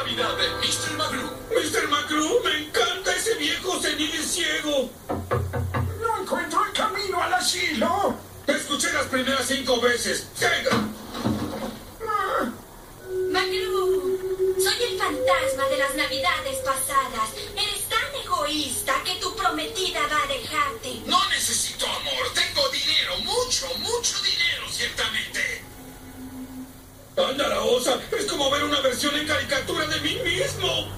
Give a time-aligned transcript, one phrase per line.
[0.00, 0.96] Navidad de Mr.
[0.96, 1.30] Magoo.
[1.50, 1.88] Mr.
[1.88, 4.88] Magoo, me encanta ese viejo senil ciego.
[6.00, 8.14] No encuentro el camino al asilo.
[8.46, 10.26] Te escuché las primeras cinco veces.
[10.40, 10.70] ¡Venga!
[13.30, 17.28] Magru, soy el fantasma de las navidades pasadas.
[17.54, 21.02] Eres tan egoísta que tu prometida va a dejarte.
[21.04, 25.59] No necesito amor, tengo dinero, mucho, mucho dinero, ciertamente.
[27.16, 30.88] Anda la osa, es como ver una versión en caricatura de mí mismo.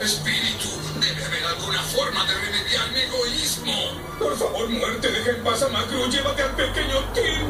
[0.00, 0.68] Espíritu,
[1.00, 3.72] debe haber alguna forma de remediar mi egoísmo.
[4.18, 7.48] Por favor, muerte, deja en paz a Magru, llévate al pequeño Tim.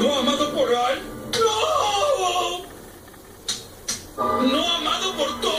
[0.00, 1.02] No amado por Al.
[1.38, 1.58] No.
[4.42, 5.57] No amado por todos.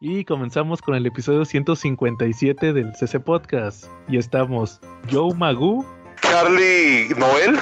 [0.00, 3.86] Y comenzamos con el episodio 157 del CC Podcast.
[4.08, 5.86] Y estamos Joe Magoo
[6.20, 7.58] Charlie Noel.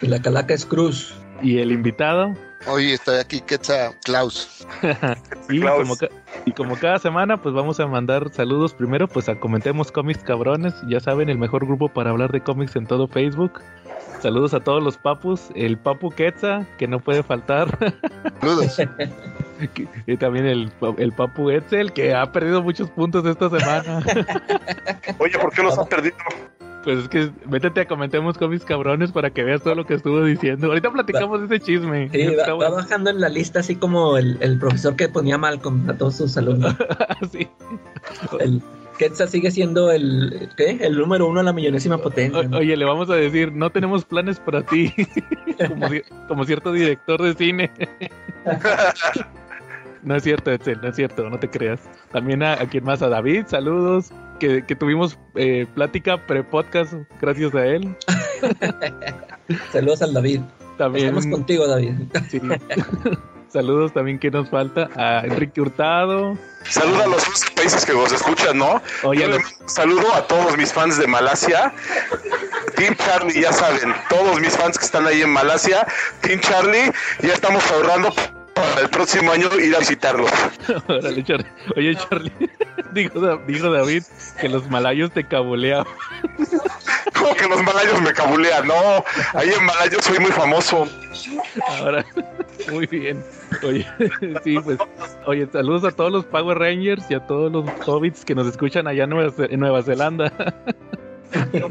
[0.00, 1.14] Y la calaca es Cruz.
[1.42, 2.32] y el invitado.
[2.66, 4.66] Hoy estoy aquí, Quetzal Klaus.
[5.50, 5.82] Y Klaus.
[5.82, 6.10] como,
[6.46, 10.74] y como cada semana, pues vamos a mandar saludos primero, pues a Comentemos Cómics Cabrones.
[10.88, 13.60] Ya saben, el mejor grupo para hablar de cómics en todo Facebook.
[14.20, 15.48] Saludos a todos los papus.
[15.54, 17.68] El papu Quetza, que no puede faltar.
[18.40, 18.76] Saludos.
[20.06, 24.04] y también el, pa- el papu Etzel, que ha perdido muchos puntos esta semana.
[25.18, 26.16] Oye, ¿por qué los has perdido?
[26.84, 30.22] pues es que métete a Comentemos Cómics Cabrones para que veas todo lo que estuvo
[30.22, 30.68] diciendo.
[30.68, 32.08] Ahorita platicamos de ese chisme.
[32.10, 35.36] Sí, Está va, va bajando en la lista así como el, el profesor que ponía
[35.36, 36.76] Malcolm a todos sus alumnos.
[37.32, 37.48] Sí.
[38.38, 38.62] El
[38.98, 40.78] Quetzal sigue siendo el, ¿qué?
[40.80, 42.48] el número uno a la millonésima potencia.
[42.52, 44.92] oye, le vamos a decir, no tenemos planes para ti,
[45.68, 47.70] como, ci- como cierto director de cine.
[50.02, 51.80] no es cierto, Etzel, no es cierto, no te creas.
[52.12, 57.54] También a, a quien más, a David, saludos, que, que tuvimos eh, plática pre-podcast gracias
[57.54, 57.94] a él.
[59.72, 60.40] Saludos al David.
[60.78, 61.92] También, Estamos contigo, David.
[62.28, 62.40] sí.
[63.56, 66.36] Saludos también que nos falta a Enrique Hurtado.
[66.68, 68.82] Saluda a los 11 países que nos escuchan, ¿no?
[69.04, 71.72] Oye, los- saludo a todos mis fans de Malasia.
[72.76, 75.86] Team Charlie, ya saben, todos mis fans que están ahí en Malasia.
[76.20, 78.12] Team Charlie, ya estamos ahorrando
[78.54, 80.30] para el próximo año ir a visitarlos.
[80.88, 81.46] Órale, Char-
[81.76, 82.32] Oye, Charlie,
[82.92, 84.02] dijo, dijo David
[84.40, 85.86] que los malayos te cabuleaban.
[87.26, 89.04] Como que los malayos me cabulean, no.
[89.34, 90.86] Ahí en Malayo soy muy famoso.
[91.80, 92.04] Ahora,
[92.70, 93.24] muy bien.
[93.64, 93.84] Oye,
[94.44, 94.78] sí, pues,
[95.26, 98.86] oye, saludos a todos los Power Rangers y a todos los hobbits que nos escuchan
[98.86, 100.32] allá en Nueva, en Nueva Zelanda.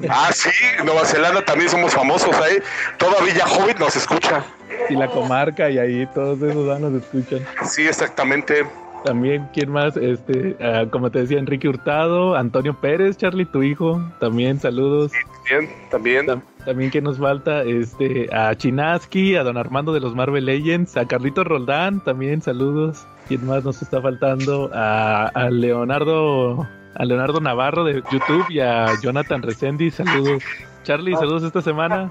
[0.09, 0.49] Ah, sí,
[0.83, 2.57] Nueva Zelanda también somos famosos ahí.
[2.97, 4.43] Toda Villa Hobbit nos escucha.
[4.89, 7.47] y la comarca y ahí todos esos nos escuchan.
[7.65, 8.65] Sí, exactamente.
[9.05, 9.95] También, ¿quién más?
[9.97, 14.01] Este, ah, como te decía, Enrique Hurtado, Antonio Pérez, Charlie, tu hijo.
[14.19, 15.11] También, saludos.
[15.49, 16.25] Bien, también.
[16.25, 20.97] Tam- También que nos falta este a Chinaski, a Don Armando de los Marvel Legends,
[20.97, 23.05] a Carlito Roldán, también saludos.
[23.27, 24.71] ¿Quién más nos está faltando?
[24.73, 26.67] A, a Leonardo
[26.97, 30.41] a Leonardo Navarro de YouTube y a Jonathan Resendi, saludos.
[30.83, 32.09] Charlie, saludos esta semana.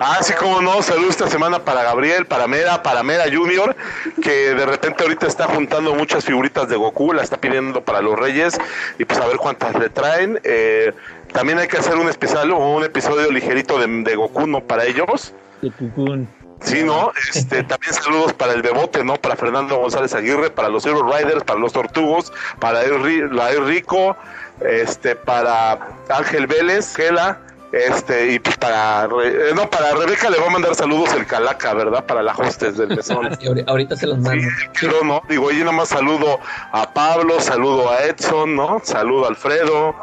[0.00, 3.76] Ah, sí, como no, saludos esta semana para Gabriel, para Mera, para Mera Junior,
[4.22, 8.18] que de repente ahorita está juntando muchas figuritas de Goku, la está pidiendo para los
[8.18, 8.58] Reyes,
[8.98, 10.40] y pues a ver cuántas le traen.
[10.44, 10.92] Eh,
[11.32, 14.60] también hay que hacer un especial o un episodio ligerito de, de Goku, ¿no?
[14.60, 15.34] Para ellos.
[15.62, 16.28] De Cucún.
[16.60, 17.12] Sí, ¿no?
[17.34, 19.16] Este, también saludos para el Bebote, ¿no?
[19.16, 23.66] Para Fernando González Aguirre, para los Zero Riders, para los Tortugos, para el, la El
[23.66, 24.16] Rico,
[24.60, 27.40] este, para Ángel Vélez, Gela,
[27.72, 31.26] este, y pues para, Re- eh, no, para Rebeca le va a mandar saludos el
[31.26, 32.04] Calaca, ¿verdad?
[32.06, 33.26] Para la hostes del mesón.
[33.40, 34.48] Y ahori- ahorita se los Sí, mando.
[34.80, 36.38] pero no, digo, yo nada más saludo
[36.72, 38.80] a Pablo, saludo a Edson, ¿no?
[38.84, 39.94] Saludo a Alfredo,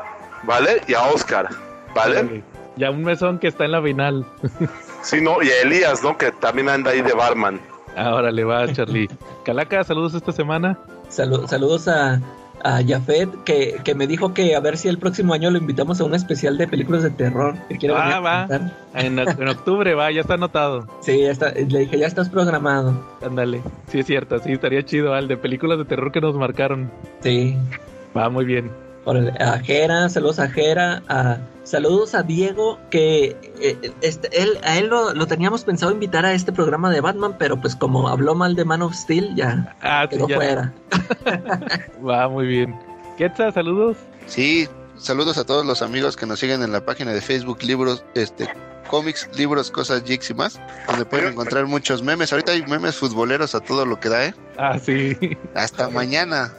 [0.43, 0.81] ¿vale?
[0.87, 1.49] Y a Oscar,
[1.95, 2.19] ¿vale?
[2.19, 2.43] Órale.
[2.75, 4.25] Ya un mesón que está en la final.
[5.03, 5.41] Sí, ¿no?
[5.43, 6.17] Y a Elías, ¿no?
[6.17, 7.59] Que también anda ahí de barman.
[7.97, 9.09] Ahora le va Charlie.
[9.43, 10.79] Calaca, saludos esta semana.
[11.11, 12.21] Salu- saludos a,
[12.63, 15.99] a Jafet, que, que me dijo que a ver si el próximo año lo invitamos
[15.99, 17.55] a un especial de películas de terror.
[17.69, 18.47] Que quiere Ah, va.
[18.95, 20.87] en octubre va, ya está anotado.
[21.01, 23.05] Sí, ya está, le dije, ya estás programado.
[23.25, 23.61] Ándale.
[23.87, 26.89] Sí, es cierto, sí, estaría chido, Al, de películas de terror que nos marcaron.
[27.21, 27.57] Sí.
[28.15, 28.71] Va muy bien.
[29.05, 34.77] Órale, A Jera, saludos a Jera, a, saludos a Diego, que eh, este, él, a
[34.77, 38.33] él lo, lo teníamos pensado invitar a este programa de Batman, pero pues como habló
[38.33, 40.35] mal de Man of Steel, ya Ah, sí, quedó ya.
[40.37, 40.73] fuera.
[42.07, 42.79] Va muy bien.
[43.17, 43.97] Quetza, saludos.
[44.25, 44.67] Sí,
[44.97, 48.47] saludos a todos los amigos que nos siguen en la página de Facebook Libros, este,
[48.89, 52.31] cómics, libros, cosas, geeks y más, donde pueden encontrar muchos memes.
[52.31, 54.33] Ahorita hay memes futboleros a todo lo que da, ¿eh?
[54.57, 55.17] Ah, sí.
[55.55, 56.53] Hasta mañana.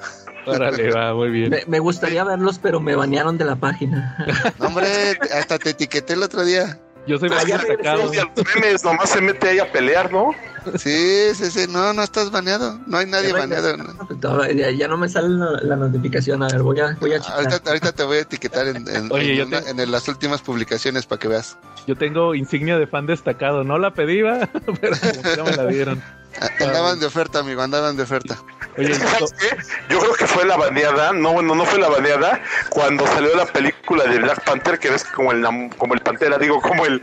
[0.47, 1.51] Órale, va, muy bien.
[1.51, 4.17] Me, me gustaría verlos, pero me banearon de la página.
[4.59, 4.87] No, hombre,
[5.35, 6.79] hasta te etiqueté el otro día.
[7.07, 8.15] Yo soy Ah, más ya destacado.
[8.15, 10.31] Y a los memes nomás se mete ahí a pelear, ¿no?
[10.79, 11.67] Sí, sí, sí.
[11.69, 12.81] No, no estás baneado.
[12.87, 13.77] No hay nadie Ya baneado.
[13.77, 14.47] ¿no?
[14.51, 16.43] Ya, ya no me sale la, la notificación.
[16.43, 17.37] A ver, voy a, voy a checar.
[17.47, 20.09] Ahorita, ahorita te voy a etiquetar en, en- Oye, en yo una- te- en las
[20.09, 21.59] últimas publicaciones para que veas.
[21.87, 23.65] Yo tengo insignia de fan destacado.
[23.65, 24.49] No la pedí, va,
[24.81, 26.03] pero como que ya me la dieron.
[26.41, 28.37] A- Andaban de oferta, amigo, andaban de oferta.
[28.77, 29.57] Oye, ¿Sabes qué?
[29.89, 32.41] Yo creo que fue la baneada, no, bueno, no fue la baneada,
[32.71, 35.47] cuando salió la película de Black Panther, que ves que como el,
[35.79, 37.01] como el Pantera, digo, como el,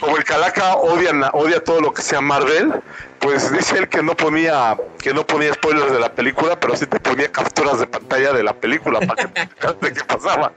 [0.00, 2.72] como el Calaca odian, odia todo lo que sea Marvel,
[3.18, 6.86] pues dice él que no ponía, que no ponía spoilers de la película, pero sí
[6.86, 10.52] te ponía capturas de pantalla de la película para que te qué pasaba,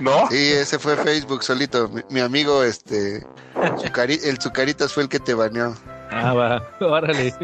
[0.00, 0.28] ¿no?
[0.30, 1.88] Sí, ese fue Facebook solito.
[1.88, 3.26] Mi, mi amigo, este,
[3.56, 5.74] el Zucaritas fue el que te baneó.
[6.10, 7.34] Ah, va, órale.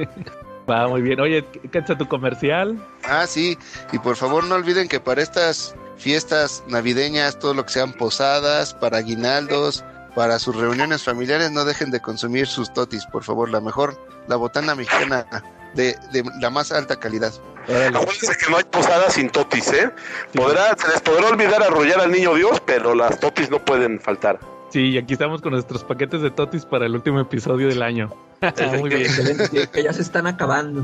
[0.69, 1.21] Va, muy bien.
[1.21, 2.79] Oye, ¿qué es tu comercial?
[3.05, 3.59] Ah, sí,
[3.93, 8.75] y por favor no olviden que para estas fiestas navideñas, todo lo que sean posadas,
[8.75, 9.85] para aguinaldos,
[10.15, 14.37] para sus reuniones familiares, no dejen de consumir sus totis, por favor, la mejor, la
[14.37, 15.27] botana mexicana
[15.75, 17.33] de, de la más alta calidad.
[17.69, 17.99] Órale.
[17.99, 19.91] Acuérdense que no hay posada sin totis, ¿eh?
[20.35, 24.39] Podrá, se les podrá olvidar arrollar al niño Dios, pero las totis no pueden faltar.
[24.71, 28.11] Sí, y aquí estamos con nuestros paquetes de totis para el último episodio del año.
[28.79, 29.03] Muy bien.
[29.03, 30.83] Excelente, que- que ya se están acabando.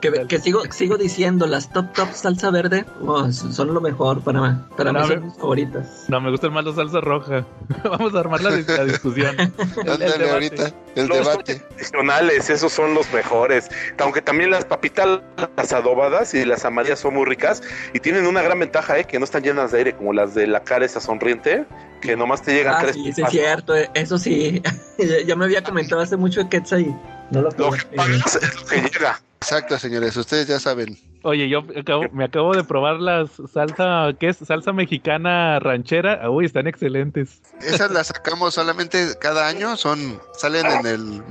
[0.00, 4.66] Que, que sigo, sigo diciendo, las top top salsa verde oh, son lo mejor para,
[4.76, 6.04] para No, mí, me- son mis favoritas.
[6.08, 7.46] No, me gustan más los salsa roja.
[7.84, 9.34] Vamos a armar la, la discusión.
[9.38, 10.30] El- el debate.
[10.30, 11.54] ahorita, el Los debate.
[11.56, 13.68] tradicionales, esos son los mejores.
[13.98, 15.20] Aunque también las papitas,
[15.56, 17.62] las adobadas y las amarillas son muy ricas
[17.94, 19.04] y tienen una gran ventaja, ¿eh?
[19.04, 21.64] Que no están llenas de aire como las de la cara esa sonriente,
[22.02, 24.62] que nomás te llegan Ah, tres sí, sí, es cierto, eh, eso sí.
[24.98, 26.95] ya, ya me había comentado hace mucho de Quetzal
[27.30, 29.20] no lo Lo que pagas es lo que llega.
[29.40, 30.98] Exacto, señores, ustedes ya saben.
[31.22, 34.38] Oye, yo acabo- me acabo de probar las salsa, ¿qué es?
[34.38, 36.28] Salsa mexicana ranchera.
[36.30, 37.42] Uy, están excelentes.
[37.60, 41.22] Esas las sacamos solamente cada año, son salen en el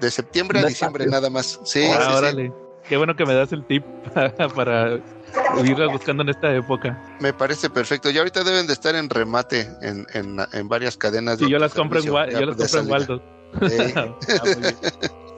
[0.00, 1.60] de- septiembre a diciembre nada más.
[1.64, 2.14] Sí, Ah, sí, sí.
[2.16, 2.52] órale.
[2.88, 3.84] Qué bueno que me das el tip
[4.56, 4.98] para
[5.64, 7.00] irlas buscando en esta época.
[7.20, 8.10] Me parece perfecto.
[8.10, 11.38] Y ahorita deben de estar en remate en, en, en varias cadenas.
[11.38, 12.90] Sí, de yo las compro en, yo las compro en.
[12.90, 13.22] Waldo.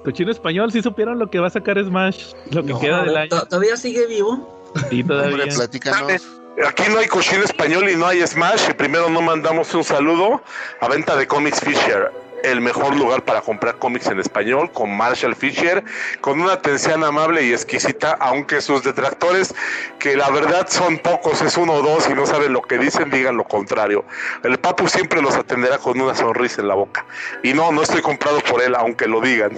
[0.04, 2.32] Cochino español, ¿sí supieron lo que va a sacar Smash?
[2.50, 3.28] Lo que No, queda del año.
[3.28, 4.72] to- ¿Todavía sigue vivo?
[4.90, 5.30] Sí, todavía.
[5.44, 6.22] Hombre, platícanos.
[6.68, 8.70] Aquí no hay cochino español y no hay Smash.
[8.70, 10.40] Y primero no mandamos un saludo
[10.80, 12.12] a venta de Comics Fisher,
[12.44, 15.82] el mejor lugar para comprar cómics en español, con Marshall Fisher,
[16.20, 19.54] con una atención amable y exquisita, aunque sus detractores,
[19.98, 23.10] que la verdad son pocos, es uno o dos y no saben lo que dicen,
[23.10, 24.04] digan lo contrario.
[24.42, 27.04] El Papu siempre los atenderá con una sonrisa en la boca.
[27.42, 29.52] Y no, no estoy comprado por él, aunque lo digan.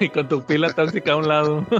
[0.00, 1.66] y con tu pila tóxica a un lado.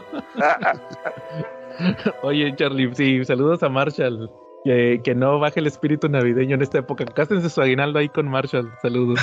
[2.23, 4.31] Oye, Charlie, sí, saludos a Marshall.
[4.67, 7.05] Que, que no baje el espíritu navideño en esta época.
[7.05, 8.69] Cástense su aguinaldo ahí con Marshall.
[8.83, 9.21] Saludos.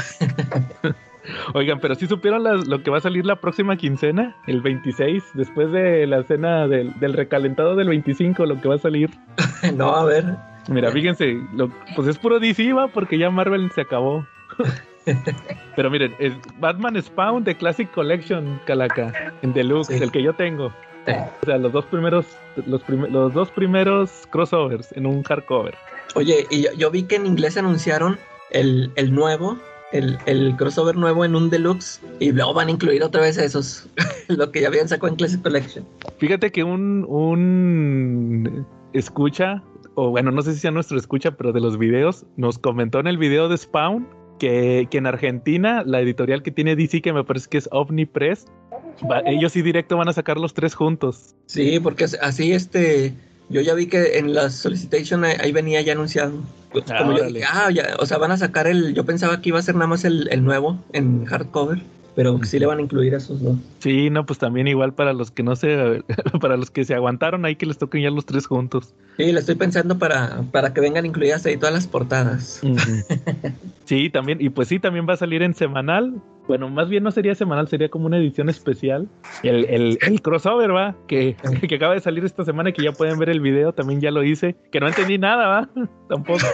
[1.53, 5.21] Oigan, pero sí supieron las- lo que va a salir la próxima quincena, el 26,
[5.33, 9.09] después de la cena del, del recalentado del 25, lo que va a salir.
[9.75, 10.23] no, a ver.
[10.69, 14.25] Mira, fíjense, lo- pues es puro DC, va, porque ya Marvel se acabó.
[15.75, 20.01] Pero miren, es Batman Spawn de Classic Collection, Calaca, en Deluxe, Sí.
[20.03, 20.71] el que yo tengo.
[21.07, 22.25] O sea, los dos primeros,
[22.65, 25.75] los, prim- los dos primeros crossovers en un hardcover.
[26.15, 28.17] Oye, y yo, yo vi que en inglés anunciaron
[28.51, 29.57] el, el nuevo,
[29.91, 33.89] el, el crossover nuevo en un deluxe, y luego van a incluir otra vez esos,
[34.27, 35.85] lo que ya habían sacado en Classic Collection.
[36.19, 39.61] Fíjate que un, un escucha,
[39.95, 43.07] o bueno, no sé si sea nuestro escucha, pero de los videos, nos comentó en
[43.07, 44.07] el video de Spawn
[44.39, 48.45] que, que en Argentina, la editorial que tiene DC, que me parece que es Omnipress,
[49.01, 51.35] va- ellos sí directo van a sacar los tres juntos.
[51.45, 53.13] Sí, porque as- así este,
[53.49, 56.33] yo ya vi que en la solicitation ahí, venía ya anunciado.
[56.89, 59.59] Ah, yo dije, ah, ya, o sea, van a sacar el, yo pensaba que iba
[59.59, 61.81] a ser nada más el, el nuevo en hardcover,
[62.15, 63.57] pero sí le van a incluir a esos dos.
[63.79, 66.03] Sí, no, pues también igual para los que no se,
[66.41, 68.93] para los que se aguantaron ahí que les toquen ya los tres juntos.
[69.17, 72.61] Sí, le estoy pensando para, para que vengan incluidas ahí todas las portadas.
[73.85, 76.15] Sí, también, y pues sí, también va a salir en semanal.
[76.47, 79.07] Bueno, más bien no sería semanal, sería como una edición especial.
[79.43, 81.35] El, el, el crossover, va, que,
[81.67, 84.11] que acaba de salir esta semana y que ya pueden ver el video, también ya
[84.11, 84.55] lo hice.
[84.71, 85.69] Que no entendí nada, va,
[86.09, 86.45] tampoco.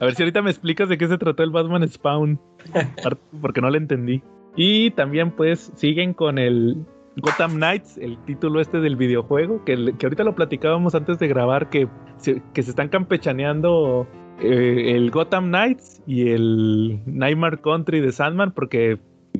[0.00, 2.38] A ver si ahorita me explicas de qué se trató el Batman Spawn,
[3.40, 4.22] porque no lo entendí.
[4.56, 6.76] Y también pues siguen con el
[7.16, 11.88] Gotham Knights, el título este del videojuego, que, ahorita lo platicábamos antes de grabar, que
[12.16, 14.06] se, que se están campechaneando
[14.40, 18.98] eh, el Gotham Knights y el Nightmare Country de Sandman, porque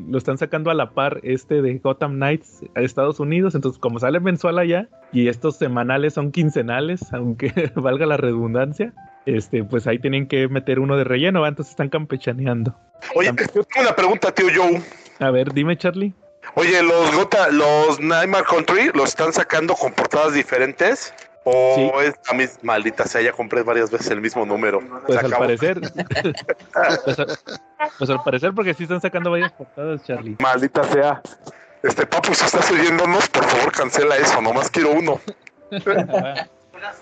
[0.08, 3.54] lo están sacando a la par este de Gotham Knights a Estados Unidos.
[3.54, 8.92] Entonces, como sale mensual allá y estos semanales son quincenales, aunque valga la redundancia,
[9.26, 11.48] este, pues ahí tienen que meter uno de relleno, ¿va?
[11.48, 12.76] entonces están campechaneando.
[13.14, 14.82] Oye, yo tengo una pregunta, tío Joe.
[15.20, 16.14] A ver, dime, Charlie.
[16.54, 21.12] Oye, los Gota, los Nightmare Country los están sacando con portadas diferentes.
[21.46, 21.90] O Sí.
[22.06, 24.80] es la misma maldita sea, ya compré varias veces el mismo número.
[25.06, 25.78] Pues al parecer.
[27.04, 27.26] pues, a-
[27.98, 30.36] pues al parecer, porque sí están sacando varias portadas, Charlie.
[30.40, 31.20] Maldita sea.
[31.82, 35.20] Este papu, si estás oyéndonos, por favor cancela eso, nomás quiero uno.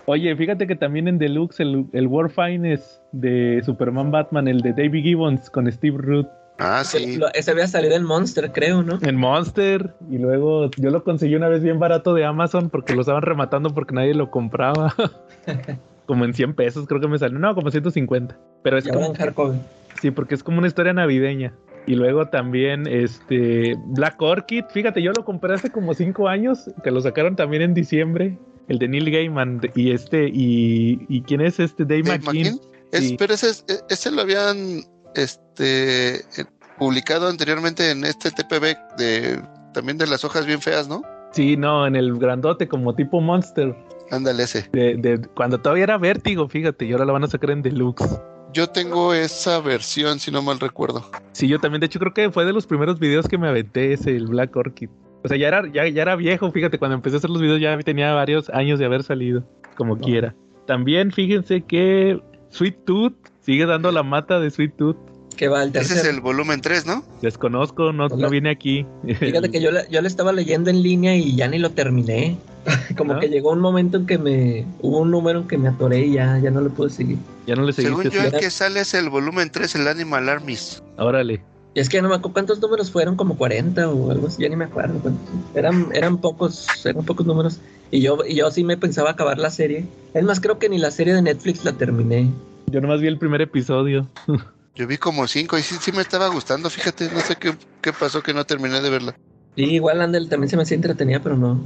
[0.07, 4.73] Oye, fíjate que también en Deluxe el, el War Finest de Superman Batman, el de
[4.73, 6.29] David Gibbons con Steve Root
[6.59, 7.17] Ah, sí.
[7.17, 8.99] Lo- ese había salido en Monster, creo, ¿no?
[9.03, 9.95] en Monster.
[10.11, 13.75] Y luego yo lo conseguí una vez bien barato de Amazon porque lo estaban rematando
[13.75, 14.95] porque nadie lo compraba.
[16.07, 17.39] como en 100 pesos, creo que me salió.
[17.39, 18.39] No, como 150.
[18.63, 19.61] Pero es Ya como, en
[20.01, 21.53] sí, porque es como una historia navideña.
[21.87, 26.93] Y luego también este Black Orchid, fíjate, yo lo compré hace como 5 años, que
[26.93, 31.59] lo sacaron también en diciembre, el de Neil Gaiman y este y, y quién es
[31.59, 32.55] este Dave, Dave McKean.
[32.55, 32.73] McKean.
[32.93, 33.17] Es- Sí.
[33.19, 34.83] Pero ese, es- e- ese lo habían
[35.15, 36.45] este eh,
[36.79, 39.43] publicado anteriormente en este TPB de
[39.73, 41.03] también de las hojas bien feas, ¿no?
[41.33, 43.75] Sí, no, en el grandote como tipo Monster
[44.11, 44.69] Ándale ese.
[44.73, 48.21] de, de cuando todavía era Vértigo, fíjate, y ahora lo van a sacar en Deluxe.
[48.53, 51.11] Yo tengo esa versión, si no mal recuerdo.
[51.33, 53.95] Sí, yo también, de hecho creo que fue de los primeros videos que me aventé
[53.95, 54.91] ese, el Black Orchid.
[55.25, 57.61] O sea, ya era, ya, ya era viejo, fíjate, cuando empecé a hacer los videos
[57.61, 59.43] ya tenía varios años de haber salido,
[59.77, 60.35] como quiera.
[60.67, 62.21] También fíjense que
[62.53, 64.97] Sweet Tooth sigue dando la mata de Sweet Tooth.
[65.37, 66.15] Que va el Ese es tercer.
[66.15, 67.03] el volumen 3, ¿no?
[67.23, 68.87] Desconozco, no, no viene aquí.
[69.19, 72.37] Fíjate que yo, le- yo le estaba leyendo en línea y ya ni lo terminé.
[72.97, 73.21] Como ¿No?
[73.21, 74.67] que llegó un momento en que me.
[74.83, 77.17] Hubo un número en que me atoré y ya, ya no lo pude seguir.
[77.47, 78.19] ya no le Según seguiste.
[78.31, 80.83] yo, el que sale es el volumen 3, el Animal Armies.
[80.99, 81.41] Órale.
[81.75, 84.43] Y es que ya no me acuerdo cuántos números fueron, como 40 o algo así,
[84.43, 84.99] ya ni me acuerdo.
[85.01, 85.23] cuántos.
[85.55, 87.61] Eran, eran pocos, eran pocos números.
[87.91, 89.87] Y yo, y yo sí me pensaba acabar la serie.
[90.15, 92.31] Es más, creo que ni la serie de Netflix la terminé.
[92.67, 94.09] Yo nomás vi el primer episodio.
[94.75, 97.93] Yo vi como 5 y sí, sí me estaba gustando, fíjate, no sé qué, qué
[97.93, 99.15] pasó que no terminé de verla.
[99.55, 101.61] Y igual Andel también se me hacía entretenida, pero no.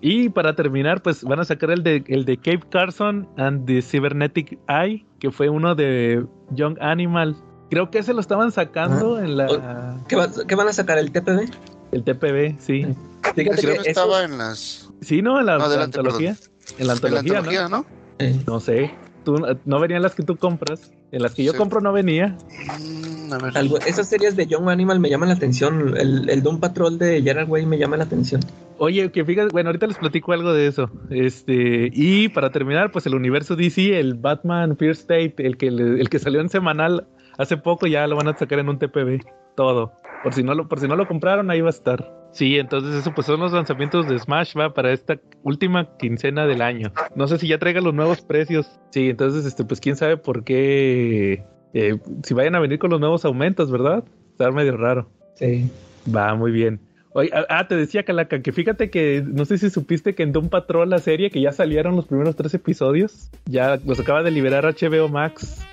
[0.00, 3.82] Y para terminar, pues van a sacar el de, el de Cape Carson and the
[3.82, 7.36] Cybernetic Eye, que fue uno de Young Animal.
[7.70, 10.98] Creo que ese lo estaban sacando en la ¿Qué, va- qué van a sacar?
[10.98, 11.48] ¿El TPB?
[11.92, 12.86] el TPB, sí.
[13.34, 14.88] Fíjate Ese que eso- estaba en las...
[15.00, 16.36] Sí, no, en la, No, adelante, antología.
[16.78, 17.84] En la En la antología, ¿no?
[18.18, 18.60] eh, ¿no?
[18.60, 18.90] Sé.
[19.24, 20.92] Tú, no venían las que tú compras.
[21.12, 21.58] En las que yo Sí.
[21.58, 22.36] compro no venía.
[22.78, 23.58] Mm, a ver.
[23.58, 25.96] algo- esas series de Young Animal me llaman la atención.
[25.96, 28.40] El, el Doom Patrol de Gerard Way me llama la atención.
[28.78, 30.90] Oye, que fíjate, bueno, ahorita les platico algo de eso.
[31.10, 36.00] Este, y para terminar, pues el universo DC, el Batman Fear State, el que le-
[36.00, 37.06] el que salió en semanal
[37.40, 39.24] hace poco, ya lo van a sacar en un TPB.
[39.56, 39.92] Todo.
[40.22, 42.12] Por si no lo, por si no lo compraron, ahí va a estar.
[42.32, 46.62] Sí, entonces eso pues son los lanzamientos de Smash, va, para esta última quincena del
[46.62, 46.92] año.
[47.16, 48.78] No sé si ya traigan los nuevos precios.
[48.90, 51.44] Sí, entonces, este, pues quién sabe por qué.
[51.72, 54.04] eh, si vayan a venir con los nuevos aumentos, ¿verdad?
[54.32, 55.10] Está medio raro.
[55.34, 55.70] Sí.
[56.14, 56.80] Va, muy bien.
[57.12, 60.30] Oye, ah, ah, te decía, Calaca, que fíjate que no sé si supiste que en
[60.32, 64.30] Doom Patrol, la serie, que ya salieron los primeros tres episodios, ya los acaba de
[64.30, 65.66] liberar HBO Max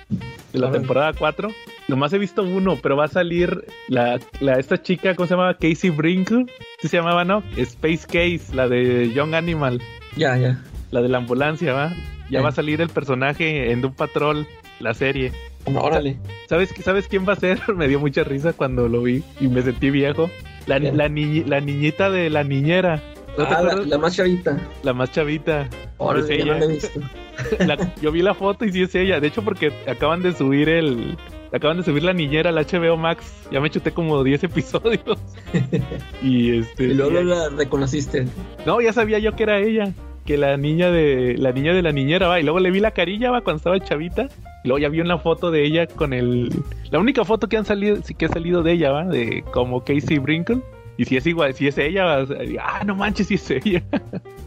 [0.52, 1.48] de la temporada 4.
[1.86, 5.54] Nomás he visto uno, pero va a salir la, la esta chica, ¿cómo se llama?
[5.54, 6.46] Casey Brinkle.
[6.80, 7.42] ¿Sí se llamaba, no?
[7.56, 9.80] Space Case, la de Young Animal,
[10.16, 10.60] Ya, ya.
[10.90, 11.90] la de la ambulancia, ¿va?
[12.30, 12.42] Ya Sí.
[12.44, 14.46] va a salir el personaje en Doom Patrol,
[14.80, 15.32] la serie.
[15.76, 16.18] Órale.
[16.48, 17.60] ¿Sabes, ¿Sabes quién va a ser?
[17.74, 20.30] Me dio mucha risa cuando lo vi y me sentí viejo.
[20.66, 23.02] La, niñita de la niñera.
[23.38, 24.58] ¿No te Ah, la, más chavita.
[24.82, 25.68] La más chavita.
[25.96, 27.00] Órale, Es no la he visto.
[28.02, 29.20] Yo vi la foto y sí es ella.
[29.20, 31.16] De hecho, porque acaban de subir el.
[31.52, 33.48] Acaban de subir la niñera al HBO Max.
[33.50, 35.18] Ya me chuté como 10 episodios.
[36.22, 36.84] y este.
[36.84, 38.26] Y luego la reconociste.
[38.66, 39.92] No, ya sabía yo que era ella.
[40.26, 41.36] Que la niña de.
[41.38, 42.40] La niña de la niñera va.
[42.40, 44.28] Y luego le vi la carilla, va, cuando estaba chavita.
[44.68, 46.50] Luego ya vi una foto de ella con el.
[46.90, 49.82] La única foto que han salido, sí que ha salido de ella, va, de como
[49.82, 50.60] Casey Brinkle.
[50.98, 52.26] Y si es igual, si es ella,
[52.60, 53.82] ah, no manches, si es ella.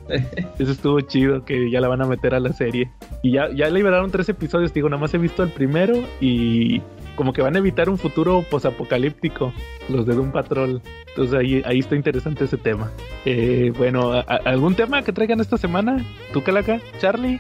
[0.59, 2.91] Eso estuvo chido, que ya la van a meter a la serie.
[3.23, 6.81] Y ya, ya liberaron tres episodios, digo, nada más he visto el primero y
[7.15, 9.53] como que van a evitar un futuro posapocalíptico,
[9.89, 10.81] los de Doom Patrol.
[11.09, 12.91] Entonces ahí, ahí está interesante ese tema.
[13.25, 16.05] Eh, bueno, ¿a- a- ¿algún tema que traigan esta semana?
[16.33, 16.79] ¿Tú, Calaca?
[16.99, 17.39] ¿Charlie?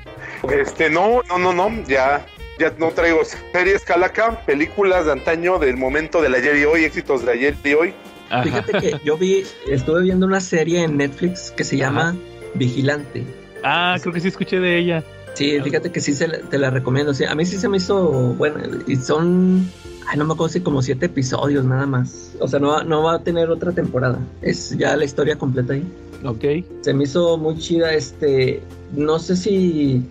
[0.51, 2.25] Este, no, no, no, no, ya,
[2.59, 3.19] ya no traigo
[3.53, 7.73] series calaca, películas de antaño del momento del ayer y hoy, éxitos de ayer y
[7.73, 7.93] hoy.
[8.29, 8.43] Ajá.
[8.43, 12.15] Fíjate que yo vi, estuve viendo una serie en Netflix que se llama
[12.55, 13.23] Vigilante.
[13.63, 15.03] Ah, creo que sí escuché de ella.
[15.33, 17.13] Sí, fíjate que sí se, te la recomiendo.
[17.13, 18.57] Sí, a mí sí se me hizo bueno.
[18.87, 19.65] Y son,
[20.07, 22.31] ay, no me acuerdo si como siete episodios nada más.
[22.39, 24.19] O sea, no, va- no va a tener otra temporada.
[24.41, 25.83] Es ya la historia completa ahí.
[26.25, 26.43] Ok.
[26.81, 27.93] Se me hizo muy chida.
[27.93, 28.61] Este,
[28.95, 30.03] no sé si,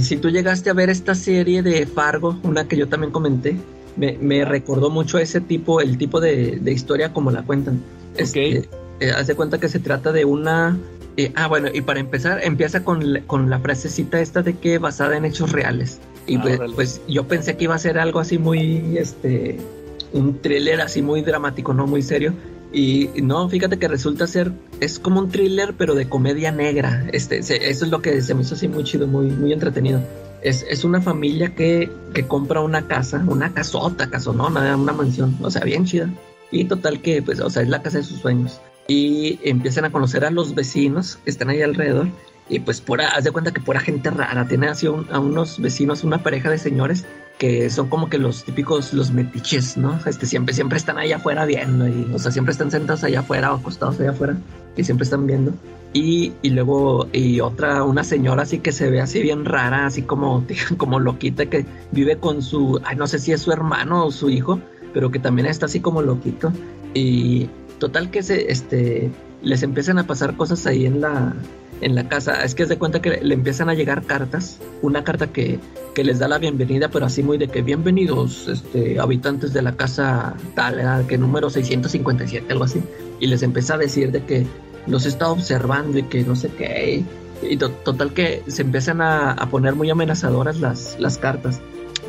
[0.00, 3.56] si tú llegaste a ver esta serie de Fargo, una que yo también comenté.
[3.96, 7.80] Me, me recordó mucho a ese tipo, el tipo de, de historia como la cuentan.
[8.18, 8.68] Este,
[9.00, 10.76] eh, haz de cuenta que se trata de una.
[11.16, 15.16] Eh, ah, bueno, y para empezar, empieza con, con la frasecita esta de que basada
[15.16, 15.98] en hechos reales.
[16.26, 19.58] Y Ah, pues, pues yo pensé que iba a ser algo así muy, este,
[20.12, 22.32] un thriller así muy dramático, no muy serio.
[22.72, 27.06] Y no, fíjate que resulta ser, es como un thriller, pero de comedia negra.
[27.12, 30.00] Este, se- eso es lo que se me hizo así muy chido, muy, muy entretenido.
[30.42, 35.50] Es, es una familia que, que compra una casa, una casota, casonona, una mansión, o
[35.50, 36.10] sea, bien chida.
[36.50, 38.60] Y total que, pues, o sea, es la casa de sus sueños.
[38.88, 42.08] Y empiezan a conocer a los vecinos que están ahí alrededor.
[42.48, 44.46] Y pues, pura, haz de cuenta que pura gente rara.
[44.46, 47.04] Tiene así a unos vecinos, una pareja de señores
[47.38, 49.98] que son como que los típicos, los metiches, ¿no?
[50.06, 51.86] Este, siempre, siempre están allá afuera viendo.
[51.86, 54.36] Y, o sea, siempre están sentados allá afuera o acostados allá afuera.
[54.76, 55.52] Y siempre están viendo.
[55.92, 60.02] Y, y luego, y otra, una señora así que se ve así bien rara, así
[60.02, 60.44] como,
[60.76, 64.30] como loquita, que vive con su, ay, no sé si es su hermano o su
[64.30, 64.60] hijo,
[64.92, 66.52] pero que también está así como loquito.
[66.94, 69.10] Y total que se, este,
[69.42, 71.34] les empiezan a pasar cosas ahí en la,
[71.80, 72.42] en la casa.
[72.44, 74.58] Es que es de cuenta que le empiezan a llegar cartas.
[74.82, 75.58] Una carta que,
[75.94, 79.76] que les da la bienvenida, pero así muy de que bienvenidos, este, habitantes de la
[79.76, 82.82] casa tal, que número 657, algo así.
[83.20, 84.46] Y les empieza a decir de que
[84.86, 87.02] los está observando y que no sé qué.
[87.42, 91.60] Y to- total que se empiezan a, a poner muy amenazadoras las, las cartas.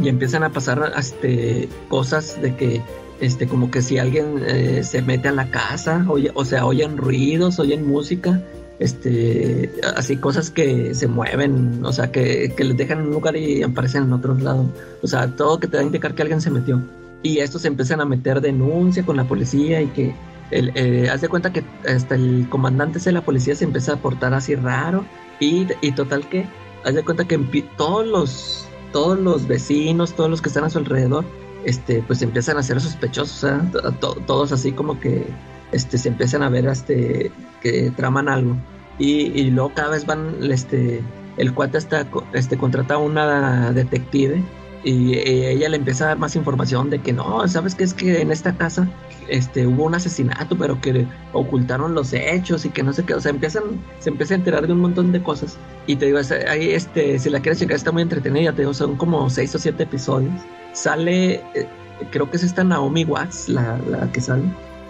[0.02, 2.82] Y empiezan a pasar este, cosas de que
[3.20, 6.98] este como que si alguien eh, se mete a la casa, oye, o sea, oyen
[6.98, 8.42] ruidos, oyen música,
[8.80, 13.36] este, así cosas que se mueven, o sea, que, que les dejan en un lugar
[13.36, 14.66] y aparecen en otro lado,
[15.02, 16.82] o sea, todo que te da a indicar que alguien se metió.
[17.24, 20.14] Y estos empiezan a meter denuncia con la policía y que,
[20.52, 23.98] el, eh, haz de cuenta que hasta el comandante de la policía se empieza a
[23.98, 25.04] portar así raro
[25.40, 26.46] y, y total que,
[26.86, 27.38] haz de cuenta que
[27.76, 31.26] todos los, todos los vecinos, todos los que están a su alrededor,
[31.68, 33.58] este, pues empiezan a ser sospechosos, ¿eh?
[33.72, 35.28] To- to- todos así como que
[35.72, 38.56] este, se empiezan a ver este, que traman algo.
[39.00, 41.02] Y, y luego cada vez van, este,
[41.38, 44.42] el cuate hasta este, contrata a una detective
[44.84, 47.94] y eh, ella le empieza a dar más información de que no, sabes que es
[47.94, 48.88] que en esta casa
[49.28, 53.22] este, hubo un asesinato, pero que ocultaron los hechos y que no sé qué, o
[53.22, 53.64] sea, empiezan,
[54.00, 55.58] se empieza a enterar de un montón de cosas.
[55.88, 58.96] Y te digo, ahí, este, si la quieres checar, está muy entretenida, te digo, son
[58.96, 60.34] como seis o siete episodios.
[60.74, 61.68] Sale, eh,
[62.12, 64.44] creo que es esta Naomi Watts, la, la que sale.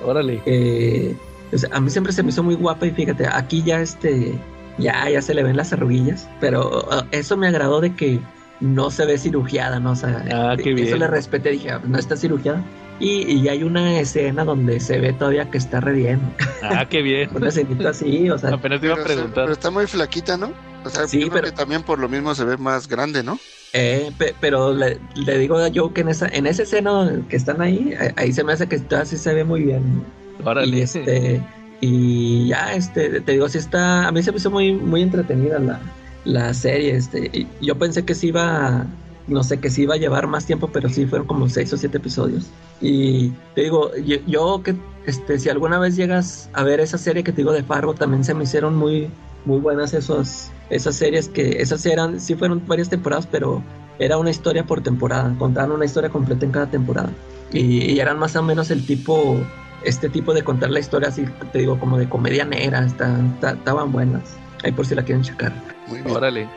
[0.05, 0.41] Órale.
[0.45, 1.15] Eh,
[1.53, 4.37] o sea, a mí siempre se me hizo muy guapa y fíjate, aquí ya este,
[4.77, 8.19] ya, ya se le ven las arruguillas, pero uh, eso me agradó de que
[8.59, 9.91] no se ve cirugiada, ¿no?
[9.91, 10.99] O sea, Ah, qué eso bien.
[10.99, 12.63] le respeté, dije, "Ah, no está cirugiada.
[12.99, 16.19] Y, y hay una escena donde se ve todavía que está re bien.
[16.63, 17.29] Ah, qué bien.
[17.35, 19.43] Una escenita así, o sea, Apenas te iba a Pero, o sea, preguntar.
[19.43, 20.51] pero está muy flaquita, ¿no?
[20.83, 23.21] O sea, Sí, yo creo pero- que también por lo mismo se ve más grande,
[23.23, 23.39] ¿no?
[23.73, 27.35] eh, pe- pero le, le digo a Joe que en esa, en esa escena que
[27.35, 30.03] están ahí, ahí se me hace que todavía sí se ve muy bien.
[30.43, 30.75] Órale.
[30.75, 31.41] Y este,
[31.81, 35.59] y ya, este, te digo, sí está, a mí se me hizo muy, muy entretenida
[35.59, 35.79] la,
[36.27, 38.85] la serie, este, yo pensé que sí iba,
[39.27, 41.77] no sé, que sí iba a llevar más tiempo, pero sí fueron como seis o
[41.77, 42.47] siete episodios.
[42.81, 47.23] Y te digo, yo, yo que, este, si alguna vez llegas a ver esa serie
[47.23, 49.09] que te digo de Fargo, también se me hicieron muy,
[49.45, 53.63] muy buenas esos, esas series que, esas eran, sí fueron varias temporadas, pero
[53.97, 57.09] era una historia por temporada, contaban una historia completa en cada temporada.
[57.53, 59.37] Y, y eran más o menos el tipo,
[59.85, 64.35] este tipo de contar la historia así, te digo, como de comedia negra, estaban buenas.
[64.63, 65.76] Ahí por si la quieren checar.
[65.87, 66.15] Muy bien.
[66.15, 66.47] Órale.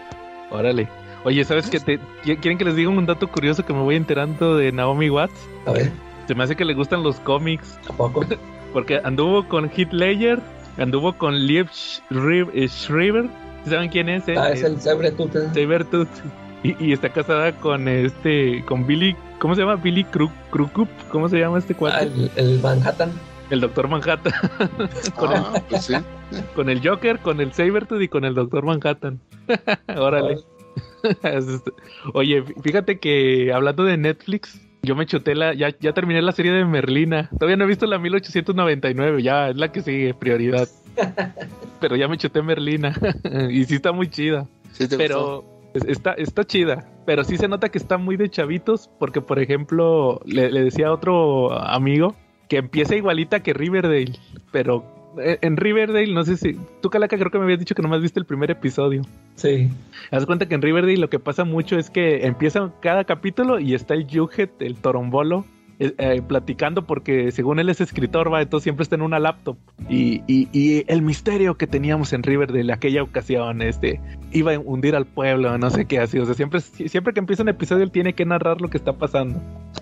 [0.51, 0.88] Órale.
[1.25, 1.81] Oye, ¿sabes qué?
[1.81, 5.11] Te, qui- ¿Quieren que les diga un dato curioso que me voy enterando de Naomi
[5.11, 5.35] Watts?
[5.66, 5.90] A ver,
[6.27, 7.79] Se me hace que le gustan los cómics.
[7.88, 8.25] ¿a poco?
[8.73, 10.40] Porque anduvo con Ledger,
[10.79, 12.49] anduvo con Liev Schreiber.
[12.57, 13.27] eh, Schreiber,
[13.66, 14.27] ¿Saben quién es?
[14.29, 14.35] eh?
[14.38, 15.53] Ah, es Eh, el Sabretooth.
[15.53, 16.09] Sabertooth.
[16.62, 19.77] Y, y está casada con este, con Billy, ¿cómo se llama?
[19.77, 21.97] Billy Crudup, ¿cómo se llama este cuate?
[21.99, 23.12] Ah, el, el Manhattan.
[23.51, 24.33] El Doctor Manhattan.
[25.17, 25.95] con, Ah, pues sí.
[26.55, 29.21] con el Joker, con el Sabertooth y con el Doctor Manhattan.
[29.97, 30.39] Órale.
[31.23, 31.73] Es este-
[32.15, 36.33] Oye, fí- fíjate que hablando de Netflix, yo me chuté la, ya, ya terminé la
[36.33, 37.29] serie de Merlina.
[37.39, 40.69] Todavía no he visto la 1899, ya es la que sigue, prioridad.
[41.81, 42.95] Pero ya me chuté Merlina.
[43.51, 44.47] y sí está muy chida.
[44.73, 44.97] Sí te.
[44.97, 46.87] Pero es- está, está chida.
[47.07, 48.89] Pero sí se nota que está muy de chavitos.
[48.99, 52.15] Porque, por ejemplo, le, le decía a otro amigo
[52.51, 54.19] que empieza igualita que Riverdale.
[54.51, 54.85] Pero
[55.19, 56.59] eh, en Riverdale, no sé si.
[56.83, 59.03] Tú, Calaca, creo que me habías dicho que nomás viste el primer episodio.
[59.37, 59.71] Sí.
[60.11, 63.75] Haz cuenta que en Riverdale lo que pasa mucho es que empieza cada capítulo y
[63.75, 65.47] está el Jughead, el torombolo,
[65.83, 69.57] eh, eh, platicando porque según él es escritor, va, entonces siempre está en una laptop.
[69.88, 73.99] Y, y, el misterio que teníamos en Riverdale aquella ocasión, este,
[74.31, 76.19] iba a hundir al pueblo, no sé qué así.
[76.19, 78.93] O sea, siempre, siempre que empieza un episodio él tiene que narrar lo que está
[78.93, 79.40] pasando,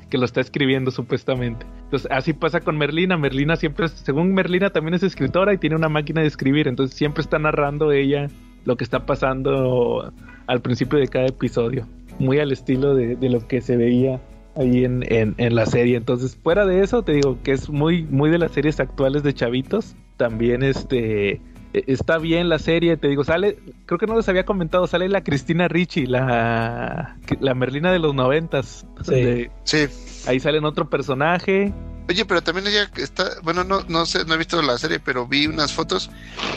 [0.09, 1.67] que lo está escribiendo supuestamente.
[1.83, 3.17] Entonces así pasa con Merlina.
[3.17, 7.23] Merlina siempre, según Merlina también es escritora y tiene una máquina de escribir, entonces siempre
[7.23, 8.29] está narrando ella
[8.65, 10.13] lo que está pasando
[10.47, 11.89] al principio de cada episodio.
[12.21, 14.21] Muy al estilo de lo que se veía
[14.59, 15.97] ahí en, en, en, la serie.
[15.97, 19.35] Entonces, fuera de eso, te digo que es muy, muy de las series actuales de
[19.35, 19.95] Chavitos.
[20.17, 21.41] También este
[21.75, 25.09] e, está bien la serie, te digo, sale, creo que no les había comentado, sale
[25.09, 28.87] la Cristina Ricci, la, la Merlina de los noventas.
[29.05, 29.49] Sí.
[29.65, 29.87] sí.
[30.27, 31.73] Ahí sale otro personaje.
[32.09, 35.27] Oye, pero también ella está, bueno, no, no sé, no he visto la serie, pero
[35.27, 36.11] vi unas fotos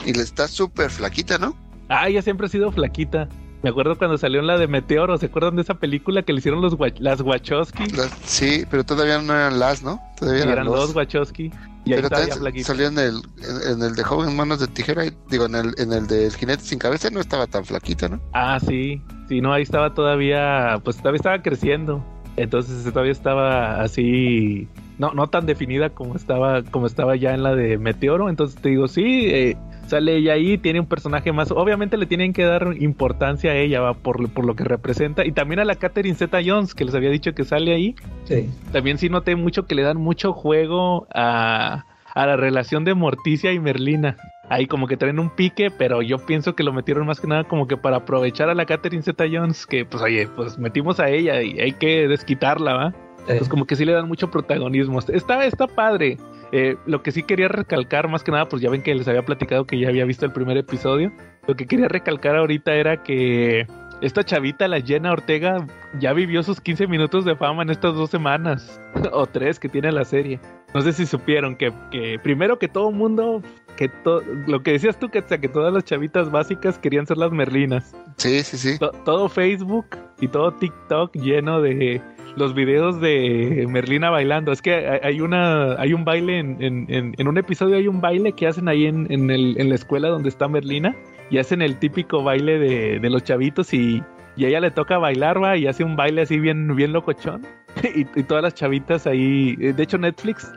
[0.05, 1.55] y le está súper flaquita, ¿no?
[1.89, 3.27] Ah, ella siempre ha sido flaquita.
[3.63, 6.39] Me acuerdo cuando salió en la de Meteoro, ¿se acuerdan de esa película que le
[6.39, 7.85] hicieron los las Wachowski?
[7.95, 10.01] Las, sí, pero todavía no eran las, ¿no?
[10.17, 11.51] Todavía sí, eran, eran dos Wachowski.
[11.85, 15.45] Y pero también salió en el, en, en, el de Joven Manos de Tijera, digo,
[15.45, 18.19] en el, en el del Jinete Sin Cabeza no estaba tan flaquita, ¿no?
[18.33, 22.03] Ah, sí, sí, no, ahí estaba todavía, pues todavía estaba creciendo.
[22.37, 27.55] Entonces todavía estaba así, no, no tan definida como estaba, como estaba ya en la
[27.55, 28.29] de Meteoro.
[28.29, 29.57] Entonces te digo, sí, eh,
[29.91, 31.51] sale ella ahí, tiene un personaje más.
[31.51, 33.93] Obviamente le tienen que dar importancia a ella ¿va?
[33.93, 35.25] Por, por lo que representa.
[35.25, 37.95] Y también a la Catherine Zeta Jones, que les había dicho que sale ahí.
[38.25, 38.49] Sí.
[38.71, 43.51] También sí noté mucho que le dan mucho juego a, a la relación de Morticia
[43.53, 44.17] y Merlina.
[44.49, 47.45] Ahí como que traen un pique, pero yo pienso que lo metieron más que nada
[47.45, 51.09] como que para aprovechar a la Catherine Zeta Jones, que pues oye, pues metimos a
[51.09, 52.91] ella y hay que desquitarla, ¿va?
[53.27, 53.33] Sí.
[53.37, 54.99] Pues como que sí le dan mucho protagonismo.
[54.99, 56.17] Está, está padre.
[56.51, 59.23] Eh, lo que sí quería recalcar, más que nada, pues ya ven que les había
[59.23, 61.11] platicado que ya había visto el primer episodio.
[61.47, 63.65] Lo que quería recalcar ahorita era que
[64.01, 65.65] esta chavita, la Jenna Ortega,
[65.99, 68.81] ya vivió sus 15 minutos de fama en estas dos semanas,
[69.13, 70.39] o tres que tiene la serie.
[70.73, 73.41] No sé si supieron que, que primero que todo mundo,
[73.77, 77.31] que to, lo que decías tú, que, que todas las chavitas básicas querían ser las
[77.31, 77.95] merlinas.
[78.17, 78.79] Sí, sí, sí.
[78.79, 79.85] To, todo Facebook
[80.19, 82.01] y todo TikTok lleno de
[82.35, 84.51] los videos de Merlina bailando.
[84.51, 88.33] Es que hay una, hay un baile en, en, en un episodio hay un baile
[88.33, 90.95] que hacen ahí en, en, el, en la escuela donde está Merlina
[91.29, 94.03] y hacen el típico baile de, de los chavitos y,
[94.35, 97.45] y, a ella le toca bailar, va, y hace un baile así bien, bien locochón.
[97.95, 100.51] y, y, todas las chavitas ahí, de hecho Netflix,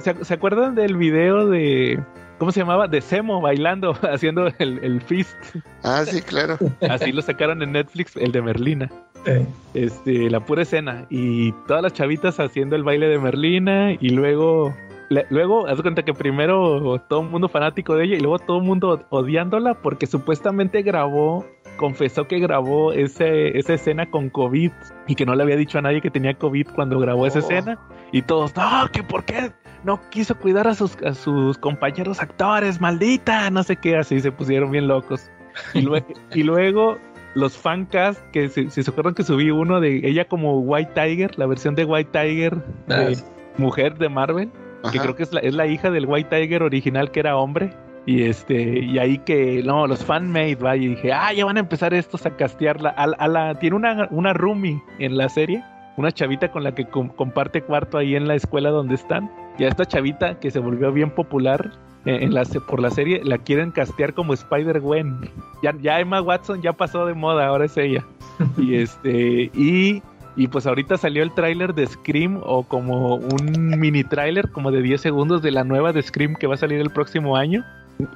[0.00, 1.98] ¿se, ¿se acuerdan del video de,
[2.38, 2.88] ¿cómo se llamaba?
[2.88, 5.36] De Semo bailando, haciendo el, el fist.
[5.82, 6.58] Ah, sí, claro.
[6.88, 8.90] Así lo sacaron en Netflix, el de Merlina.
[9.74, 11.06] Este, la pura escena.
[11.10, 13.92] Y todas las chavitas haciendo el baile de Merlina.
[13.92, 14.74] Y luego,
[15.08, 18.16] le, luego, haz cuenta que primero todo el mundo fanático de ella.
[18.16, 21.46] Y luego todo el mundo odiándola porque supuestamente grabó.
[21.76, 24.72] Confesó que grabó ese, esa escena con COVID
[25.06, 27.26] y que no le había dicho a nadie que tenía COVID cuando grabó oh.
[27.26, 27.78] esa escena.
[28.10, 29.52] Y todos, no, que por qué
[29.84, 34.32] no quiso cuidar a sus, a sus compañeros actores, maldita, no sé qué, así se
[34.32, 35.30] pusieron bien locos.
[35.74, 36.98] Y, luego, y luego
[37.38, 41.38] los fancast, que si, si, se acuerdan que subí uno de ella como White Tiger,
[41.38, 43.10] la versión de White Tiger de ah,
[43.56, 44.50] mujer de Marvel,
[44.82, 44.92] Ajá.
[44.92, 47.70] que creo que es la, es la hija del White Tiger original que era hombre.
[48.06, 51.60] Y este, y ahí que, no, los fanmade, va, y dije, ah, ya van a
[51.60, 52.94] empezar estos a castearla.
[52.96, 55.62] A, a la, tiene una, una roomie en la serie,
[55.98, 59.30] una chavita con la que com comparte cuarto ahí en la escuela donde están.
[59.58, 61.72] Y a esta chavita que se volvió bien popular
[62.08, 65.30] en la, por la serie, la quieren castear como Spider-Gwen.
[65.62, 68.04] Ya, ya Emma Watson ya pasó de moda, ahora es ella.
[68.56, 70.02] y este, y,
[70.36, 74.82] y pues ahorita salió el tráiler de Scream o como un mini tráiler como de
[74.82, 77.64] 10 segundos de la nueva de Scream que va a salir el próximo año.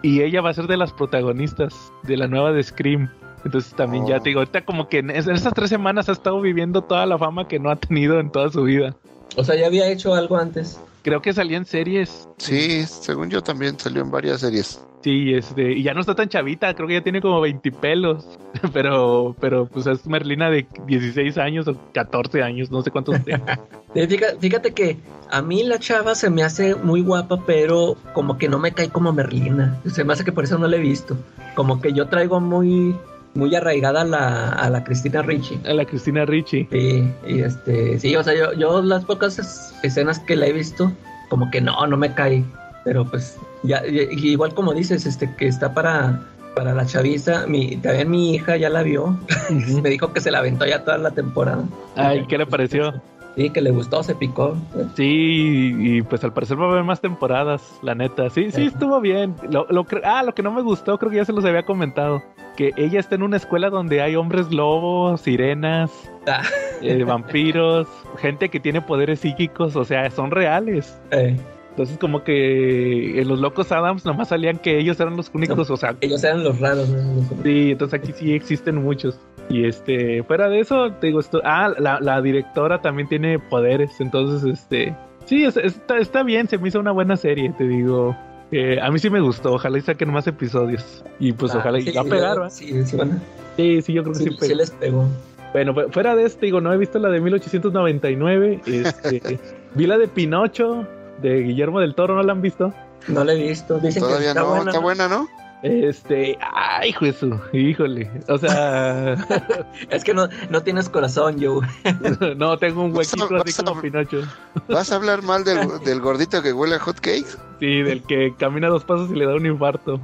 [0.00, 3.10] Y ella va a ser de las protagonistas de la nueva de Scream.
[3.44, 4.08] Entonces también oh.
[4.08, 7.18] ya te digo, ahorita como que en esas tres semanas ha estado viviendo toda la
[7.18, 8.94] fama que no ha tenido en toda su vida.
[9.36, 10.78] O sea, ya había hecho algo antes.
[11.02, 12.28] Creo que salía en series.
[12.38, 14.80] Sí, según yo también salió en varias series.
[15.02, 18.24] Sí, este, y ya no está tan chavita, creo que ya tiene como 20 pelos,
[18.72, 23.58] pero, pero pues es Merlina de 16 años o 14 años, no sé cuántos tenga.
[23.94, 28.48] fíjate, fíjate que a mí la chava se me hace muy guapa, pero como que
[28.48, 29.80] no me cae como Merlina.
[29.92, 31.16] Se me hace que por eso no la he visto.
[31.56, 32.94] Como que yo traigo muy,
[33.34, 35.58] muy arraigada a la, a la Cristina Ricci.
[35.64, 36.66] A la Cristina Ricci.
[36.70, 39.38] Sí, y este, sí, o sea, yo, yo las pocas
[39.82, 40.92] escenas que la he visto,
[41.28, 42.44] como que no, no me cae.
[42.84, 46.20] Pero pues, ya, igual como dices, este, que está para,
[46.54, 49.16] para la chaviza, mi, también mi hija ya la vio.
[49.82, 51.64] me dijo que se la aventó ya toda la temporada.
[51.96, 53.00] Ay, ¿qué le pareció?
[53.36, 54.56] Sí, que le gustó, se picó.
[54.94, 58.28] Sí, y pues al parecer va a haber más temporadas, la neta.
[58.30, 59.34] Sí, sí, estuvo bien.
[59.50, 62.22] Lo, lo ah, lo que no me gustó, creo que ya se los había comentado.
[62.56, 65.90] Que ella está en una escuela donde hay hombres lobos, sirenas,
[66.26, 66.42] Ah,
[66.82, 71.00] eh, vampiros, gente que tiene poderes psíquicos, o sea, son reales.
[71.10, 71.36] eh,
[71.72, 75.76] Entonces como que en los locos Adams nomás salían que ellos eran los únicos, o
[75.76, 76.88] sea, ellos eran los raros.
[76.90, 77.22] ¿no?
[77.42, 79.18] Sí, entonces aquí sí existen muchos.
[79.48, 84.00] Y este, fuera de eso, te digo, esto, ah, la, la directora también tiene poderes,
[84.00, 88.14] entonces este, sí, es- está, está bien, se me hizo una buena serie, te digo.
[88.50, 91.02] Eh, a mí sí me gustó, ojalá y saquen más episodios.
[91.18, 92.50] Y pues Ah, ojalá y sí, va a pegar, ¿va?
[92.50, 93.18] Sí, sí, bueno,
[93.56, 95.06] Sí, sí, yo creo que sí, sí, sí les pegó.
[95.54, 99.38] Bueno, fu- fuera de este, digo, no he visto la de 1899, este,
[99.74, 100.86] vi la de Pinocho,
[101.22, 102.72] de Guillermo del Toro, ¿no la han visto?
[103.08, 103.78] No la he visto.
[103.78, 104.70] Dicen que Todavía está no, buena.
[104.70, 105.28] está buena, ¿no?
[105.64, 109.14] Este, ay, Jesús, híjole, o sea...
[109.90, 111.64] Es que no, no tienes corazón, Joe.
[112.36, 114.22] no, tengo un Vas a- huequito así vas a- como Pinocho.
[114.68, 117.36] ¿Vas a hablar mal del, del gordito que huele a hot cakes?
[117.60, 120.00] Sí, del que camina dos pasos y le da un infarto.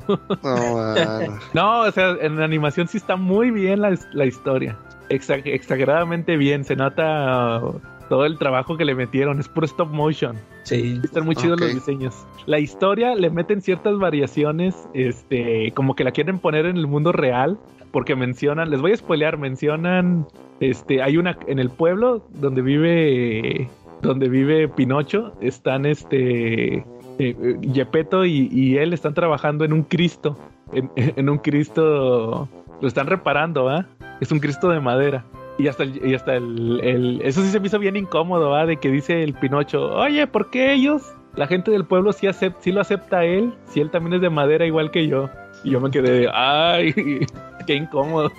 [1.54, 4.76] No, o sea, en la animación sí está muy bien la, la historia.
[5.08, 6.64] Exa- exageradamente bien.
[6.64, 9.40] Se nota uh, todo el trabajo que le metieron.
[9.40, 10.36] Es puro stop motion.
[10.68, 11.00] Sí.
[11.02, 12.14] Están muy chidos los diseños.
[12.44, 17.10] La historia le meten ciertas variaciones, este, como que la quieren poner en el mundo
[17.10, 17.58] real,
[17.90, 20.26] porque mencionan, les voy a spoilear, mencionan,
[20.60, 23.70] este, hay una en el pueblo donde vive,
[24.02, 26.84] donde vive Pinocho, están, este, eh,
[27.18, 30.36] eh, Gepetto y, y él están trabajando en un Cristo,
[30.72, 32.46] en, en un Cristo,
[32.82, 33.86] lo están reparando, ¿ah?
[34.20, 35.24] Es un Cristo de madera.
[35.58, 38.64] Y hasta el, y hasta el, el- eso sí se me hizo bien incómodo, ¿va?
[38.64, 41.12] De que dice el Pinocho, oye, ¿por qué ellos?
[41.34, 44.20] La gente del pueblo sí, acep- sí lo acepta a él, si él también es
[44.20, 45.28] de madera igual que yo.
[45.64, 46.94] Y yo me quedé, ay,
[47.66, 48.30] qué incómodo.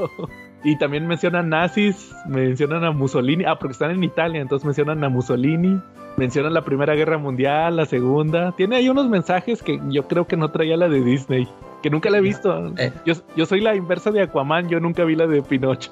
[0.63, 5.09] Y también mencionan nazis, mencionan a Mussolini, ah, porque están en Italia, entonces mencionan a
[5.09, 5.79] Mussolini,
[6.17, 8.51] mencionan la Primera Guerra Mundial, la Segunda.
[8.53, 11.47] Tiene ahí unos mensajes que yo creo que no traía la de Disney,
[11.83, 12.73] que nunca la he visto.
[12.77, 12.91] Eh.
[13.05, 15.91] Yo, yo soy la inversa de Aquaman, yo nunca vi la de Pinocho.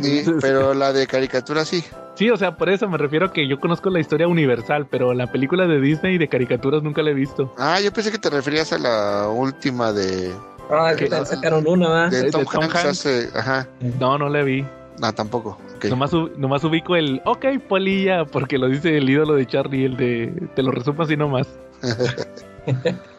[0.00, 1.84] Sí, pero la de caricatura sí.
[2.14, 5.12] Sí, o sea, por eso me refiero a que yo conozco la historia universal, pero
[5.12, 7.52] la película de Disney de caricaturas nunca la he visto.
[7.58, 10.32] Ah, yo pensé que te referías a la última de,
[10.70, 11.24] Ah, que ¿Qué?
[11.24, 12.86] sacaron una, de de Tom, Tom Hanks, Hanks.
[13.06, 13.28] hace...
[13.38, 13.68] Ajá,
[14.00, 14.64] No, no la vi.
[14.98, 15.58] no, tampoco.
[15.76, 15.84] ok.
[15.86, 20.32] Nomás, nomás ubico el ok, polilla, porque lo dice el ídolo de Charlie, el de.
[20.56, 21.46] Te lo resumo así nomás.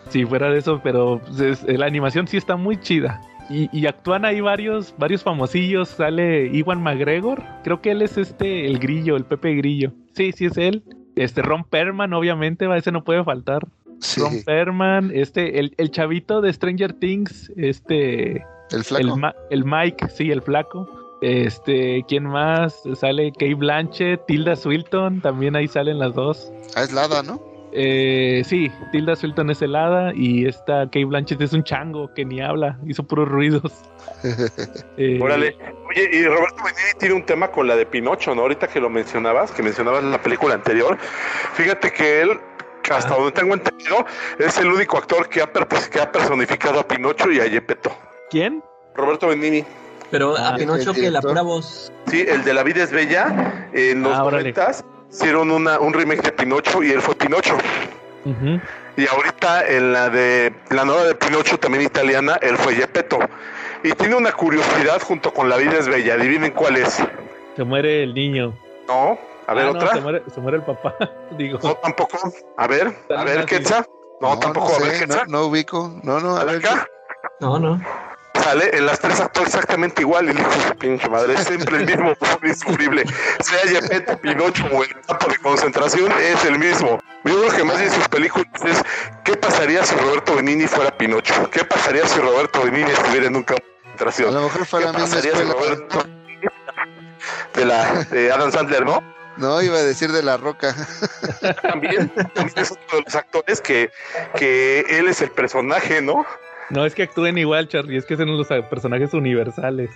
[0.09, 3.21] Si fuera de eso, pero es- la animación sí está muy chida.
[3.49, 5.89] Y, y actúan ahí varios, varios famosillos.
[5.89, 7.43] Sale Iwan McGregor.
[7.63, 9.91] Creo que él es este, el grillo, el Pepe Grillo.
[10.13, 10.83] Sí, sí es él.
[11.15, 13.65] Este Ron Perman, obviamente, va, ese no puede faltar.
[13.99, 19.17] Sí, Ron Perman, este, el, el chavito de Stranger Things, este, el el, flaco.
[19.17, 20.87] Ma- el Mike, sí, el flaco.
[21.23, 22.83] Este, ¿quién más?
[22.93, 26.51] Sale Kate Blanchett, Tilda Swilton, también ahí salen las dos.
[26.75, 27.41] Ah, es Lada, ¿no?
[27.79, 32.41] Eh, sí, Tilda Swilton es helada y esta Kate Blanchett es un chango que ni
[32.41, 33.71] habla, hizo puros ruidos.
[34.97, 35.55] Eh, Órale.
[35.89, 38.41] Oye, y Roberto Benigni tiene un tema con la de Pinocho, ¿no?
[38.41, 40.97] Ahorita que lo mencionabas, que mencionabas en la película anterior.
[41.53, 42.39] Fíjate que él,
[42.81, 44.05] que hasta donde tengo entendido,
[44.39, 45.51] es el único actor que ha,
[45.91, 47.91] que ha personificado a Pinocho y a Gepetto.
[48.31, 48.63] ¿Quién?
[48.95, 49.63] Roberto Benigni.
[50.09, 51.91] Pero a Ah, Pinocho que la pura voz.
[52.07, 53.69] Sí, el de La vida es bella.
[53.73, 54.23] En los Ah.
[54.23, 54.71] 90
[55.11, 57.57] hicieron una, un remake de Pinocho y él fue Pinocho.
[58.97, 63.19] Y ahorita en la de la nueva de Pinocho, también italiana, él fue Gepetto.
[63.83, 66.15] Y tiene una curiosidad junto con La vida es bella.
[66.15, 67.01] Adivinen cuál es.
[67.55, 68.53] Se muere el niño.
[68.87, 69.17] ¿No?
[69.47, 69.93] A ver, Ah, no, otra.
[69.93, 70.95] se, muere, se muere el papá.
[71.37, 72.17] Digo, No, tampoco.
[72.57, 73.45] A ver, a ver.
[73.45, 73.85] Quetzal.
[74.19, 74.75] No, tampoco.
[74.75, 75.27] a ver, no, Quetzal.
[75.29, 75.99] no ubico.
[76.03, 76.59] No, no, a A ver.
[76.59, 76.87] ver, acá.
[77.39, 77.79] No, no.
[78.43, 80.27] Sale, en las tres actúa exactamente igual.
[80.27, 81.33] Y el hijo de su pinche madre.
[81.33, 83.03] Es siempre el mismo pobre insufrible.
[83.41, 86.99] Sea Gepetto, Pinocho o el campo de concentración, es el mismo.
[87.23, 88.83] Yo creo que más bien sus películas es
[89.23, 91.49] ¿qué pasaría si Roberto Benini fuera Pinocho?
[91.51, 94.33] ¿Qué pasaría si Roberto Benini estuviera en un campo de A concentración?
[94.33, 95.43] lo mejor fue ¿Qué la misma pasaría si.
[95.43, 96.05] Roberto
[97.53, 99.01] de la de Adam Sandler, ¿no?
[99.37, 100.75] No, iba a decir de la roca.
[101.61, 103.91] También, también es uno de los actores que,
[104.35, 106.25] que él es el personaje, ¿no?
[106.69, 109.89] No es que actúen igual, Charlie, es que son los personajes universales.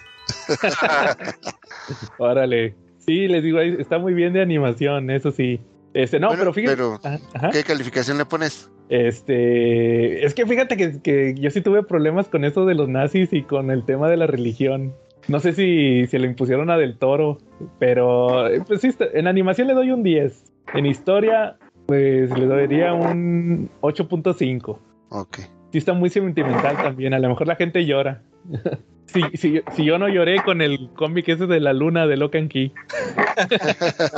[2.18, 2.76] Órale.
[3.00, 5.60] Sí, les digo, ahí está muy bien de animación, eso sí.
[5.94, 6.76] Este, no, Bueno, pero fíjate.
[6.76, 7.50] pero, Ajá, ajá.
[7.50, 8.70] ¿Qué calificación le pones?
[8.90, 13.32] Este, es que fíjate que, que yo sí tuve problemas con eso de los nazis
[13.34, 14.94] y con el tema de la religión.
[15.28, 17.38] No sé si, si le impusieron a Del Toro,
[17.80, 20.44] pero pues sí, en animación le doy un 10.
[20.74, 24.80] En historia, pues le daría un 8.5.
[25.10, 25.40] Ok.
[25.72, 28.22] Sí está muy sentimental también, a lo mejor la gente llora.
[29.08, 32.48] Si, si, si yo no lloré con el cómic ese de la luna de Locan
[32.48, 32.72] Key.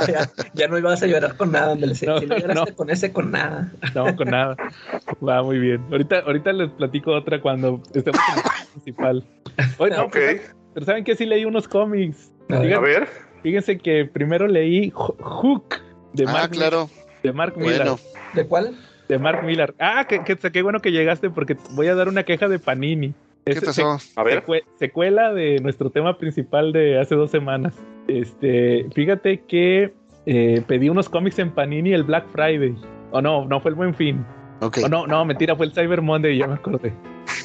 [0.06, 2.76] ya, ya no ibas a llorar con nada, ándale, si, No, si no lloraste no.
[2.76, 3.72] con ese, con nada.
[3.92, 4.56] No, con nada.
[5.26, 5.82] Va muy bien.
[5.90, 9.24] Ahorita, ahorita les platico otra cuando estemos en el principal.
[9.78, 10.42] Oye, no, Ok, pero,
[10.74, 12.30] pero ¿saben que Sí leí unos cómics.
[12.50, 13.08] A a ver.
[13.42, 15.74] Fíjense que primero leí Ho- Hook
[16.12, 16.88] de Ah, Mark, claro.
[17.22, 17.54] de Mark.
[17.56, 17.98] Bueno,
[18.32, 18.76] ¿De cuál?
[19.08, 19.74] De Mark Millar.
[19.78, 23.12] Ah, que, que- qué bueno que llegaste porque voy a dar una queja de Panini.
[23.44, 23.98] ¿qué Es- pasó?
[24.16, 24.42] A ver.
[24.42, 27.74] secue- secuela de nuestro tema principal de hace dos semanas.
[28.08, 29.92] Este, fíjate que
[30.26, 32.74] eh, pedí unos cómics en Panini el Black Friday.
[33.10, 34.24] O no, no fue el Buen Fin.
[34.60, 34.78] Ok.
[34.84, 36.92] O no, no, mentira, fue el Cyber Monday, ya me acordé.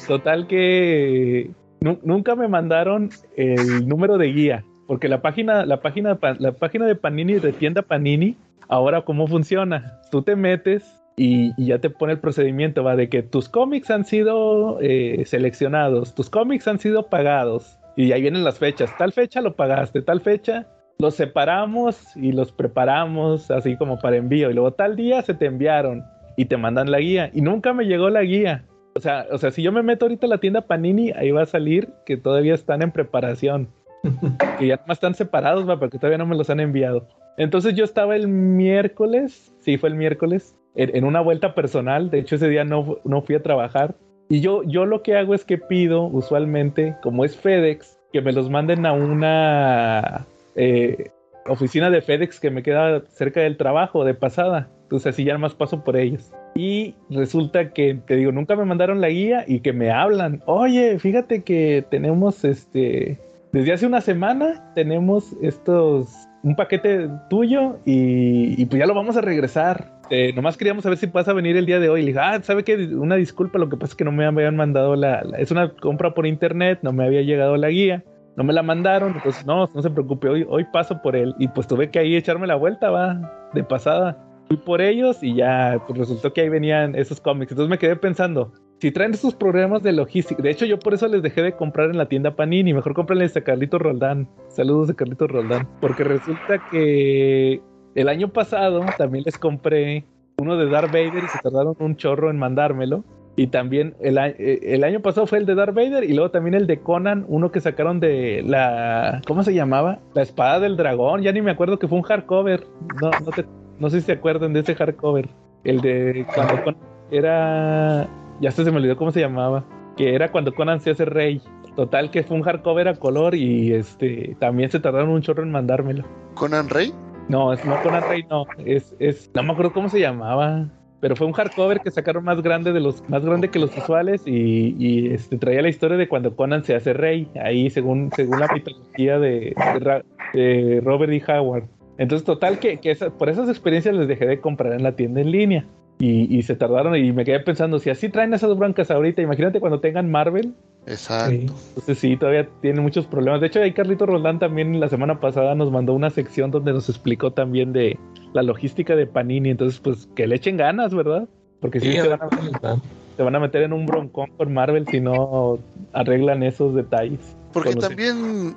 [0.08, 6.18] Total que nu- nunca me mandaron el número de guía, porque la página, la página,
[6.38, 8.36] la página de Panini de tienda Panini,
[8.68, 10.00] ahora cómo funciona.
[10.10, 13.90] Tú te metes y, y ya te pone el procedimiento, va de que tus cómics
[13.90, 18.90] han sido eh, seleccionados, tus cómics han sido pagados y ahí vienen las fechas.
[18.96, 20.66] Tal fecha lo pagaste, tal fecha
[20.98, 25.44] los separamos y los preparamos así como para envío y luego tal día se te
[25.44, 26.04] enviaron
[26.38, 28.64] y te mandan la guía y nunca me llegó la guía.
[28.94, 31.42] O sea, o sea, si yo me meto ahorita a la tienda Panini, ahí va
[31.42, 33.68] a salir que todavía están en preparación.
[34.58, 37.06] que ya no están separados, va, porque todavía no me los han enviado.
[37.36, 42.10] Entonces yo estaba el miércoles, sí, fue el miércoles, en, una vuelta personal.
[42.10, 43.94] De hecho, ese día no, no fui a trabajar.
[44.28, 48.32] Y yo, yo lo que hago es que pido, usualmente, como es FedEx, que me
[48.32, 51.10] los manden a una eh,
[51.46, 54.70] oficina de FedEx que me queda cerca del trabajo de pasada.
[54.82, 56.32] Entonces así ya más paso por ellos.
[56.54, 60.42] Y resulta que, te digo, nunca me mandaron la guía y que me hablan.
[60.46, 63.18] Oye, fíjate que tenemos este,
[63.52, 69.20] desde hace una semana tenemos estos, un paquete tuyo y, pues ya lo vamos a
[69.20, 69.92] regresar.
[70.10, 72.00] Eh, nomás queríamos saber si pasa a venir el día de hoy.
[72.00, 72.76] Le dije, ah, ¿sabe qué?
[72.76, 75.70] Una disculpa, lo que pasa es que no me habían mandado la, la- es una
[75.76, 78.04] compra por internet, no me había llegado la guía.
[78.36, 81.34] No me la mandaron, entonces no, no se preocupe, hoy, hoy paso por él.
[81.38, 84.16] Y pues tuve que ahí echarme la vuelta, va, de pasada.
[84.48, 87.52] Fui por ellos y ya, pues resultó que ahí venían esos cómics.
[87.52, 91.06] Entonces me quedé pensando, si traen esos problemas de logística, de hecho yo por eso
[91.06, 94.26] les dejé de comprar en la tienda Panini, mejor cómprenles a Carlitos Roldán.
[94.48, 95.68] Saludos a Carlitos Roldán.
[95.80, 97.60] Porque resulta que
[97.94, 100.04] el año pasado también les compré
[100.38, 103.04] uno de Darth Vader y se tardaron un chorro en mandármelo.
[103.36, 106.54] Y también el, eh, el año pasado fue el de Darth Vader y luego también
[106.54, 109.20] el de Conan, uno que sacaron de la...
[109.26, 109.98] ¿Cómo se llamaba?
[110.14, 112.66] La espada del dragón, ya ni me acuerdo que fue un hardcover.
[113.00, 113.44] No, no,
[113.78, 115.28] no sé si se acuerdan de ese hardcover.
[115.64, 118.08] El de cuando Conan era...
[118.40, 119.64] Ya hasta se me olvidó cómo se llamaba.
[119.96, 121.40] Que era cuando Conan se hace rey.
[121.76, 125.50] Total que fue un hardcover a color y este también se tardaron un chorro en
[125.52, 126.04] mandármelo.
[126.34, 126.92] ¿Conan Rey?
[127.28, 128.44] No, es no Conan Rey, no.
[128.64, 130.66] Es, es, no me acuerdo cómo se llamaba.
[131.00, 134.22] Pero fue un hardcover que sacaron más grande de los, más grande que los usuales
[134.26, 137.28] y, y, este, traía la historia de cuando Conan se hace rey.
[137.42, 140.02] Ahí según, según la mitología de, de
[140.34, 141.22] de Robert E.
[141.32, 141.64] Howard.
[141.96, 145.20] Entonces, total que, que esa- por esas experiencias les dejé de comprar en la tienda
[145.22, 145.64] en línea.
[146.00, 149.60] Y, y se tardaron y me quedé pensando, si así traen esas broncas ahorita, imagínate
[149.60, 150.54] cuando tengan Marvel,
[150.86, 151.30] Exacto.
[151.30, 151.46] Sí.
[151.68, 153.40] entonces sí, todavía tiene muchos problemas.
[153.40, 156.88] De hecho, ahí Carlito Roldán también la semana pasada nos mandó una sección donde nos
[156.88, 157.98] explicó también de
[158.32, 159.50] la logística de Panini.
[159.50, 161.28] Entonces, pues que le echen ganas, ¿verdad?
[161.60, 162.82] Porque si Sí, se, a ver van a,
[163.16, 165.58] se van a meter en un broncón con Marvel si no
[165.92, 167.36] arreglan esos detalles.
[167.52, 168.56] Porque también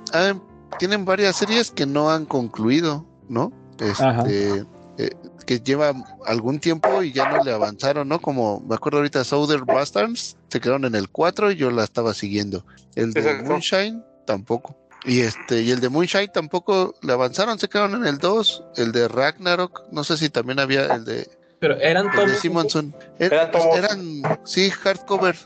[0.78, 3.52] tienen varias series que no han concluido, ¿no?
[4.00, 4.22] Ajá.
[4.26, 4.64] Este,
[4.98, 5.10] eh,
[5.44, 5.92] que lleva
[6.26, 8.20] algún tiempo y ya no le avanzaron, ¿no?
[8.20, 12.14] Como me acuerdo ahorita Southern Bastards, se quedaron en el 4 y yo la estaba
[12.14, 12.64] siguiendo.
[12.94, 13.50] El de Exacto.
[13.50, 14.76] Moonshine tampoco.
[15.04, 18.64] Y este, y el de Moonshine tampoco le avanzaron, se quedaron en el 2.
[18.76, 21.28] El de Ragnarok, no sé si también había el de,
[21.58, 22.34] Pero eran el de.
[22.36, 22.94] Simonson.
[23.18, 23.32] Er-
[23.76, 25.36] Eran sí, hardcover.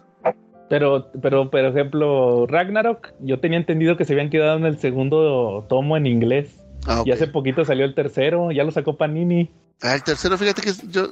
[0.68, 5.64] Pero, pero, por ejemplo, Ragnarok, yo tenía entendido que se habían quedado en el segundo
[5.68, 6.54] tomo en inglés.
[6.86, 9.50] Ah, Y hace poquito salió el tercero, ya lo sacó Panini.
[9.82, 11.10] Ah, el tercero, fíjate que yo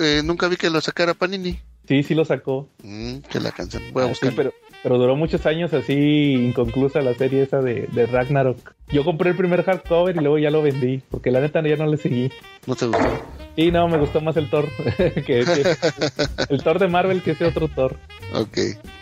[0.00, 1.60] eh, nunca vi que lo sacara Panini.
[1.86, 2.68] Sí, sí lo sacó.
[2.82, 3.82] Mm, que la canción.
[3.92, 4.52] Voy a Ah, sí, pero,
[4.82, 8.74] pero duró muchos años así inconclusa la serie esa de, de Ragnarok.
[8.88, 11.86] Yo compré el primer hardcover y luego ya lo vendí, porque la neta ya no
[11.86, 12.30] le seguí.
[12.66, 13.22] No te gustó.
[13.54, 15.76] Y no, me gustó más el Thor, que, que-
[16.48, 17.96] el Thor de Marvel que ese otro Thor.
[18.34, 18.58] Ok.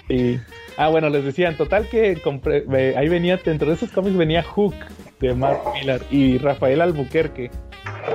[0.08, 0.38] Y,
[0.76, 2.64] ah, bueno, les decía, en total que compré,
[2.96, 4.74] ahí venía, dentro de esos cómics venía Hook
[5.20, 7.50] de Mark Millar y Rafael Albuquerque,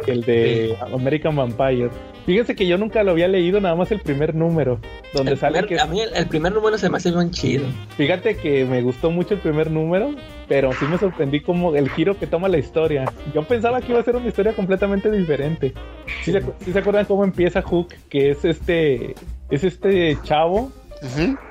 [0.08, 1.90] el de American Vampire.
[2.26, 4.80] Fíjense que yo nunca lo había leído, nada más el primer número,
[5.16, 5.80] donde El sale primer- que...
[5.82, 7.66] A mí el, el primer número se me hace bien chido.
[7.98, 10.14] Fíjate que me gustó mucho el primer número,
[10.48, 13.06] pero sí me sorprendí como el giro que toma la historia.
[13.34, 15.74] Yo pensaba que iba a ser una historia completamente diferente.
[16.22, 17.88] ¿Sí se, sí se acuerdan cómo empieza Hook?
[18.10, 19.16] Que es este,
[19.50, 20.72] es este chavo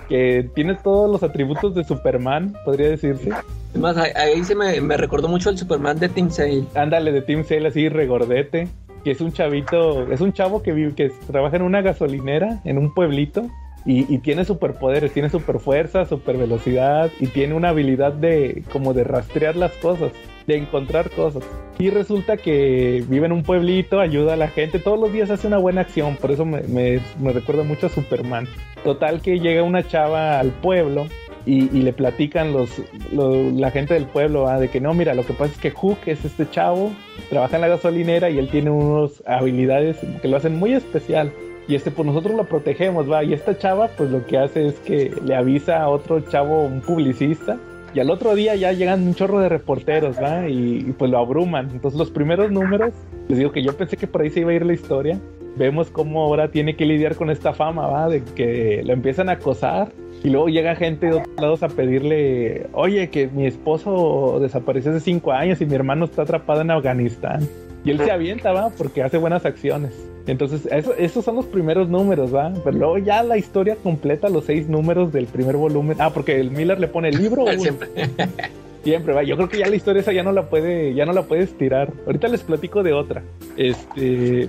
[0.08, 3.30] Que tiene todos los atributos de Superman, podría decirse.
[3.70, 6.64] Además, ahí, ahí se me, me recordó mucho el Superman de Team Sale.
[6.74, 8.68] Ándale de Team Sale así regordete,
[9.04, 12.78] que es un chavito, es un chavo que vive, que trabaja en una gasolinera en
[12.78, 13.46] un pueblito
[13.84, 18.92] y, y tiene superpoderes, tiene super fuerza, super velocidad y tiene una habilidad de como
[18.92, 20.12] de rastrear las cosas,
[20.48, 21.44] de encontrar cosas.
[21.78, 25.46] Y resulta que vive en un pueblito, ayuda a la gente, todos los días hace
[25.46, 27.00] una buena acción, por eso me, me-
[27.32, 28.48] recuerda mucho a Superman.
[28.82, 31.06] Total que llega una chava al pueblo
[31.46, 32.70] y, y le platican los,
[33.12, 35.70] lo- la gente del pueblo ah, de que no, mira, lo que pasa es que
[35.70, 36.90] Hook es este chavo,
[37.30, 41.30] trabaja en la gasolinera y él tiene unas habilidades que lo hacen muy especial.
[41.68, 43.22] Y este, pues nosotros lo protegemos, va.
[43.22, 46.80] Y esta chava, pues lo que hace es que le avisa a otro chavo, un
[46.80, 47.58] publicista.
[47.94, 50.48] Y al otro día ya llegan un chorro de reporteros, ¿va?
[50.48, 51.70] Y, y, pues lo abruman.
[51.72, 52.92] Entonces los primeros números,
[53.28, 55.18] les digo que yo pensé que por ahí se iba a ir la historia.
[55.56, 58.08] Vemos cómo ahora tiene que lidiar con esta fama, ¿va?
[58.08, 59.92] De que lo empiezan a acosar.
[60.22, 65.00] Y luego llega gente de otros lados a pedirle, oye, que mi esposo desapareció hace
[65.00, 67.48] cinco años y mi hermano está atrapado en Afganistán.
[67.84, 68.70] Y él se avienta, ¿va?
[68.70, 69.92] Porque hace buenas acciones.
[70.26, 72.52] Entonces, eso- esos son los primeros números, ¿va?
[72.64, 75.96] Pero luego ya la historia completa, los seis números del primer volumen.
[76.00, 77.46] Ah, porque el Miller le pone el libro.
[77.58, 77.88] Siempre.
[78.84, 79.22] Siempre, va.
[79.22, 81.56] Yo creo que ya la historia esa ya no la puede, ya no la puedes
[81.58, 81.92] tirar.
[82.06, 83.22] Ahorita les platico de otra.
[83.56, 84.48] Este,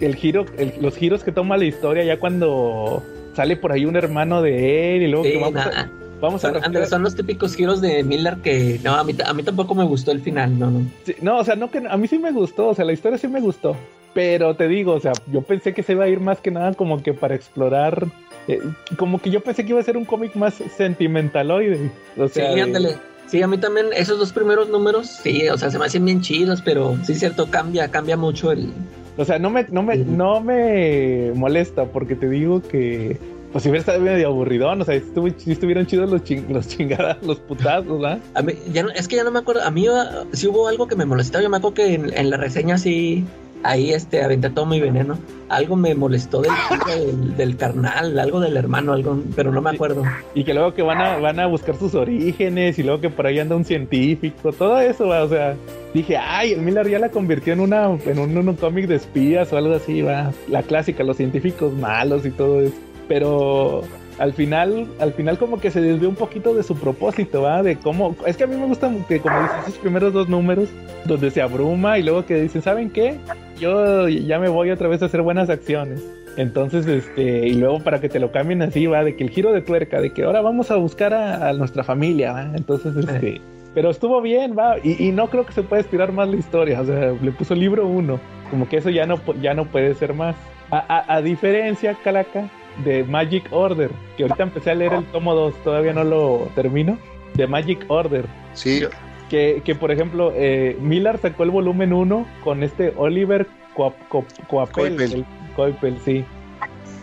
[0.00, 3.02] el giro, el- los giros que toma la historia ya cuando
[3.34, 5.90] sale por ahí un hermano de él y luego Sí, que vamos a,
[6.20, 9.42] vamos a Andrés, son los típicos giros de Miller que no, a mí, a mí
[9.42, 10.82] tampoco me gustó el final, no, no.
[11.04, 13.18] Sí, no, o sea, no que a mí sí me gustó, o sea, la historia
[13.18, 13.76] sí me gustó.
[14.14, 16.72] Pero te digo, o sea, yo pensé que se iba a ir más que nada
[16.72, 18.06] como que para explorar.
[18.48, 18.60] eh,
[18.96, 21.90] como que yo pensé que iba a ser un cómic más sentimentaloide.
[22.16, 22.96] O sea, sí, ándale.
[23.26, 26.20] Sí, a mí también esos dos primeros números, sí, o sea, se me hacen bien
[26.20, 28.72] chidos, pero sí es cierto, cambia, cambia mucho el...
[29.18, 33.18] O sea, no me, no me, no me molesta porque te digo que
[33.56, 36.68] pues si hubiera estado medio aburridón, o sea, estuvo, si estuvieron chidos los, ching- los
[36.68, 38.18] chingadas, los putazos, ¿verdad?
[38.34, 40.68] A mí, ya no- es que ya no me acuerdo, a mí ah, sí hubo
[40.68, 43.24] algo que me molestó, yo me acuerdo que en, en la reseña sí,
[43.62, 46.52] ahí este, aventé todo mi veneno, algo me molestó del,
[46.86, 50.02] del, del carnal, algo del hermano, algo, pero no me acuerdo.
[50.34, 53.26] Y que luego que van a, van a buscar sus orígenes y luego que por
[53.26, 55.56] ahí anda un científico, todo eso, va, o sea,
[55.94, 59.52] dije, ay, el Miller ya la convirtió en una, en un, un cómic de espías
[59.52, 62.74] o algo así, va, la clásica, los científicos malos y todo eso.
[63.08, 63.82] Pero
[64.18, 67.76] al final, al final como que se desvió un poquito de su propósito, va, de
[67.76, 70.68] cómo, es que a mí me gusta que como dices, esos primeros dos números,
[71.04, 73.16] donde se abruma y luego que dicen, ¿saben qué?
[73.60, 76.02] Yo ya me voy otra vez a hacer buenas acciones.
[76.36, 79.52] Entonces, este, y luego para que te lo cambien así, va, de que el giro
[79.52, 82.42] de tuerca, de que ahora vamos a buscar a, a nuestra familia, va.
[82.54, 83.40] Entonces, este,
[83.74, 86.80] pero estuvo bien, va, y, y no creo que se pueda estirar más la historia,
[86.82, 90.12] o sea, le puso libro uno, como que eso ya no, ya no puede ser
[90.12, 90.36] más.
[90.70, 92.50] A, a- a diferencia, Calaca,
[92.84, 96.98] de Magic Order, que ahorita empecé a leer el tomo 2, todavía no lo termino,
[97.34, 98.26] de Magic Order.
[98.54, 98.82] Sí,
[99.30, 103.46] Que, que, por ejemplo, eh, Miller sacó el volumen 1 con este Oliver
[103.76, 104.96] Coap- Coap- Coapel.
[104.96, 105.12] Coipel.
[105.14, 105.24] el-
[105.56, 106.24] Coipel, sí.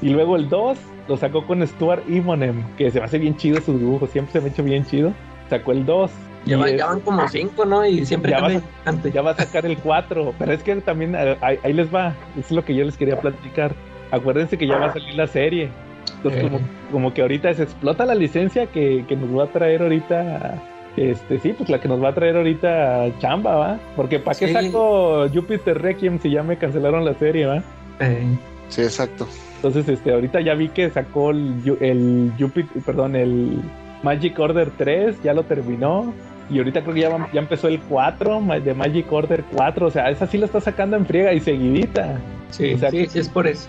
[0.02, 0.78] Y luego el 2
[1.10, 4.40] lo sacó con Stuart Immonen, que se me hace bien chido su dibujo, siempre se
[4.40, 5.12] me ha hecho bien chido.
[5.50, 6.12] Sacó el 2.
[6.46, 7.86] Ya, es- ya van como cinco, ¿no?
[7.86, 9.14] Y siempre Ya antes.
[9.14, 12.14] ya va a sacar el 4, pero es que también eh, ahí, ahí les va,
[12.40, 13.74] es lo que yo les quería platicar.
[14.14, 15.70] Acuérdense que ya va a salir la serie.
[16.18, 16.44] Entonces, Eh.
[16.44, 16.60] como,
[16.92, 20.62] como que ahorita se explota la licencia que, que nos va a traer ahorita.
[20.96, 23.80] Este, sí, pues la que nos va a traer ahorita Chamba, ¿va?
[23.96, 24.54] Porque ¿para qué Sí.
[24.54, 27.64] saco Jupiter Requiem si ya me cancelaron la serie, ¿va?
[28.00, 28.24] Eh,
[28.70, 29.28] sí, exacto.
[29.56, 33.60] Entonces, este, ahorita ya vi que sacó el Jupiter, perdón, el
[34.04, 36.14] Magic Order 3, ya lo terminó.
[36.50, 39.88] Y ahorita creo que ya, va- ya empezó el 4, ma- de Magic Order 4.
[39.88, 42.20] O sea, esa sí la está sacando en friega y seguidita.
[42.52, 43.68] sí, O sea, sí, sí, es por eso.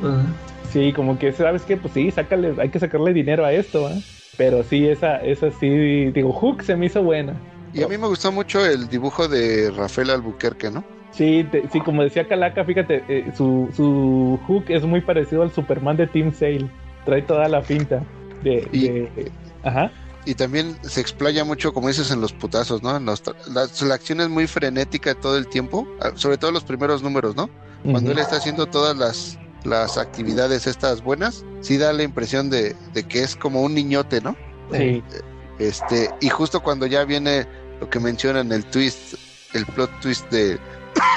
[0.70, 1.77] Sí, como que, ¿sabes qué?
[1.77, 3.89] Pues sí, sácale, hay que sacarle dinero a esto.
[4.37, 5.68] Pero sí, esa, esa sí,
[6.11, 7.35] digo, Hook se me hizo buena.
[7.72, 10.83] Y a mí me gustó mucho el dibujo de Rafael Albuquerque, ¿no?
[11.12, 15.53] Sí, te- sí, como decía Calaca, fíjate, eh, su, su Hook es muy parecido al
[15.53, 16.66] Superman de Team Sale.
[17.05, 18.03] Trae toda la finta
[18.43, 18.68] de...
[18.72, 19.93] Y- de- Ajá.
[20.27, 22.97] Y también se explaya mucho, como dices, en los putazos, ¿no?
[22.97, 26.51] En los tra- la, la acción es muy frenética todo el tiempo, ah, sobre todo
[26.51, 27.51] los primeros números, ¿no?
[27.93, 32.75] Cuando él está haciendo todas las, las actividades estas buenas, sí da la impresión de,
[32.95, 34.35] de que es como un niñote, ¿no?
[34.72, 35.03] Sí,
[35.59, 37.47] Este, y justo cuando ya viene
[37.81, 39.14] lo que mencionan, el twist,
[39.53, 40.59] el plot twist de,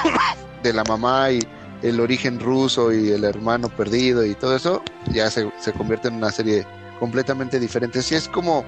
[0.63, 1.39] de la mamá y
[1.81, 4.81] el origen ruso y el hermano perdido y todo eso,
[5.13, 6.65] ya se, se convierte en una serie
[6.99, 8.01] completamente diferente.
[8.01, 8.65] Sí, es como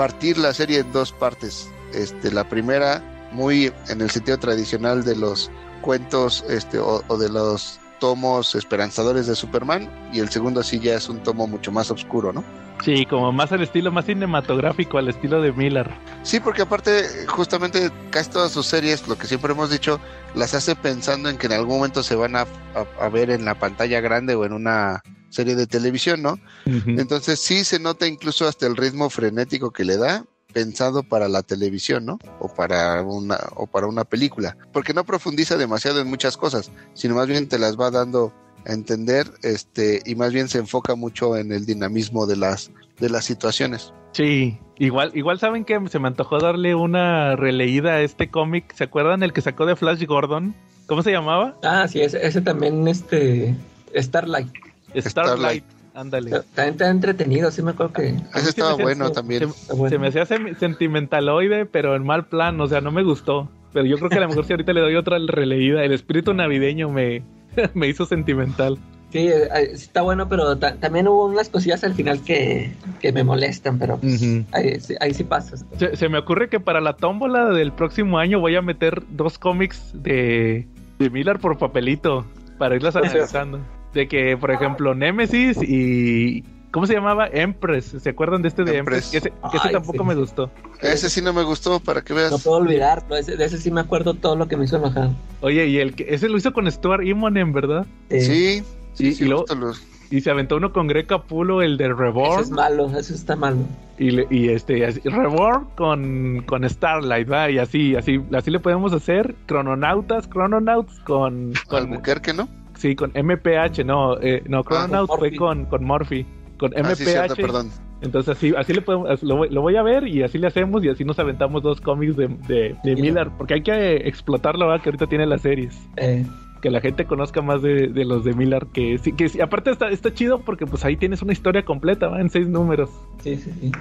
[0.00, 1.68] partir la serie en dos partes.
[1.92, 5.50] Este, la primera, muy en el sentido tradicional de los
[5.82, 10.94] cuentos este, o, o de los tomos esperanzadores de Superman y el segundo sí ya
[10.94, 12.42] es un tomo mucho más oscuro, ¿no?
[12.82, 15.90] Sí, como más al estilo, más cinematográfico, al estilo de Miller.
[16.22, 20.00] Sí, porque aparte, justamente casi todas sus series, lo que siempre hemos dicho,
[20.34, 23.44] las hace pensando en que en algún momento se van a, a- a ver en
[23.44, 26.38] la pantalla grande o en una serie de televisión, ¿no?
[26.66, 31.42] Entonces sí se nota incluso hasta el ritmo frenético que le da pensado para la
[31.42, 32.18] televisión, ¿no?
[32.40, 37.14] O para una o para una película, porque no profundiza demasiado en muchas cosas, sino
[37.14, 38.32] más bien te las va dando
[38.66, 43.08] a entender, este, y más bien se enfoca mucho en el dinamismo de las de
[43.08, 43.94] las situaciones.
[44.12, 48.74] Sí, igual, igual saben que se me antojó darle una releída a este cómic.
[48.74, 50.54] ¿Se acuerdan el que sacó de Flash Gordon?
[50.86, 51.56] ¿Cómo se llamaba?
[51.62, 53.54] Ah, sí, ese, ese también, este,
[53.94, 54.50] Starlight.
[54.96, 55.64] Starlight.
[55.92, 56.30] Ándale.
[56.54, 58.08] También está entretenido, sí me acuerdo que...
[58.10, 59.52] Ese se estaba hacía- bueno se- también.
[59.52, 59.88] Se, bueno.
[59.88, 63.48] se me hacía sentimentaloide, pero en mal plan, o sea, no me gustó.
[63.72, 66.32] Pero yo creo que a lo mejor si ahorita le doy otra releída, el espíritu
[66.32, 67.22] navideño me,
[67.74, 68.78] me hizo sentimental.
[69.12, 73.12] Sí, eh, eh, está bueno, pero ta- también hubo unas cosillas al final que, que
[73.12, 74.22] me molestan, pero pues,
[74.52, 75.56] ahí, sí- ahí sí pasa.
[75.76, 79.38] Se, se me ocurre que para la tómbola del próximo año voy a meter dos
[79.38, 80.68] cómics de,
[81.00, 82.24] de Miller por papelito
[82.58, 83.58] para irlas analizando.
[83.94, 86.44] De que, por ejemplo, Nemesis y.
[86.72, 87.26] ¿Cómo se llamaba?
[87.26, 87.96] Empress.
[88.00, 89.06] ¿Se acuerdan de este de Empress?
[89.06, 89.10] Empress.
[89.10, 90.08] Que ese, que ese Ay, tampoco sí.
[90.08, 90.50] me gustó.
[90.80, 92.30] Ese sí no me gustó, para que veas.
[92.30, 95.10] No puedo olvidarlo, ese- de ese sí me acuerdo todo lo que me hizo enojar.
[95.40, 97.86] Oye, y el que ese lo hizo con Stuart Immonen, ¿verdad?
[98.08, 98.62] Eh, Sí,
[98.94, 102.40] sí, Y- sí, y Y se aventó uno con Greg Capullo, el de Eso Reborn.
[102.40, 103.58] es malo, eso está malo.
[103.98, 107.50] Y, le- y este, así- Reborn con, con Starlight, ¿va?
[107.50, 109.34] Y así, así, así le podemos hacer.
[109.46, 111.52] Crononautas, Chrononauts con.
[111.68, 112.48] con Albuquerque, ¿no?
[112.80, 116.26] Sí, con MPH, no, eh, no, Chrononauts con fue con, con Morphy.
[116.58, 117.40] Con Ah, sí, cierto, MPH.
[117.42, 117.70] perdón.
[118.02, 120.46] Entonces así, así le podemos, así lo, voy, lo voy a ver y así le
[120.46, 123.28] hacemos y así nos aventamos dos cómics de, de, de Miller.
[123.36, 124.78] Porque hay que eh, explotarlo, ¿va?
[124.80, 125.78] Que ahorita tiene las series.
[125.96, 126.24] Eh,
[126.62, 129.70] que la gente conozca más de, de los de Miller que sí que sí, aparte
[129.70, 132.90] está, está chido porque pues ahí tienes una historia completa va en seis números
[133.22, 133.72] sí, sí, sí.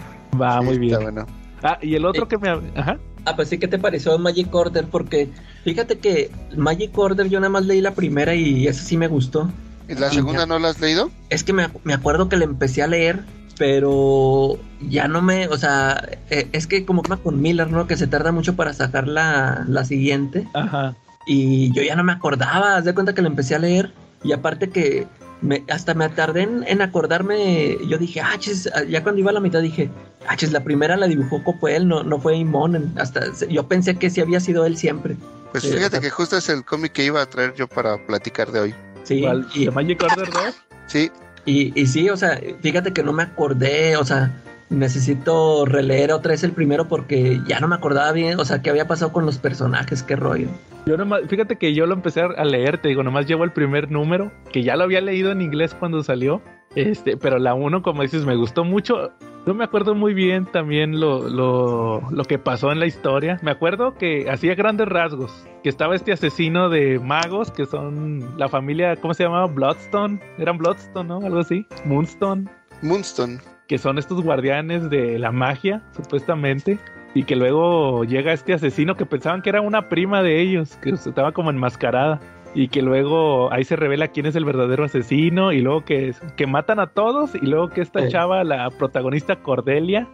[0.41, 1.25] va Sí, muy bien Está bueno.
[1.61, 2.29] ah y el otro Sí.
[2.29, 2.47] que me
[2.79, 4.85] ajá Ah, pues sí, ¿qué te pareció Magic Order?
[4.85, 5.29] Porque
[5.63, 9.51] fíjate que Magic Order yo nada más leí la primera y esa sí me gustó.
[9.87, 11.09] ¿Y la segunda no la has leído?
[11.29, 13.23] Es que me, me acuerdo que la empecé a leer,
[13.57, 17.87] pero ya no me, o sea, eh, es que como con Miller, ¿no?
[17.87, 20.47] Que se tarda mucho para sacar la, la siguiente.
[20.53, 20.95] ajá
[21.25, 23.91] Y yo ya no me acordaba, haz de cuenta que la empecé a leer.
[24.23, 25.07] Y aparte que
[25.41, 29.33] me, hasta me tardé en, en acordarme, yo dije, ah, chis", ya cuando iba a
[29.33, 29.89] la mitad dije,
[30.27, 32.93] ah, chis, la primera la dibujó Coppel, no, no fue Imon.
[32.97, 35.15] Hasta yo pensé que sí había sido él siempre.
[35.51, 38.59] Pues fíjate que justo es el cómic que iba a traer yo para platicar de
[38.59, 38.75] hoy.
[39.03, 39.47] Sí, ¿Cuál?
[39.53, 40.43] y, ¿De Magic Order 2
[40.87, 41.11] Sí,
[41.45, 44.31] y, y sí, o sea, fíjate que no me acordé, o sea,
[44.69, 48.69] necesito releer otra vez el primero porque ya no me acordaba bien, o sea, qué
[48.69, 50.47] había pasado con los personajes, qué rollo.
[50.85, 53.91] yo nomás fíjate que yo lo empecé a leer te digo nomás llevo el primer
[53.91, 56.41] número que ya lo había leído en inglés cuando salió
[56.75, 59.11] este pero la uno como dices me gustó mucho
[59.45, 63.39] no me acuerdo muy bien también lo, lo, lo que pasó en la historia.
[63.41, 65.31] Me acuerdo que hacía grandes rasgos.
[65.63, 69.47] Que estaba este asesino de magos que son la familia, ¿cómo se llamaba?
[69.47, 70.19] Bloodstone.
[70.37, 71.19] Eran Bloodstone, ¿no?
[71.25, 71.65] Algo así.
[71.85, 72.47] Moonstone.
[72.83, 73.39] Moonstone.
[73.69, 76.79] Que son estos guardianes de la magia, supuestamente.
[77.13, 80.89] Y que luego llega este asesino que pensaban que era una prima de ellos, que
[80.89, 82.19] estaba como enmascarada.
[82.55, 85.51] Y que luego ahí se revela quién es el verdadero asesino.
[85.53, 87.35] Y luego que, que matan a todos.
[87.35, 88.09] Y luego que esta Sí.
[88.09, 90.07] chava, la protagonista Cordelia,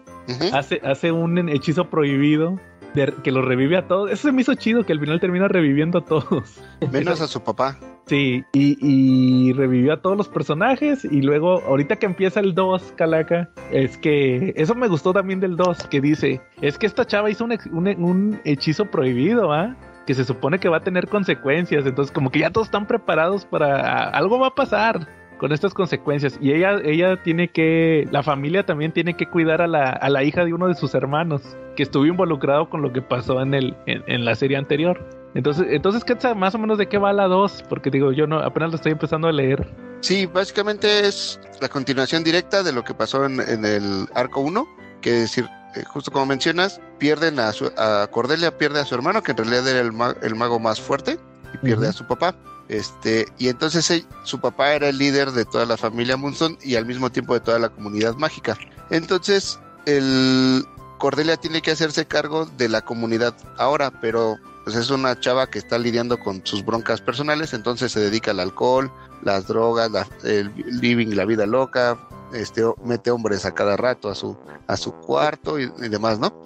[0.53, 2.59] hace, hace un hechizo prohibido
[2.95, 4.09] de- que los revive a todos.
[4.11, 6.59] Eso se me hizo chido, que al final termina reviviendo a todos.
[6.91, 7.77] Menos a su papá.
[8.07, 11.05] Sí, y, y revivió a todos los personajes.
[11.05, 15.55] Y luego, ahorita que empieza el 2, Calaca, es que eso me gustó también del
[15.57, 19.75] 2, que dice: Es que esta chava hizo un, ex- un- un hechizo prohibido, ¿ah?
[20.05, 21.83] Que se supone que va a tener consecuencias.
[21.85, 24.09] Entonces, como que ya todos están preparados para.
[24.09, 26.37] Algo va a pasar con estas consecuencias.
[26.41, 28.07] Y ella, ella tiene que.
[28.11, 30.93] La familia también tiene que cuidar a la, a la hija de uno de sus
[30.95, 31.41] hermanos,
[31.75, 34.99] que estuvo involucrado con lo que pasó en, el, en, en la serie anterior.
[35.33, 37.65] Entonces, entonces, ¿qué más o menos de qué va la 2?
[37.67, 39.67] Porque digo, yo no, apenas lo estoy empezando a leer.
[39.99, 44.65] Sí, básicamente es la continuación directa de lo que pasó en, en el arco 1,
[45.01, 48.95] que es decir, eh, justo como mencionas, pierden a, su, a Cordelia, pierde a su
[48.95, 51.17] hermano, que en realidad era el, ma- el mago más fuerte,
[51.53, 52.33] y pierde a su papá.
[52.67, 56.85] Este, y entonces su papá era el líder de toda la familia Munson y al
[56.85, 58.57] mismo tiempo de toda la comunidad mágica.
[58.89, 60.65] Entonces, el
[60.97, 65.59] Cordelia tiene que hacerse cargo de la comunidad ahora, pero pues es una chava que
[65.59, 68.91] está lidiando con sus broncas personales, entonces se dedica al alcohol,
[69.21, 70.51] las drogas, la- el
[70.81, 71.99] living, la vida loca,
[72.33, 74.35] este, mete hombres a cada rato a su,
[74.65, 76.43] a su cuarto y, demás, ¿no?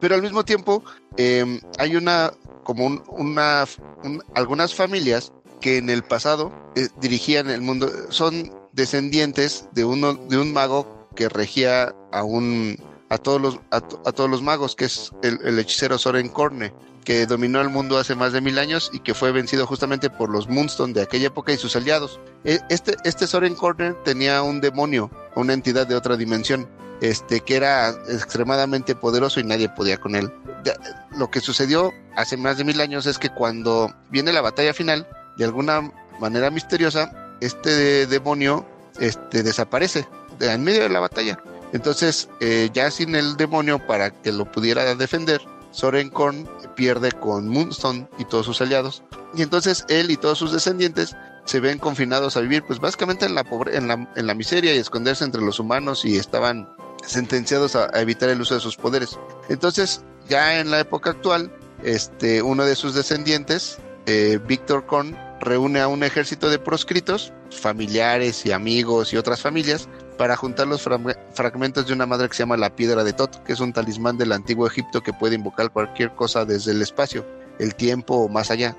[0.00, 0.84] Pero al mismo tiempo
[1.16, 2.30] eh, hay una,
[2.62, 3.64] como un- una,
[4.04, 5.32] un- algunas familias
[5.66, 7.90] que en el pasado eh, dirigían el mundo.
[8.10, 13.78] Son descendientes de uno de un mago que regía a un a todos los a,
[13.78, 16.72] a todos los magos, que es el, hechicero Soren Korne,
[17.04, 20.30] que dominó el mundo hace más de mil años y que fue vencido justamente por
[20.30, 22.20] los Moonstone de aquella época y sus aliados.
[22.44, 26.68] E- Este, este Soren Korne tenía un demonio, una entidad de otra dimensión,
[27.00, 30.32] este, que era extremadamente poderoso y nadie podía con él.
[31.18, 35.08] Lo que sucedió hace más de mil años es que cuando viene la batalla final,
[35.36, 38.66] de alguna manera misteriosa, este demonio
[38.98, 40.06] este, desaparece
[40.38, 41.38] de- en medio de la batalla.
[41.72, 45.40] Entonces, eh, ya sin el demonio para que lo pudiera defender,
[45.72, 49.02] Soren Korn pierde con Moonstone y todos sus aliados.
[49.34, 51.14] Y entonces él y todos sus descendientes
[51.44, 54.74] se ven confinados a vivir, pues básicamente en la, pobre, en la, en la miseria
[54.74, 56.68] y esconderse entre los humanos y estaban
[57.06, 59.18] sentenciados a, evitar el uso de sus poderes.
[59.48, 61.52] Entonces, ya en la época actual,
[61.84, 68.44] este, uno de sus descendientes, eh, Víctor Korn, reúne a un ejército de proscritos, familiares
[68.46, 72.42] y amigos y otras familias, para juntar los frag- fragmentos de una madre que se
[72.42, 75.70] llama la piedra de Tot, que es un talismán del antiguo Egipto que puede invocar
[75.70, 77.24] cualquier cosa desde el espacio,
[77.58, 78.74] el tiempo o más allá.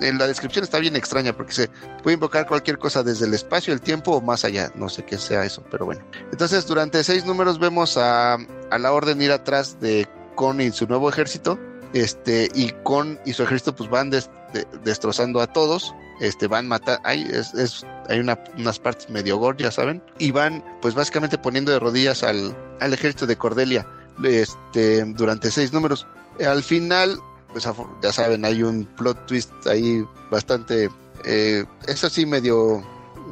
[0.00, 1.70] En la descripción está bien extraña porque se
[2.02, 4.70] puede invocar cualquier cosa desde el espacio, el tiempo o más allá.
[4.76, 6.02] No sé qué sea eso, pero bueno.
[6.30, 10.86] Entonces, durante seis números vemos a, a la orden ir atrás de Con y su
[10.86, 11.58] nuevo ejército.
[11.94, 15.94] Este, y Con y su ejército pues van des- de- destrozando a todos.
[16.20, 20.64] Este, van matar, hay, es, es- una- unas partes medio gore, ya saben, y van
[20.80, 23.86] pues básicamente poniendo de rodillas al, al ejército de Cordelia
[24.24, 26.06] este, durante seis números.
[26.44, 27.18] Al final,
[27.52, 27.68] pues
[28.02, 30.88] ya saben, hay un plot twist ahí bastante,
[31.24, 32.82] eh, eso sí, medio,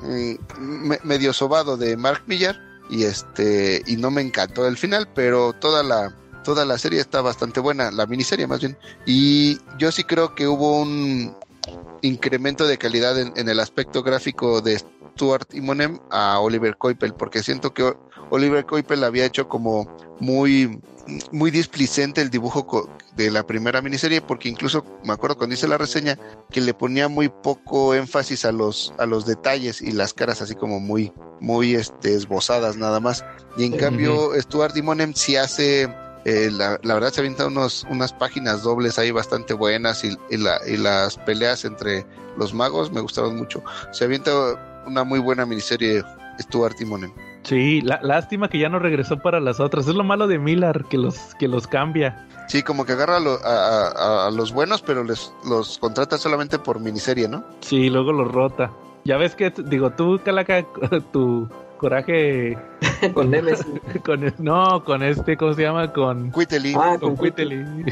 [0.03, 2.59] mm, me- medio sobado de Mark Millar,
[2.91, 6.15] y este, y no me encantó el final, pero toda la,
[6.45, 10.47] toda la serie está bastante buena, la miniserie más bien, y yo sí creo que
[10.47, 11.35] hubo un
[12.03, 17.15] incremento de calidad en, en el aspecto gráfico de Stuart y Monem a Oliver Coipel,
[17.15, 17.95] porque siento que
[18.31, 19.89] Oliver Coipel había hecho como
[20.21, 20.81] muy
[21.33, 25.79] muy displicente el dibujo de la primera miniserie porque incluso me acuerdo cuando hice la
[25.79, 26.19] reseña
[26.51, 30.55] que le ponía muy poco énfasis a los a los detalles y las caras así
[30.55, 33.25] como muy muy este esbozadas nada más.
[33.57, 35.89] Y en cambio Stuart y Monem sí hace
[36.25, 40.37] eh, la, la verdad se avienta unos, unas páginas dobles ahí bastante buenas y, y
[40.39, 42.07] la- y las peleas entre
[42.37, 43.63] los magos me gustaron mucho.
[43.93, 44.33] Se avienta
[44.87, 46.03] una muy buena miniserie
[46.41, 47.13] Stuart y Monem.
[47.43, 49.87] Sí, la- lástima que ya no regresó para las otras.
[49.87, 52.27] Es lo malo de Miller, que los, que los cambia.
[52.49, 56.59] Sí, como que agarra lo- a- a- a los buenos, pero les, los contrata solamente
[56.59, 57.45] por miniserie, ¿no?
[57.61, 58.71] Sí, luego los rota.
[59.05, 60.65] Ya ves que, digo, tú, Calaca,
[61.13, 61.49] tu
[61.89, 62.57] coraje
[63.15, 63.67] con Nemesis.
[64.07, 65.93] con, no, con este, ¿cómo se llama?
[65.93, 66.73] Con, Quitely.
[66.77, 67.63] Ah, con con Whiteley.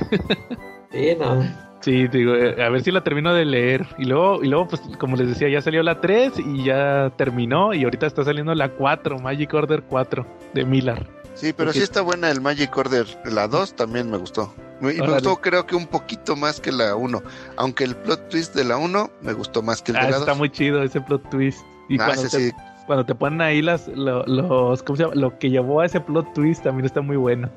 [0.91, 1.43] Sí, no.
[1.81, 3.87] Sí, digo, eh, a ver si la termino de leer.
[3.99, 7.73] Y luego, y luego, pues, como les decía, ya salió la 3 y ya terminó.
[7.75, 11.07] Y ahorita está saliendo la 4, Magic Order 4 de Miller.
[11.35, 13.07] Sí, pero Porque- sí está buena el Magic Order.
[13.25, 14.53] La 2 también me gustó.
[14.81, 15.13] Y me Órale.
[15.15, 17.23] gustó creo que un poquito más que la 1.
[17.57, 20.17] Aunque el plot twist de la 1 me gustó más que el Ah, de la
[20.19, 20.29] 2.
[20.29, 21.61] está muy chido ese plot twist.
[21.89, 22.57] Y Ah, cuando, ese te, sí.
[22.87, 25.15] Cuando te ponen ahí las, lo- los, ¿cómo se llama?
[25.15, 27.51] Lo que llevó a ese plot twist también está muy bueno.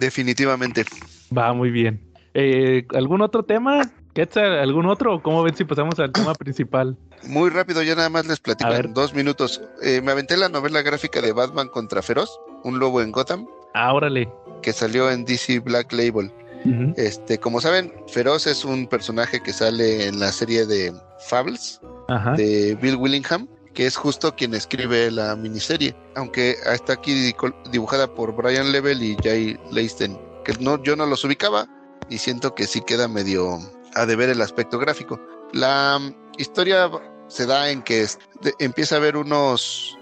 [0.00, 0.84] Definitivamente.
[1.36, 2.00] Va muy bien.
[2.34, 3.90] Eh, ¿Algún otro tema?
[4.12, 5.16] Quetzal, ¿algún otro?
[5.16, 6.96] ¿O ¿Cómo ven si pasamos al tema principal?
[7.26, 8.86] Muy rápido, ya nada más les platico A ver.
[8.86, 9.60] en dos minutos.
[9.82, 13.92] Eh, me aventé la novela gráfica de Batman contra Feroz, un lobo en Gotham, Ah,
[13.92, 14.28] órale.
[14.62, 16.30] que salió en DC Black Label.
[16.96, 20.94] Este, como saben, Feroz es un personaje que sale en la serie de
[21.28, 22.32] Fables Ajá.
[22.36, 27.34] de Bill Willingham, que es justo quien escribe la miniserie, aunque está aquí
[27.70, 31.66] dibujada por Brian Level y Jay Leisten, que no, yo no los ubicaba
[32.08, 33.58] y siento que sí queda medio
[33.94, 35.20] a deber el aspecto gráfico.
[35.52, 36.90] La mm, historia
[37.28, 38.06] se da en que
[38.58, 39.98] empieza a haber unos,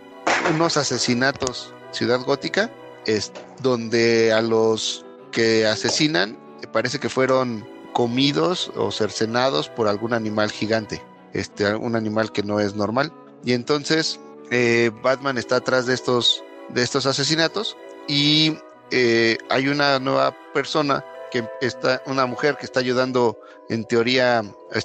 [0.54, 2.70] unos asesinatos Ciudad Gótica,
[3.06, 10.14] es donde a los que asesinan eh, parece que fueron comidos o cercenados por algún
[10.14, 11.02] animal gigante,
[11.32, 13.12] este, un animal que no es normal.
[13.45, 14.20] Y entonces
[14.51, 17.76] eh, Batman está atrás de estos, de estos asesinatos
[18.07, 18.59] y
[18.90, 23.38] eh, hay una nueva persona que está, una mujer que está ayudando,
[23.70, 24.43] en teoría,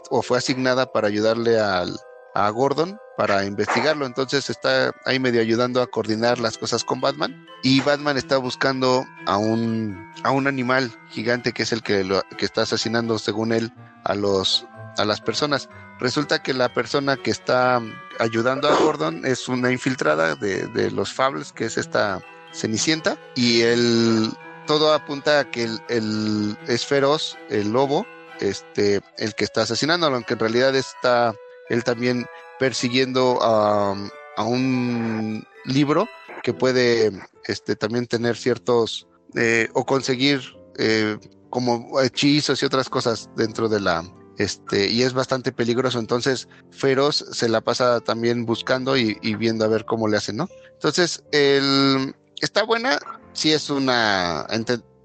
[0.10, 1.99] o fue asignada para ayudarle al,
[2.34, 4.05] a Gordon para investigarlo.
[4.05, 7.45] Entonces está ahí medio ayudando a coordinar las cosas con Batman.
[7.64, 12.22] Y Batman está buscando a un, a un animal gigante que es el que, lo,
[12.38, 13.74] que está asesinando, según él,
[14.05, 14.66] a, los,
[14.97, 15.68] a las personas.
[16.00, 17.82] Resulta que la persona que está
[18.20, 22.22] ayudando a Gordon es una infiltrada de, de los Fables, que es esta
[22.54, 23.18] Cenicienta.
[23.36, 24.32] Y el,
[24.68, 28.06] todo apunta a que el, el- es feroz, el lobo,
[28.39, 31.34] este, el que está asesinando, aunque en realidad está
[31.70, 32.26] él también
[32.60, 33.95] persiguiendo a,
[34.38, 36.08] a un libro
[36.43, 37.12] que puede
[37.45, 40.41] este, también tener ciertos eh, o conseguir
[40.78, 41.18] eh,
[41.50, 44.04] como hechizos y otras cosas dentro de la
[44.38, 45.99] este y es bastante peligroso.
[45.99, 50.49] Entonces Feroz se la pasa también buscando y, viendo a ver cómo le hacen no
[50.73, 52.99] entonces el está buena
[53.33, 54.47] si es una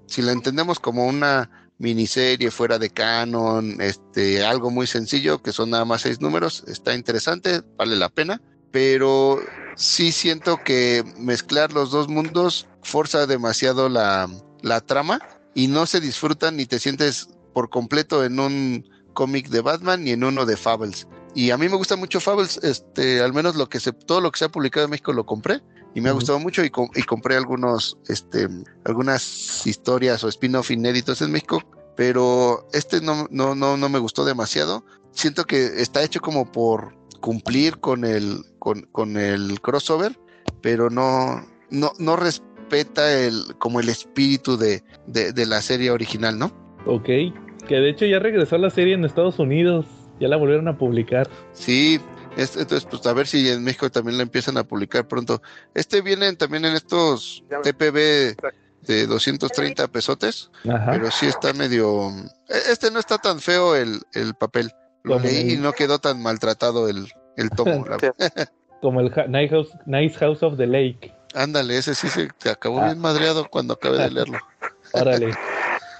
[0.07, 5.71] si la entendemos como una miniserie fuera de canon este algo muy sencillo que son
[5.71, 9.39] nada más seis números está interesante vale la pena pero
[9.75, 14.29] sí siento que mezclar los dos mundos forza demasiado la,
[14.61, 15.19] la trama
[15.53, 20.11] y no se disfrutan ni te sientes por completo en un cómic de Batman ni
[20.11, 21.07] en uno de Fables.
[21.35, 24.31] Y a mí me gusta mucho Fables, este, al menos lo que se, todo lo
[24.31, 25.61] que se ha publicado en México lo compré
[25.95, 28.47] y me ha gustado mucho y, com- y compré algunos, este,
[28.85, 31.61] algunas historias o spin-off inéditos en México,
[31.95, 34.85] pero este no, no, no, no me gustó demasiado.
[35.11, 40.19] Siento que está hecho como por cumplir con el, con, con el crossover,
[40.61, 46.37] pero no, no, no respeta el, como el espíritu de, de, de la serie original,
[46.37, 46.51] ¿no?
[46.85, 47.09] Ok.
[47.67, 49.85] Que de hecho ya regresó la serie en Estados Unidos.
[50.19, 51.27] Ya la volvieron a publicar.
[51.53, 51.99] Sí,
[52.37, 55.41] es- entonces pues a ver si en México también la empiezan a publicar pronto.
[55.73, 58.35] Este viene también en estos TPB
[58.81, 60.91] de 230 pesotes, Ajá.
[60.91, 62.09] pero sí está medio...
[62.49, 64.71] e- Este no está tan feo el, el papel.
[65.03, 67.07] Lo Como leí y no quedó tan maltratado el,
[67.37, 67.85] el tomo.
[67.85, 67.97] la-
[68.81, 71.13] Como el Nice House, Nice House of the Lake.
[71.33, 72.85] Ándale, ese sí se, se acabó Ah.
[72.87, 74.37] bien madreado cuando acabé de leerlo.
[74.91, 75.33] Órale.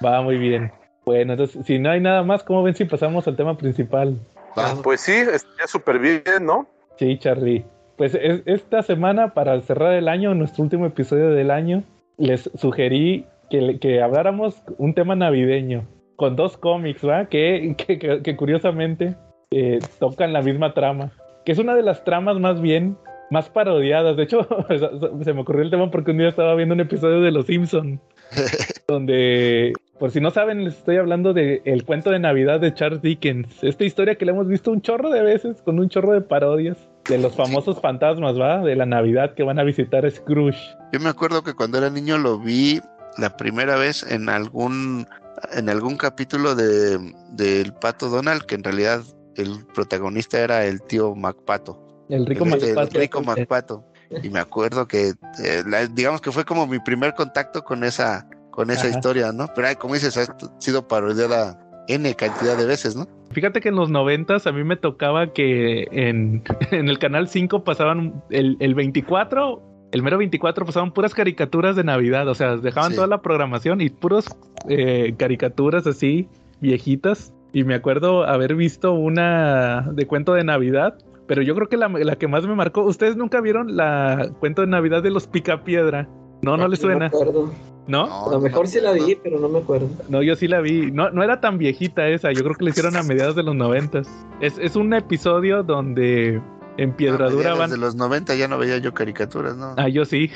[0.06, 0.72] Va muy bien.
[1.06, 4.16] Bueno, entonces, si no hay nada más, ¿cómo ven si pasamos al tema principal?
[4.58, 4.76] Va.
[4.82, 6.68] Pues sí, estaría súper bien, ¿no?
[6.98, 7.66] Sí, Charlie.
[7.98, 11.84] Pues es- esta semana, para cerrar el año, nuestro último episodio del año,
[12.18, 15.86] les sugerí que, que habláramos un tema navideño
[16.16, 17.26] con dos cómics, ¿va?
[17.26, 19.16] Que, que, que- que curiosamente
[19.52, 21.12] eh, tocan la misma trama.
[21.46, 22.96] Que es una de las tramas más bien,
[23.30, 24.16] más parodiadas.
[24.16, 24.48] De hecho,
[25.24, 28.00] se me ocurrió el tema porque un día estaba viendo un episodio de Los Simpson
[28.88, 29.74] donde,
[30.04, 33.64] por si no saben, les estoy hablando de El cuento de Navidad de Charles Dickens.
[33.64, 36.76] Esta historia que le hemos visto un chorro de veces con un chorro de parodias
[37.08, 38.60] de los famosos fantasmas, ¿va?
[38.60, 40.60] De la Navidad que van a visitar a Scrooge.
[40.92, 42.82] Yo me acuerdo que cuando era niño lo vi
[43.18, 45.08] la primera vez en algún
[45.54, 47.00] en algún capítulo de
[47.32, 49.04] del Pato Donald, que en realidad
[49.38, 51.82] el protagonista era el tío MacPato.
[52.10, 53.00] El rico el, el Macpato.
[53.00, 53.86] rico MacPato.
[54.22, 58.28] Y me acuerdo que eh, la- digamos que fue como mi primer contacto con esa
[58.54, 58.98] con esa Ajá.
[58.98, 59.48] historia, ¿no?
[59.56, 63.08] Pero ay, como dices, ha sido parodiada N cantidad de veces, ¿no?
[63.32, 67.64] Fíjate que en los noventas a mí me tocaba que en, en el canal 5
[67.64, 72.92] pasaban el, el 24, el mero 24 pasaban puras caricaturas de Navidad, o sea, dejaban
[72.92, 72.96] Sí.
[72.96, 74.28] toda la programación y puros
[74.70, 76.28] eh, caricaturas así
[76.62, 77.34] viejitas.
[77.56, 80.96] Y me acuerdo haber visto una de cuento de Navidad,
[81.28, 84.62] pero yo creo que la, la que más me marcó, ustedes nunca vieron la cuento
[84.62, 86.08] de Navidad de los Picapiedra.
[86.44, 87.52] No, no les No me suena, acuerdo.
[87.88, 88.08] ¿no?
[88.08, 89.06] No, A lo mejor no, sí la no.
[89.06, 89.90] vi, pero no me acuerdo.
[90.08, 90.90] No, yo sí la vi.
[90.92, 92.32] No, no era tan viejita esa.
[92.32, 94.08] Yo creo que la hicieron a mediados de los noventas.
[94.40, 96.42] Es, es un episodio donde
[96.78, 97.70] en Ah, Piedradura mediados van.
[97.72, 99.74] de los 90 ya no veía yo caricaturas, ¿no?
[99.78, 100.30] Ah, yo sí.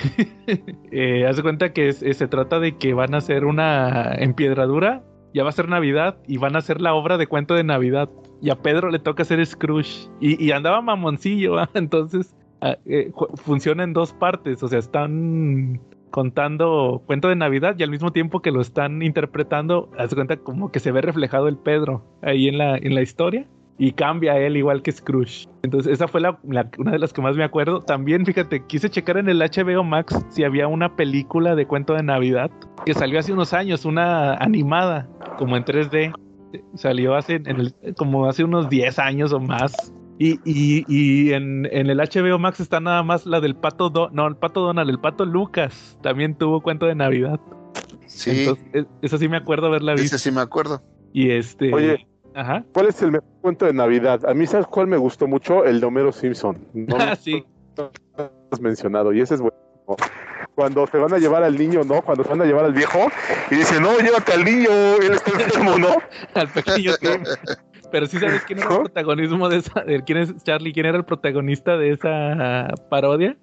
[0.91, 4.13] eh, haz de cuenta que es- es- se trata de que van a hacer una
[4.15, 5.03] en Piedradura.
[5.33, 8.09] Ya va a ser Navidad y van a hacer la obra de cuento de Navidad.
[8.41, 10.09] Y a Pedro le toca hacer Scrooge.
[10.19, 14.61] Y, y andaba mamoncillo, entonces ah, eh, ju- funciona en dos partes.
[14.63, 15.79] O sea, están
[16.11, 20.71] contando cuento de Navidad y al mismo tiempo que lo están interpretando, haz cuenta como
[20.71, 23.45] que se ve reflejado el Pedro ahí en la, en la historia
[23.79, 25.47] y cambia él igual que Scrooge.
[25.61, 27.81] Entonces esa fue la, la- una de las que más me acuerdo.
[27.81, 32.01] También fíjate, quise checar en el HBO Max si había una película de cuento de
[32.03, 32.49] Navidad
[32.85, 36.13] que salió hace unos años, una animada, como en 3D.
[36.75, 39.93] Salió hace, en el- como hace unos 10 años o más.
[40.19, 44.09] Y, y, y en, en el HBO Max está nada más la del pato Do-
[44.11, 47.39] no, el pato Donald, el pato Lucas también tuvo cuento de Navidad.
[48.07, 50.15] Sí, Entonces, eso sí me acuerdo haberla visto.
[50.15, 50.81] ese sí me acuerdo.
[51.13, 51.73] Y este.
[51.73, 52.07] Oye.
[52.33, 52.63] Ajá.
[52.73, 54.23] ¿Cuál es el mejor cuento de Navidad?
[54.29, 55.65] A mí, ¿sabes cuál me gustó mucho?
[55.65, 56.57] El de Homero Simpson.
[56.73, 57.43] No Ah, lo sí.
[58.51, 59.55] has mencionado, y ese es bueno.
[60.55, 62.01] Cuando se van a llevar al niño, ¿no?
[62.01, 63.07] Cuando se van a llevar al viejo,
[63.51, 64.69] y dice, no, llévate al niño,
[65.01, 65.89] él está enfermo, ¿no?
[66.33, 67.23] Al pequeño Tim.
[67.91, 69.81] Pero sí sabes quién era el protagonismo de esa.
[69.81, 70.73] de ¿Quién es Charlie?
[70.73, 73.37] ¿Quién era el protagonista de esa parodia?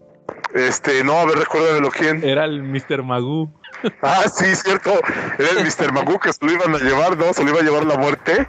[0.55, 2.23] Este, no, a ver, recuérdamelo quién.
[2.23, 3.03] Era el Mr.
[3.03, 3.51] Magoo.
[4.03, 4.93] Ah, sí, cierto.
[5.39, 5.93] Era el Mr.
[5.93, 7.33] Magoo que se lo iban a llevar, ¿no?
[7.33, 8.47] Se lo iba a llevar la muerte.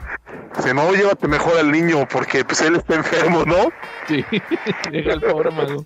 [0.56, 3.70] Dice, no, llévate mejor al niño porque pues él está enfermo, ¿no?
[4.08, 4.24] Sí,
[4.90, 5.84] deja al pobre mago.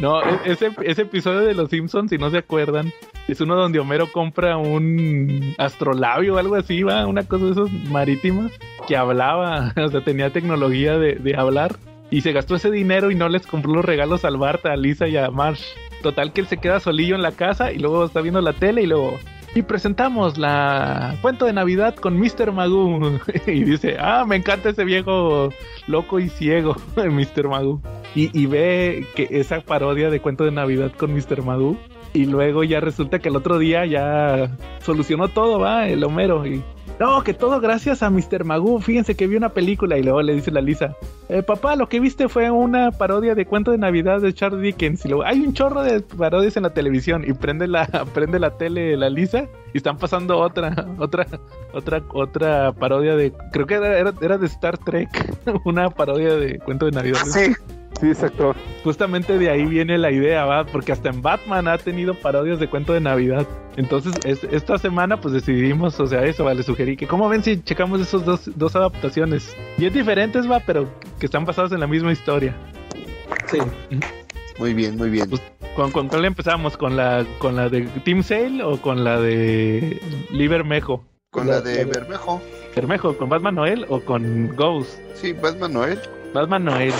[0.00, 2.92] No, e- ese, ese episodio de Los Simpsons, si no se acuerdan,
[3.26, 7.72] es uno donde Homero compra un astrolabio o algo así, va, una cosa de esos
[7.72, 8.52] marítimas
[8.86, 11.76] que hablaba, o sea, tenía tecnología de, de hablar
[12.10, 15.08] y se gastó ese dinero y no les compró los regalos al Bart, a Lisa
[15.08, 15.62] y a Marsh.
[16.02, 18.82] Total que él se queda solillo en la casa y luego está viendo la tele
[18.82, 19.18] y luego
[19.54, 22.52] y presentamos la cuento de Navidad con Mr.
[22.52, 23.18] Magoo.
[23.46, 25.50] y dice, ah, me encanta ese viejo
[25.86, 27.48] loco y ciego, Mr.
[27.48, 27.80] Magoo.
[28.14, 31.42] Y, y ve que esa parodia de cuento de Navidad con Mr.
[31.42, 31.76] Magoo.
[32.12, 36.46] Y luego ya resulta que el otro día ya solucionó todo, va, el Homero.
[36.46, 36.62] Y
[36.98, 38.44] no, que todo gracias a Mr.
[38.44, 38.80] Magoo.
[38.80, 40.96] Fíjense que vi una película y luego le dice la Lisa,
[41.28, 45.04] eh, papá, lo que viste fue una parodia de cuento de Navidad de Charles Dickens.
[45.04, 48.50] Y luego hay un chorro de parodias en la televisión y prende la, prende la
[48.50, 51.26] tele la Lisa y están pasando otra, otra,
[51.72, 55.08] otra, otra parodia de, creo que era, era, de Star Trek,
[55.64, 57.20] una parodia de cuento de Navidad.
[57.26, 57.54] Sí,
[58.00, 58.54] sí, exacto.
[58.84, 60.64] Justamente de ahí viene la idea, ¿va?
[60.64, 63.46] Porque hasta en Batman ha tenido parodias de cuento de Navidad.
[63.76, 66.54] Entonces, es- esta semana, pues decidimos, o sea, eso, ¿va?
[66.54, 69.56] Le sugerí que, ¿cómo ven si checamos esos dos, dos adaptaciones?
[69.76, 70.88] Bien diferentes, va, pero
[71.18, 72.54] que están basadas en la misma historia.
[73.46, 73.58] Sí.
[74.58, 75.28] Muy bien, muy bien.
[75.30, 75.42] Pues,
[75.76, 76.76] ¿Con, con cuál empezamos?
[76.76, 80.00] ¿Con la, ¿Con la de Team Sale o con la de
[80.32, 81.04] Libermejo?
[81.30, 82.42] Con la de Bermejo.
[82.74, 84.98] Bermejo, ¿con Batman Noel o con Ghost?
[85.14, 85.98] Sí, Batman Noel.
[86.34, 86.92] Batman Noel,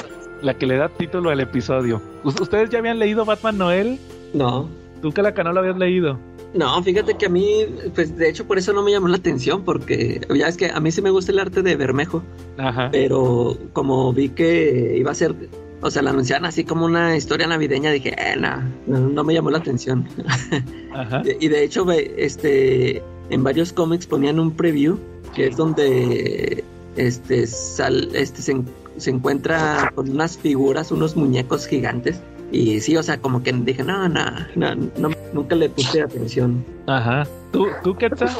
[0.42, 2.00] la que le da título al episodio.
[2.24, 3.98] ¿Us- ¿Ustedes ya habían leído Batman Noel?
[4.34, 4.68] No.
[5.02, 6.18] ¿Tú, Calaca, no lo habías leído?
[6.54, 9.64] No, fíjate que a mí, pues de hecho por eso no me llamó la atención,
[9.64, 12.22] porque ya es que a mí sí me gusta el arte de Bermejo,
[12.56, 12.88] Ajá.
[12.90, 15.34] pero como vi que iba a ser,
[15.82, 19.34] o sea, la anunciaban así como una historia navideña, dije, eh, no, no, no me
[19.34, 20.08] llamó la atención.
[20.94, 21.22] Ajá.
[21.38, 24.98] Y de hecho, este, en varios cómics ponían un preview,
[25.34, 26.64] que es donde
[26.96, 28.56] este, sal, este se,
[28.98, 32.20] se encuentra con unas figuras, unos muñecos gigantes.
[32.50, 34.24] Y sí, o sea, como que dije, no, no,
[34.54, 36.64] no, no, nunca le puse atención.
[36.86, 37.26] Ajá.
[37.52, 38.30] ¿Tú, tú Quetzal?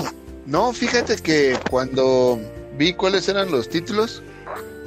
[0.46, 2.40] No, fíjate que cuando
[2.78, 4.22] vi cuáles eran los títulos,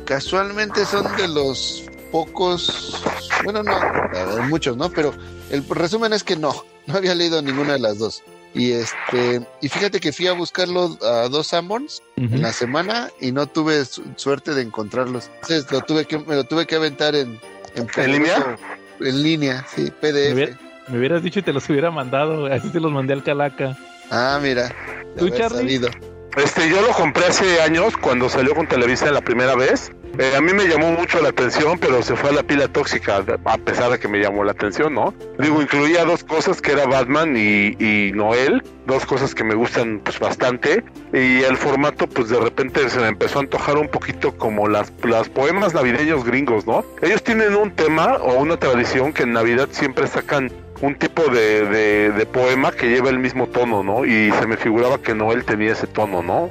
[0.05, 3.01] casualmente son de los pocos,
[3.43, 4.89] bueno, no, hay muchos, ¿no?
[4.89, 5.13] Pero
[5.51, 6.53] el resumen es que no,
[6.88, 8.24] no había leído ninguna de las dos.
[8.54, 13.32] Y este, y fíjate que fui a buscarlo a dos Sanborns en la semana y
[13.32, 15.30] no tuve su- suerte de encontrarlos.
[15.36, 17.39] Entonces lo tuve que, me lo tuve que aventar en,
[17.76, 18.58] ¿En línea?
[18.99, 20.34] En línea, sí, Me, PDF.
[20.34, 22.47] hubiera- me hubieras dicho y te los hubiera mandado.
[22.47, 23.78] Así se los mandé al Calaca.
[24.10, 24.70] Ah, mira.
[25.18, 25.58] ¿Tú, Charlie?
[25.80, 25.89] sabido.
[26.38, 29.91] Este, yo lo compré hace años cuando salió con Televisa la primera vez.
[30.17, 33.23] Eh, a mí me llamó mucho la atención, pero se fue a la pila tóxica,
[33.45, 35.13] a pesar de que me llamó la atención, ¿no?
[35.39, 40.01] Digo, incluía dos cosas que era Batman y, y Noel, dos cosas que me gustan
[40.03, 40.84] pues bastante.
[41.13, 44.91] Y el formato, pues de repente se me empezó a antojar un poquito como las,
[45.03, 46.86] las poemas navideños gringos, ¿no?
[47.01, 50.51] Ellos tienen un tema o una tradición que en Navidad siempre sacan
[50.82, 54.03] un tipo de, de, de poema que lleva el mismo tono, ¿no?
[54.05, 56.49] Y se me figuraba que Noel tenía ese tono, ¿no?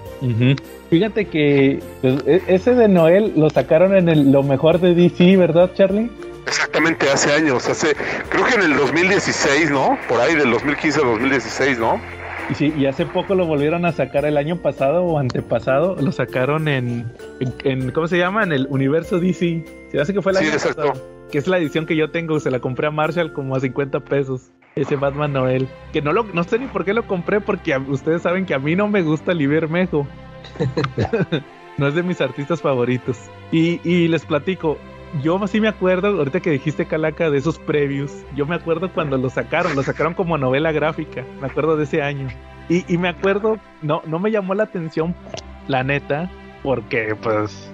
[0.91, 5.37] Fíjate que pues, e- ese de Noel lo sacaron en el, lo mejor de DC,
[5.37, 6.11] ¿verdad, Charlie?
[6.47, 7.95] Exactamente, hace años, hace,
[8.29, 9.99] creo que en el 2016, ¿no?
[10.09, 12.01] Por ahí del 2015 al 2016, ¿no?
[12.51, 16.11] Y sí, y hace poco lo volvieron a sacar el año pasado o antepasado, lo
[16.11, 18.43] sacaron en, en, en- ¿cómo se llama?
[18.43, 19.65] En el universo DC.
[19.93, 20.83] Se hace que fue el Sí, año exacto.
[20.89, 21.20] pasado.
[21.31, 24.01] Que es la edición que yo tengo, se la compré a Marshall como a 50
[24.01, 24.51] pesos.
[24.77, 25.69] Ese Batman Noel.
[25.93, 28.55] Que no lo, no sé ni por qué lo compré, porque a- ustedes saben que
[28.55, 30.07] a mí no me gusta Libermejo.
[31.79, 33.19] no es de mis artistas favoritos.
[33.53, 34.79] Y, y les platico,
[35.23, 38.13] yo sí me acuerdo, ahorita que dijiste Calaca, de esos previews.
[38.37, 41.25] Yo me acuerdo cuando lo sacaron, lo sacaron como novela gráfica.
[41.41, 42.29] Me acuerdo de ese año.
[42.69, 45.15] Y, y me acuerdo, no, no me llamó la atención,
[45.67, 46.31] la neta,
[46.63, 47.73] porque pues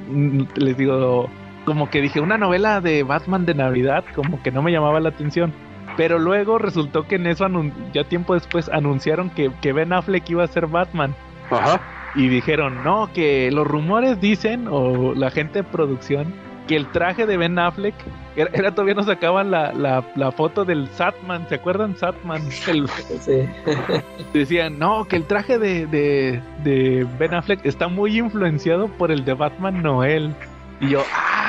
[0.56, 1.28] les digo,
[1.66, 5.10] como que dije, una novela de Batman de Navidad, como que no me llamaba la
[5.10, 5.52] atención.
[5.98, 7.46] Pero luego resultó que en eso,
[7.92, 11.14] ya tiempo después, anunciaron que, que Ben Affleck iba a ser Batman.
[11.50, 11.80] Ajá.
[12.14, 16.32] Y dijeron, no, que los rumores dicen, o la gente de producción,
[16.66, 17.94] que el traje de Ben Affleck,
[18.36, 21.96] era, era- todavía no sacaban la, la, la foto del Satman, ¿se acuerdan?
[21.96, 22.88] Satman, el,
[23.20, 23.48] Sí.
[24.34, 29.24] decían, no, que el traje de, de, de Ben Affleck está muy influenciado por el
[29.24, 30.34] de Batman Noel.
[30.80, 31.02] Y yo,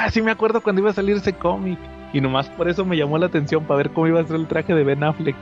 [0.12, 1.80] sí me acuerdo cuando iba a salir ese cómic.
[2.14, 4.48] Y nomás por eso me llamó la atención para ver cómo iba a ser el
[4.48, 5.36] traje de Ben Affleck.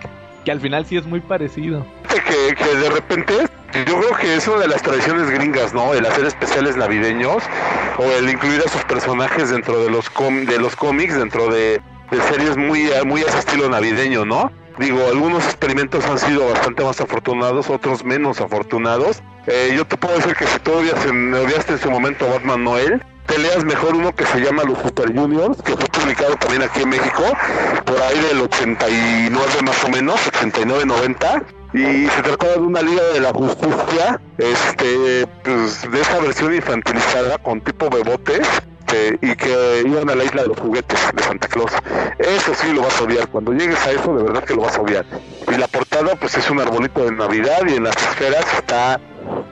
[0.43, 1.85] Que al final sí es muy parecido.
[2.09, 3.33] Que, que de repente,
[3.87, 5.93] yo creo que es una de las tradiciones gringas, ¿no?
[5.93, 7.43] El hacer especiales navideños
[7.97, 11.81] o el incluir a sus personajes dentro de los com- de los cómics, dentro de,
[12.11, 14.51] de series muy, muy a ese estilo navideño, ¿no?
[14.77, 19.21] Digo, algunos experimentos han sido bastante más afortunados, otros menos afortunados.
[19.47, 22.63] Eh, yo te puedo decir que si odias en, odiaste en su momento a Batman
[22.63, 26.63] Noel, te leas mejor uno que se llama Los Super Juniors, que fue publicado también
[26.63, 27.23] aquí en México,
[27.85, 31.43] por ahí del 89 más o menos, 89-90.
[31.73, 37.37] Y se trataba de una Liga de la Justicia, este, pues, de esa versión infantilizada
[37.39, 38.47] con tipo bebotes,
[39.21, 41.71] y que iban a la isla de los juguetes de Santa Claus.
[42.17, 43.27] Eso sí lo vas a odiar.
[43.27, 45.05] Cuando llegues a eso, de verdad que lo vas a odiar.
[45.51, 48.99] Y la portada, pues es un arbolito de Navidad y en las esferas está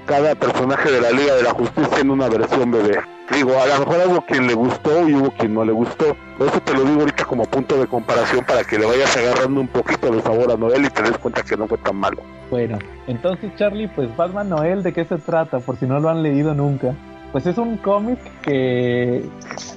[0.06, 3.00] cada personaje de la Liga de la Justicia en una versión bebé.
[3.32, 6.16] Digo, a lo mejor algo quien le gustó y hubo quien no le gustó.
[6.39, 9.68] Eso te lo digo ahorita como punto de comparación para que le vayas agarrando un
[9.68, 12.22] poquito de sabor a Noel y te des cuenta que no fue tan malo.
[12.50, 12.78] Bueno,
[13.08, 15.60] entonces Charlie, pues Batman Noel, ¿de qué se trata?
[15.60, 16.94] Por si no lo han leído nunca.
[17.32, 19.24] Pues es un cómic que,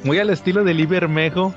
[0.05, 1.55] muy al estilo de Bermejo,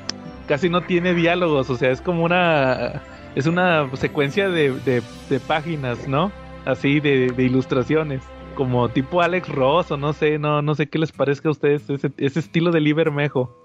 [0.48, 3.02] casi no tiene diálogos, o sea, es como una,
[3.36, 6.32] es una secuencia de, de, páginas, ¿no?
[6.66, 8.22] Así, de, de, ilustraciones,
[8.56, 11.90] como tipo Alex Ross, o no sé, no, no sé qué les parezca a ustedes
[11.90, 13.56] ese, ese estilo de Bermejo.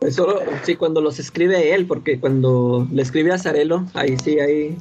[0.00, 4.38] Pues solo, sí, cuando los escribe él, porque cuando le escribe a Zarelo, ahí sí,
[4.38, 4.76] hay...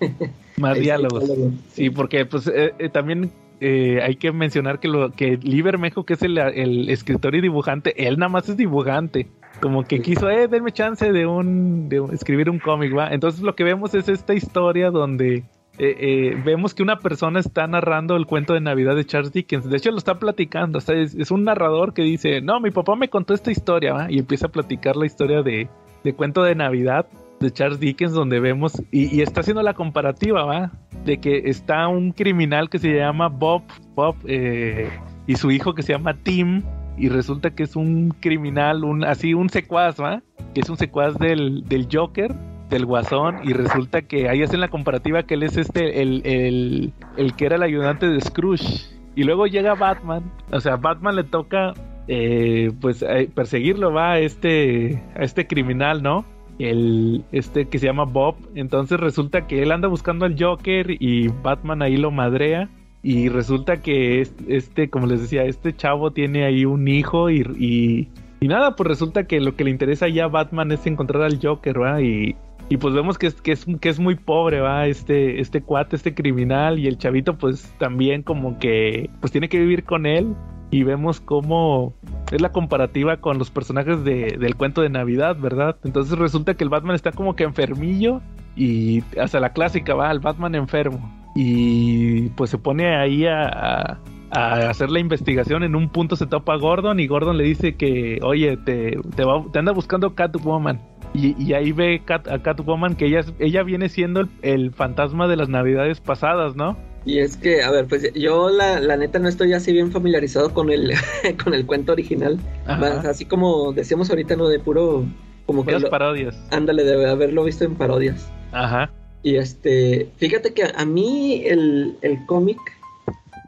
[0.56, 1.24] Más diálogos.
[1.72, 6.14] Sí, porque pues eh, eh, también eh, hay que mencionar que lo que Livermejo, que
[6.14, 9.26] es el, escritor y dibujante, él nada más es dibujante.
[9.60, 13.08] Como que quiso, eh, denme chance de un, de escribir un cómic, ¿va?
[13.08, 15.44] Entonces lo que vemos es esta historia donde
[15.78, 19.68] eh, eh, vemos que una persona está narrando el cuento de Navidad de Charles Dickens.
[19.68, 20.78] De hecho, lo está platicando.
[20.78, 24.10] O sea, es, un narrador que dice, no, mi papá me contó esta historia, ¿va?
[24.10, 25.68] Y empieza a platicar la historia de,
[26.04, 27.06] de cuento de Navidad
[27.40, 30.70] de Charles Dickens donde vemos y, está haciendo la comparativa, ¿va?
[31.04, 33.62] De que está un criminal que se llama Bob,
[33.94, 34.90] Bob eh,
[35.26, 36.62] y su hijo que se llama Tim
[37.00, 40.22] y resulta que es un criminal, un así un secuaz, ¿va?
[40.54, 42.32] Que es un secuaz del, del Joker,
[42.68, 46.92] del Guasón y resulta que ahí hacen la comparativa que él es este el, el,
[47.16, 48.86] el que era el ayudante de Scrooge
[49.16, 51.74] y luego llega Batman, o sea, Batman le toca
[52.06, 56.24] eh, pues eh, perseguirlo va a este a este criminal, ¿no?
[56.60, 58.36] el este que se llama Bob.
[58.54, 62.68] Entonces resulta que él anda buscando al Joker y Batman ahí lo madrea.
[63.02, 68.08] Y resulta que este, como les decía, este chavo tiene ahí un hijo y,
[68.40, 71.40] y, nada, pues resulta que lo que le interesa ya a Batman es encontrar al
[71.42, 72.02] Joker, ¿va?
[72.02, 72.36] Y,
[72.68, 74.86] y pues vemos que es, que es, que es muy pobre, ¿va?
[74.86, 79.58] Este, este cuate, este criminal y el chavito pues también como que pues tiene que
[79.58, 80.34] vivir con él
[80.70, 81.94] y vemos cómo
[82.30, 85.76] es la comparativa con los personajes de, del cuento de Navidad, ¿verdad?
[85.84, 88.20] Entonces resulta que el Batman está como que enfermillo
[88.56, 91.19] y hasta la clásica va, el Batman enfermo.
[91.34, 93.98] Y pues se pone ahí a,
[94.30, 95.62] a, hacer la investigación.
[95.62, 99.24] En un punto se topa a Gordon y Gordon le dice que, oye, te, te,
[99.52, 100.80] te anda buscando Catwoman.
[101.12, 105.36] Y, y ahí ve a Catwoman que ella, ella viene siendo el, el fantasma de
[105.36, 106.76] las navidades pasadas, ¿no?
[107.04, 110.52] Y es que, a ver, pues yo la, la neta no estoy así bien familiarizado
[110.52, 110.92] con el,
[111.42, 112.38] con el cuento original.
[112.66, 114.48] Así como decíamos ahorita, ¿no?
[114.48, 115.04] De puro...
[115.46, 115.80] Como que...
[115.80, 116.40] parodias.
[116.52, 118.30] Ándale, de haberlo visto en parodias.
[118.52, 118.90] Ajá.
[119.22, 122.58] Y este, fíjate que a mí el, el cómic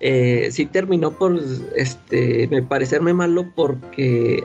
[0.01, 1.41] eh, sí terminó por,
[1.77, 4.43] este, me parecerme malo porque,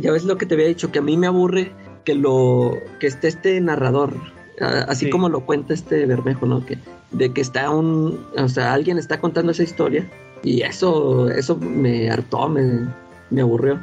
[0.00, 1.72] ya ves lo que te había dicho, que a mí me aburre
[2.04, 4.14] que lo, que esté este narrador,
[4.60, 6.64] así como lo cuenta este Bermejo, ¿no?
[6.64, 6.78] Que
[7.12, 10.10] de que está un, o sea, alguien está contando esa historia
[10.42, 12.86] y eso, eso me hartó, me,
[13.30, 13.80] me aburrió.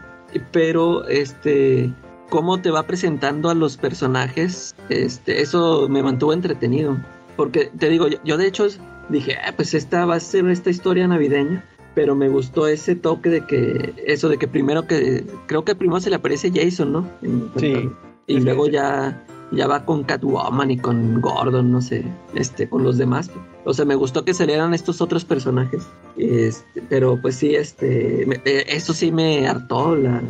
[0.52, 1.90] Pero, este,
[2.30, 6.98] cómo te va presentando a los personajes, este, eso me mantuvo entretenido.
[7.36, 8.68] Porque te digo, yo, de hecho
[9.10, 11.66] dije, ah, pues esta va a ser esta historia navideña.
[11.96, 16.00] Pero me gustó ese toque de que, eso de que primero que, creo que primero
[16.00, 17.08] se le aparece Jason, ¿no?
[17.56, 17.88] sí.
[18.26, 22.04] Y luego ya ya va con Catwoman y con Gordon, no sé,
[22.36, 23.30] este, con los demás.
[23.66, 25.84] O sea, me gustó que salieran estos otros personajes.
[26.18, 30.22] Este, pero pues sí, este, eh, eso sí me hartó la,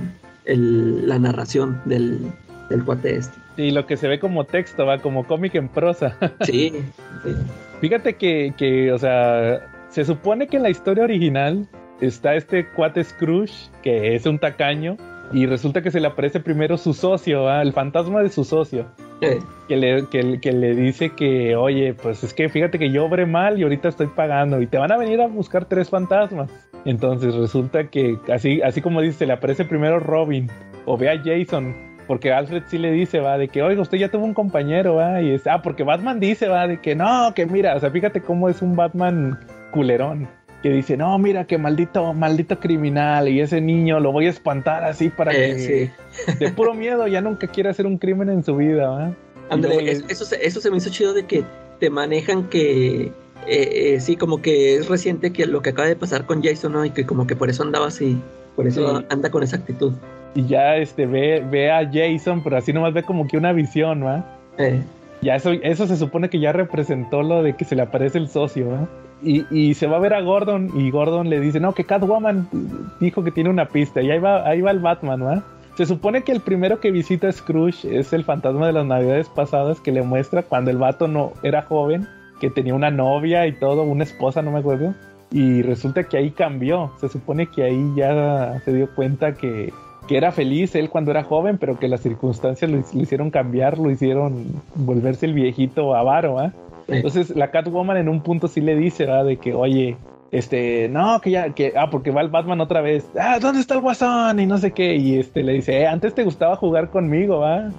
[0.46, 2.32] la narración del,
[2.70, 3.38] del cuate este.
[3.58, 6.18] Y lo que se ve como texto, va como cómic en prosa.
[6.42, 6.74] Sí,
[7.82, 11.68] Fíjate que, que, o sea, se supone que en la historia original
[12.00, 14.98] está este cuate Scrooge, que es un tacaño,
[15.32, 18.86] y resulta que se le aparece primero su socio, el fantasma de su socio.
[19.70, 23.58] Que, le, que, le dice que, oye, pues es que fíjate que yo obré mal
[23.58, 26.52] y ahorita estoy pagando y te van a venir a buscar tres fantasmas.
[26.84, 30.50] Entonces resulta que así, así como dice, se le aparece primero Robin
[30.86, 31.74] o ve a Jason,
[32.06, 35.22] porque Alfred sí le dice, va, de que, oiga, usted ya tuvo un compañero, va,
[35.22, 38.20] y es, ah, porque Batman dice, va, de que no, que mira, o sea, fíjate
[38.20, 39.40] cómo es un Batman
[39.72, 40.28] culerón
[40.64, 44.86] que dice, no, mira qué maldito, maldito criminal, y ese niño lo voy a espantar
[44.86, 45.92] así para eh,
[46.28, 49.14] que de puro miedo ya nunca quiera hacer un crimen en su vida,
[49.50, 51.44] André, eso, eso se me hizo chido de que
[51.80, 53.12] te manejan que
[53.46, 56.72] eh, eh, sí, como que es reciente que lo que acaba de pasar con Jason,
[56.72, 56.86] ¿no?
[56.86, 58.18] Y que como que por eso andaba así,
[58.56, 59.06] por eso Sí.
[59.10, 59.92] anda con esa actitud.
[60.34, 64.04] Y ya este ve, ve a Jason, pero así nomás ve como que una visión,
[64.04, 64.26] ¿va?
[64.58, 64.82] Eh,
[65.22, 68.30] Ya eso, eso se supone que ya representó lo de que se le aparece el
[68.30, 68.88] socio, ¿va?
[69.24, 72.48] Y, se va a ver a Gordon y Gordon le dice, no, que Catwoman
[73.00, 75.44] dijo que tiene una pista y ahí va, ahí va el Batman.
[75.76, 79.80] Se supone que el primero que visita Scrooge es el fantasma de las navidades pasadas
[79.80, 82.08] que le muestra cuando el vato no era joven,
[82.40, 84.94] que tenía una novia y todo, una esposa, no me acuerdo.
[85.32, 86.92] Y resulta que ahí cambió.
[87.00, 89.74] Se supone que ahí ya se dio cuenta que,
[90.08, 93.80] que era feliz él cuando era joven, pero que las circunstancias lo, lo hicieron cambiar,
[93.80, 96.54] lo hicieron volverse el viejito avaro, ¿ah?
[96.88, 99.26] Entonces la Catwoman en un punto sí le dice, ¿verdad?
[99.26, 99.98] De que, oye,
[100.32, 103.76] este, no, que ya, que, ah, porque va el Batman otra vez, ah, ¿dónde está
[103.76, 104.40] el guasón?
[104.40, 107.70] Y no sé qué, y este le dice, eh, antes te gustaba jugar conmigo, ¿va?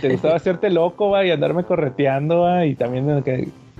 [0.00, 1.24] Te gustaba hacerte loco, ¿va?
[1.26, 2.64] Y andarme correteando, ¿va?
[2.64, 3.22] Y también.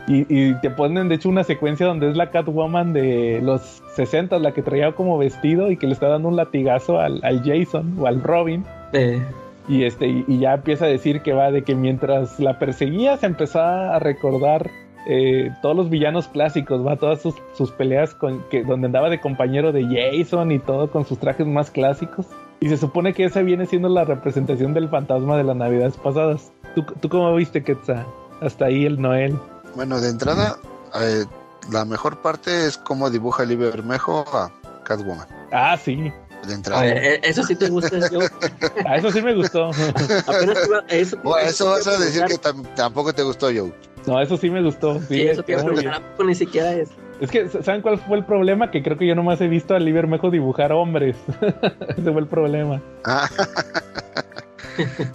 [0.07, 4.39] Y, y te ponen de hecho una secuencia donde es la Catwoman de los 60,
[4.39, 7.97] la que traía como vestido y que le está dando un latigazo al, al Jason
[7.99, 8.65] o al Robin.
[8.93, 9.21] eh,
[9.69, 13.27] Y este, y, ya empieza a decir que va de que mientras la perseguía se
[13.27, 14.71] empezaba a recordar
[15.07, 19.21] eh, todos los villanos clásicos, va, todas sus, sus peleas con que donde andaba de
[19.21, 22.27] compañero de Jason y todo con sus trajes más clásicos.
[22.61, 26.51] Y se supone que esa viene siendo la representación del fantasma de las navidades pasadas.
[26.75, 27.77] ¿Tú, tú cómo viste que
[28.41, 29.39] hasta ahí el Noel?
[29.77, 30.57] Bueno, de entrada,
[31.01, 31.25] eh,
[31.71, 34.51] la mejor parte es cómo dibuja Libre Bermejo a
[34.85, 35.29] Catwoman.
[35.53, 36.13] Ah, sí.
[36.47, 36.83] De a entrada.
[36.83, 38.21] ver, eh, eso sí te gusta, yo
[38.87, 39.71] A eso sí me gustó.
[40.27, 42.39] apenas iba- eso, Bueno, eso vas a decir que
[42.77, 43.73] tampoco te gustó, Joe.
[44.07, 44.99] No, eso sí me gustó.
[45.01, 45.61] Sí, Sí, eso te iba
[45.93, 46.89] a ¿a poco ni siquiera es.
[47.21, 48.71] Es que, ¿saben cuál fue el problema?
[48.71, 51.17] Que creo que yo nomás he visto a Lee Bermejo dibujar hombres.
[51.97, 52.81] Ese fue el problema.
[53.05, 53.29] Ah.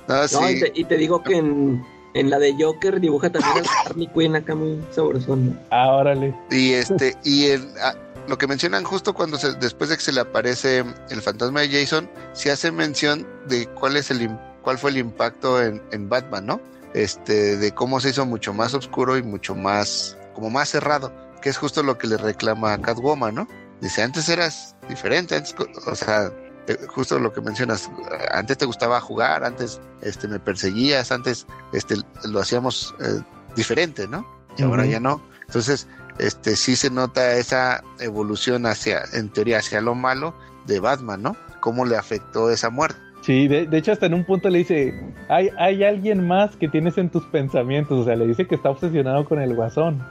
[0.09, 1.81] no, No, y, te, y te digo que en,
[2.13, 5.57] en la de Joker dibuja también al Harley Quinn acá muy sabrosón.
[5.71, 6.35] Ah, órale.
[6.51, 7.95] Y este, y el, ah,
[8.27, 11.69] lo que mencionan justo cuando se, después de que se le aparece el fantasma de
[11.69, 14.29] Jason, se hace mención de cuál es el
[14.61, 16.61] cuál fue el impacto en, en Batman, ¿no?
[16.93, 21.11] Este, de cómo se hizo mucho más oscuro y mucho más, como más cerrado,
[21.41, 23.47] que es justo lo que le reclama a Catwoman, ¿no?
[23.81, 25.55] Dice, antes eras diferente, antes,
[25.85, 26.31] o sea,
[26.67, 27.89] eh, justo lo que mencionas,
[28.31, 33.21] antes te gustaba jugar, antes este, me perseguías, antes este, lo hacíamos eh,
[33.55, 34.25] diferente, ¿no?
[34.55, 35.21] Y ahora ya no.
[35.47, 35.87] Entonces,
[36.19, 40.33] este sí se nota esa evolución hacia, en teoría, hacia lo malo
[40.67, 41.35] de Batman, ¿no?
[41.59, 42.99] Cómo le afectó esa muerte.
[43.21, 44.93] Sí, de, de hecho hasta en un punto le dice,
[45.29, 48.69] hay, hay alguien más que tienes en tus pensamientos, o sea, le dice que está
[48.69, 50.03] obsesionado con el guasón.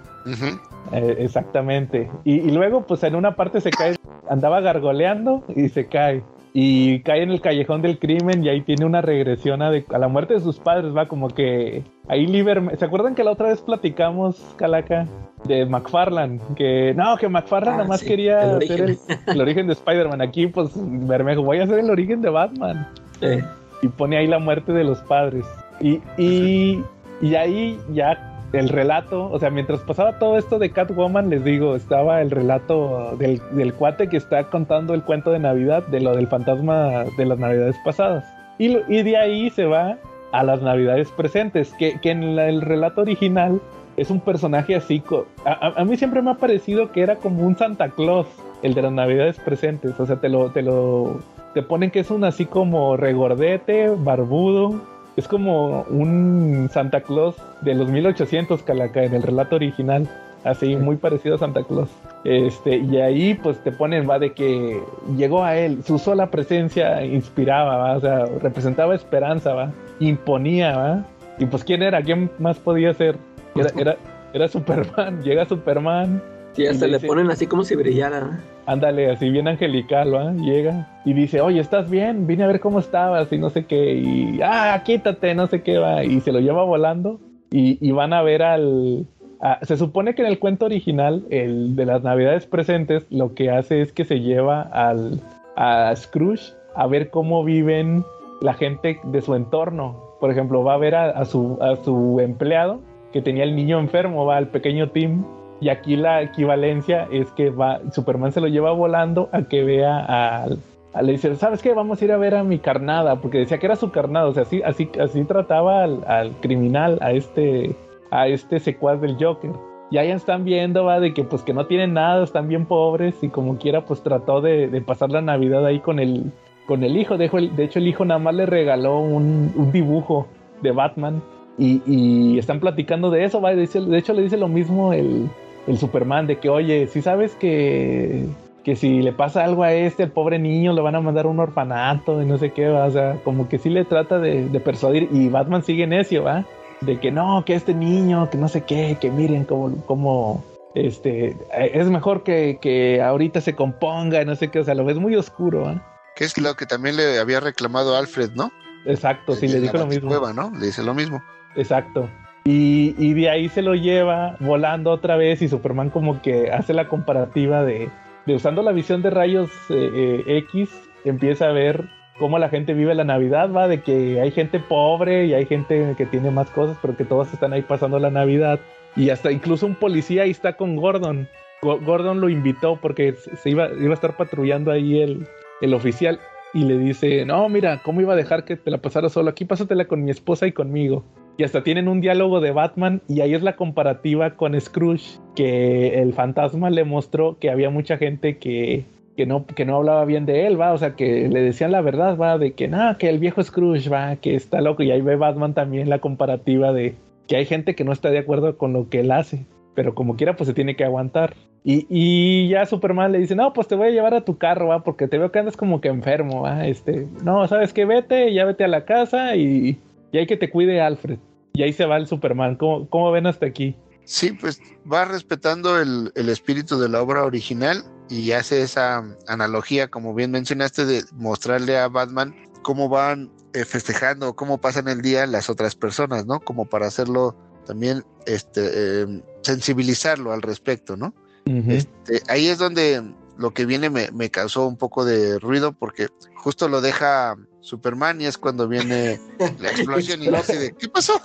[0.92, 2.10] Eh, exactamente.
[2.24, 3.96] Y, y luego, pues en una parte se cae,
[4.30, 6.22] andaba gargoleando y se cae.
[6.54, 9.98] Y cae en el callejón del crimen y ahí tiene una regresión a, de- a
[9.98, 12.76] la muerte de sus padres, va como que ahí Liber...
[12.78, 15.06] ¿Se acuerdan que la otra vez platicamos, Calaca?
[15.44, 19.18] De McFarlane, que no, que McFarlane Ah, nada más sí, quería el hacer el, origen.
[19.26, 20.20] el origen de Spider-Man.
[20.20, 22.86] Aquí, pues, Bermejo, voy a hacer el origen de Batman
[23.22, 23.42] Eh,
[23.82, 25.44] y pone ahí la muerte de los padres.
[25.80, 26.84] Y, y,
[27.22, 31.74] y ahí ya el relato, o sea, mientras pasaba todo esto de Catwoman, les digo,
[31.74, 36.14] estaba el relato del, del cuate que está contando el cuento de Navidad, de lo
[36.14, 38.24] del fantasma de las Navidades pasadas.
[38.58, 38.68] Y,
[39.02, 39.96] de ahí se va
[40.32, 43.60] a las Navidades presentes, que, que en el relato original
[43.96, 45.02] es un personaje así.
[45.44, 48.26] a- a mí siempre me ha parecido que era como un Santa Claus,
[48.62, 49.98] el de las Navidades presentes.
[49.98, 51.18] O sea, te lo, te lo,
[51.54, 54.80] te ponen que es un así como regordete, barbudo.
[55.16, 60.08] Es como un Santa Claus de los 1800, Calaca, en el relato original.
[60.44, 61.88] Así, muy parecido a Santa Claus.
[62.24, 64.82] Este, y ahí pues te ponen, va, de que
[65.16, 71.04] llegó a él, su sola presencia inspiraba, va, o sea, representaba esperanza, va, imponía, va.
[71.38, 72.02] Y pues, ¿quién era?
[72.02, 73.16] ¿Quién más podía ser?
[73.54, 73.96] Era, era,
[74.32, 76.20] era Superman, llega Superman,
[76.54, 78.40] sí, hasta le dice- ponen así como si brillara.
[78.66, 80.32] Ándale, así bien angelical, ¿va?
[80.34, 82.26] Llega y dice, oye, ¿estás bien?
[82.28, 83.94] Vine a ver cómo estabas y no sé qué.
[83.94, 86.04] Y, ah, quítate, no sé qué, va.
[86.04, 87.18] Y se lo lleva volando
[87.50, 89.04] y, y van a ver al...
[89.40, 93.50] a- se supone que en el cuento original, el de las navidades presentes, lo que
[93.50, 95.20] hace es que se lleva al,
[95.56, 98.04] a Scrooge a ver cómo viven
[98.42, 99.96] la gente de su entorno.
[100.20, 102.80] Por ejemplo, va a ver a, a su, a su empleado
[103.12, 105.24] que tenía el niño enfermo, va al pequeño Tim,
[105.62, 110.42] y aquí la equivalencia es que va, Superman se lo lleva volando a que vea
[110.42, 110.58] al.
[111.00, 111.72] le dice, ¿sabes qué?
[111.72, 114.34] Vamos a ir a ver a mi carnada, porque decía que era su carnada, o
[114.34, 117.76] sea, así, así, así trataba al, al criminal, a este,
[118.10, 119.52] a este secuaz del Joker.
[119.92, 123.22] Y ahí están viendo, va, de que pues que no tienen nada, están bien pobres,
[123.22, 126.32] y como quiera, pues trató de, de pasar la Navidad ahí con el,
[126.66, 127.16] con el hijo.
[127.18, 130.26] De de hecho, el hijo nada más le regaló un, un dibujo
[130.60, 131.22] de Batman
[131.56, 133.62] Y, y están platicando de eso, va, de
[133.98, 135.28] hecho le dice lo mismo el,
[135.66, 138.26] el Superman, de que, oye, si sabes que,
[138.64, 141.28] que si le pasa algo a este, el pobre niño, le van a mandar a
[141.28, 142.86] un orfanato y no sé qué, ¿va?
[142.86, 146.44] o sea, como que sí le trata de, de persuadir y Batman sigue necio, ¿va?
[146.80, 150.44] De que no, que este niño, que no sé qué, que miren cómo, cómo
[150.74, 154.96] este, es mejor que, que ahorita se componga, no sé qué, o sea, lo ves
[154.96, 155.80] muy oscuro, ¿eh?
[156.16, 158.52] Que es lo que también le había reclamado Alfred, ¿no?
[158.84, 160.08] Exacto, sí, le dijo lo mismo.
[160.08, 160.50] Cueva, ¿no?
[160.58, 161.22] Le dice lo mismo.
[161.54, 162.08] Exacto.
[162.44, 166.88] Y, de ahí se lo lleva volando otra vez y Superman como que hace la
[166.88, 167.88] comparativa de,
[168.26, 170.70] de usando la visión de rayos eh, eh, X,
[171.04, 171.88] empieza a ver
[172.18, 175.94] cómo la gente vive la Navidad, va, de que hay gente pobre y hay gente
[175.96, 178.58] que tiene más cosas, pero que todos están ahí pasando la Navidad.
[178.96, 181.28] Y hasta incluso un policía ahí está con Gordon.
[181.62, 185.28] Gordon lo invitó porque se iba, iba a estar patrullando ahí el,
[185.60, 186.18] el oficial
[186.52, 189.30] y le dice, no, mira, ¿cómo iba a dejar que te la pasara solo?
[189.30, 191.04] Aquí pásatela con mi esposa y conmigo.
[191.36, 196.00] Y hasta tienen un diálogo de Batman y ahí es la comparativa con Scrooge, que
[196.00, 198.84] el fantasma le mostró que había mucha gente que,
[199.16, 201.80] que, no, que no hablaba bien de él, va, o sea, que le decían la
[201.80, 204.82] verdad, va, de que nada, que el viejo Scrooge, va, que está loco.
[204.82, 206.96] Y ahí ve Batman también la comparativa de
[207.26, 210.16] que hay gente que no está de acuerdo con lo que él hace, pero como
[210.16, 211.34] quiera, pues se tiene que aguantar.
[211.64, 214.68] Y, y, ya Superman le dice, no, pues te voy a llevar a tu carro,
[214.68, 218.34] va, porque te veo que andas como que enfermo, va, este, no, sabes que vete,
[218.34, 219.78] ya vete a la casa y,
[220.12, 221.18] y hay que te cuide Alfred.
[221.54, 222.56] Y ahí se va el Superman.
[222.56, 223.76] ¿Cómo, cómo ven hasta aquí?
[224.04, 224.60] Sí, pues
[224.90, 230.30] va respetando el, el, espíritu de la obra original y hace esa analogía, como bien
[230.30, 235.76] mencionaste, de mostrarle a Batman cómo van eh, festejando, cómo pasan el día las otras
[235.76, 236.40] personas, ¿no?
[236.40, 237.36] Como para hacerlo
[237.66, 238.62] también, este,
[239.02, 241.14] eh, sensibilizarlo al respecto, ¿no?
[241.46, 241.72] Uh -huh.
[241.72, 243.02] este, ahí es donde
[243.42, 246.06] lo que viene me, me, causó un poco de ruido porque
[246.36, 249.20] justo lo deja Superman y es cuando viene
[249.58, 251.20] la explosión y dice de, ¿qué pasó?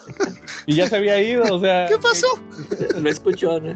[0.65, 1.85] Y ya se había ido, o sea.
[1.89, 2.27] ¿Qué pasó?
[2.99, 3.75] No escuchó, ¿no?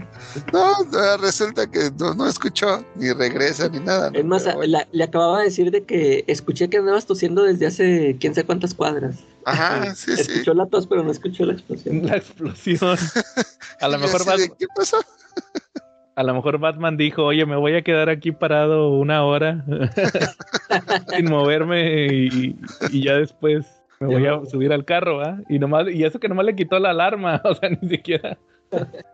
[0.51, 4.09] No, resulta que no, no escuchó, ni regresa, ni nada.
[4.09, 4.17] ¿no?
[4.17, 4.71] Es más, Pero bueno.
[4.71, 8.47] la, le acababa de decir de que escuché que andabas tosiendo desde hace quién sabe
[8.47, 9.17] cuántas cuadras.
[9.45, 10.21] Ajá, sí, sí.
[10.21, 12.01] Escuchó la tos, pero no escuchó la explosión.
[12.07, 12.97] La explosión.
[13.79, 14.39] A lo mejor más...
[14.57, 14.97] ¿Qué pasó?
[16.21, 19.65] A lo mejor Batman dijo, oye, me voy a quedar aquí parado una hora
[21.09, 22.55] sin moverme y,
[22.91, 23.65] y, ya después
[23.99, 25.39] me voy a subir al carro, ¿ah?
[25.49, 28.37] Y nomás, y eso que nomás le quitó la alarma, o sea, ni siquiera.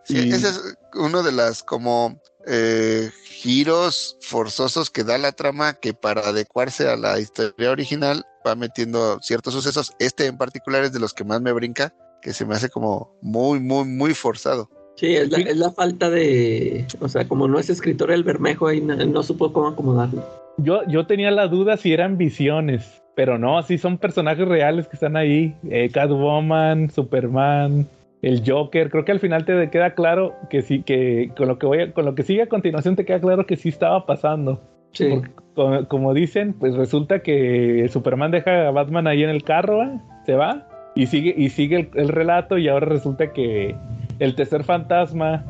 [0.03, 0.34] Sí, y...
[0.34, 6.27] ese es uno de las como eh, giros forzosos que da la trama que para
[6.27, 9.93] adecuarse a la historia original va metiendo ciertos sucesos.
[9.99, 13.17] Este en particular es de los que más me brinca, que se me hace como
[13.21, 14.69] muy, muy, muy forzado.
[14.97, 16.85] Sí, es la, es la, falta de.
[16.99, 20.23] O sea, como no es escritor el Bermejo, ahí no, no, supo cómo acomodarlo.
[20.57, 24.95] Yo, yo tenía la duda si eran visiones, pero no, sí son personajes reales que
[24.95, 27.87] están ahí: eh, Catwoman, Superman,
[28.23, 28.89] el Joker.
[28.89, 31.93] Creo que al final te queda claro que sí, que con lo que voy a,
[31.93, 34.59] con lo que sigue a continuación te queda claro que sí estaba pasando.
[34.93, 35.09] Sí.
[35.11, 39.83] Porque, como, como, dicen, pues resulta que Superman deja a Batman ahí en el carro,
[39.83, 39.99] ¿eh?
[40.25, 43.75] se va y sigue, y sigue el, el relato, y ahora resulta que
[44.19, 45.45] el tercer fantasma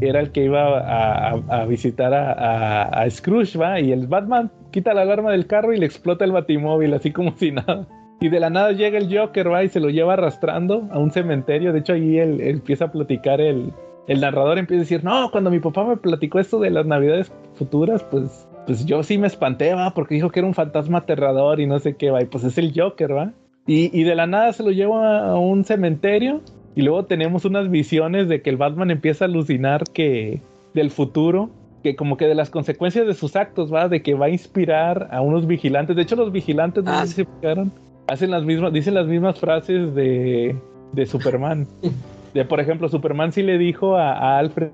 [0.00, 3.80] era el que iba a, visitar a, a, Scrooge, ¿va?
[3.80, 7.36] Y el Batman quita la alarma del carro y le explota el batimóvil, así como
[7.36, 7.86] si nada.
[8.20, 9.64] Y de la nada llega el Joker, ¿va?
[9.64, 11.72] Y se lo lleva arrastrando a un cementerio.
[11.72, 13.72] De hecho, ahí él empieza a platicar el...
[14.06, 17.30] El narrador empieza a decir, no, cuando mi papá me platicó esto de las navidades
[17.56, 19.92] futuras, pues, pues yo sí me espanté, ¿va?
[19.92, 22.22] Porque dijo que era un fantasma aterrador y no sé qué, ¿va?
[22.22, 23.34] Y pues es el Joker, ¿va?
[23.66, 26.40] Y, y de la nada se lo lleva a un cementerio
[26.74, 30.40] y luego tenemos unas visiones de que el Batman empieza a alucinar que
[30.74, 31.50] del futuro,
[31.82, 35.08] que como que de las consecuencias de sus actos, va, de que va a inspirar
[35.10, 35.96] a unos vigilantes.
[35.96, 37.72] De hecho, los vigilantes Ah, se fijaron,
[38.06, 40.56] hacen las mismas, dicen las mismas frases de,
[40.92, 41.66] de Superman.
[42.34, 44.68] De, por ejemplo, Superman sí le dijo a, a Alfred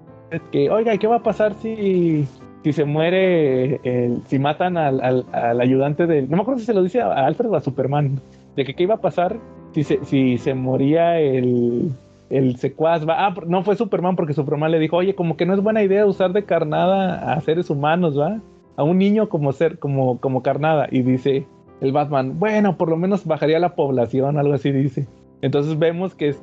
[0.51, 2.27] que, oiga, ¿qué va a pasar si,
[2.65, 6.29] si se muere, el, si matan al, al, al, ayudante del...
[6.29, 8.21] No me acuerdo si se lo dice a Alfred o a Superman,
[8.57, 9.39] de que qué iba a pasar
[9.75, 11.91] si se, si se moría el,
[12.31, 13.07] el secuaz.
[13.07, 15.83] Va, ah, no fue Superman porque Superman le dijo, oye, como que no es buena
[15.83, 18.41] idea usar de carnada a seres humanos, ¿va?
[18.77, 20.89] A un niño como ser, como, como carnada.
[20.91, 21.47] Y dice
[21.81, 25.07] el Batman, bueno, por lo menos bajaría la población, algo así dice.
[25.43, 26.35] Entonces vemos que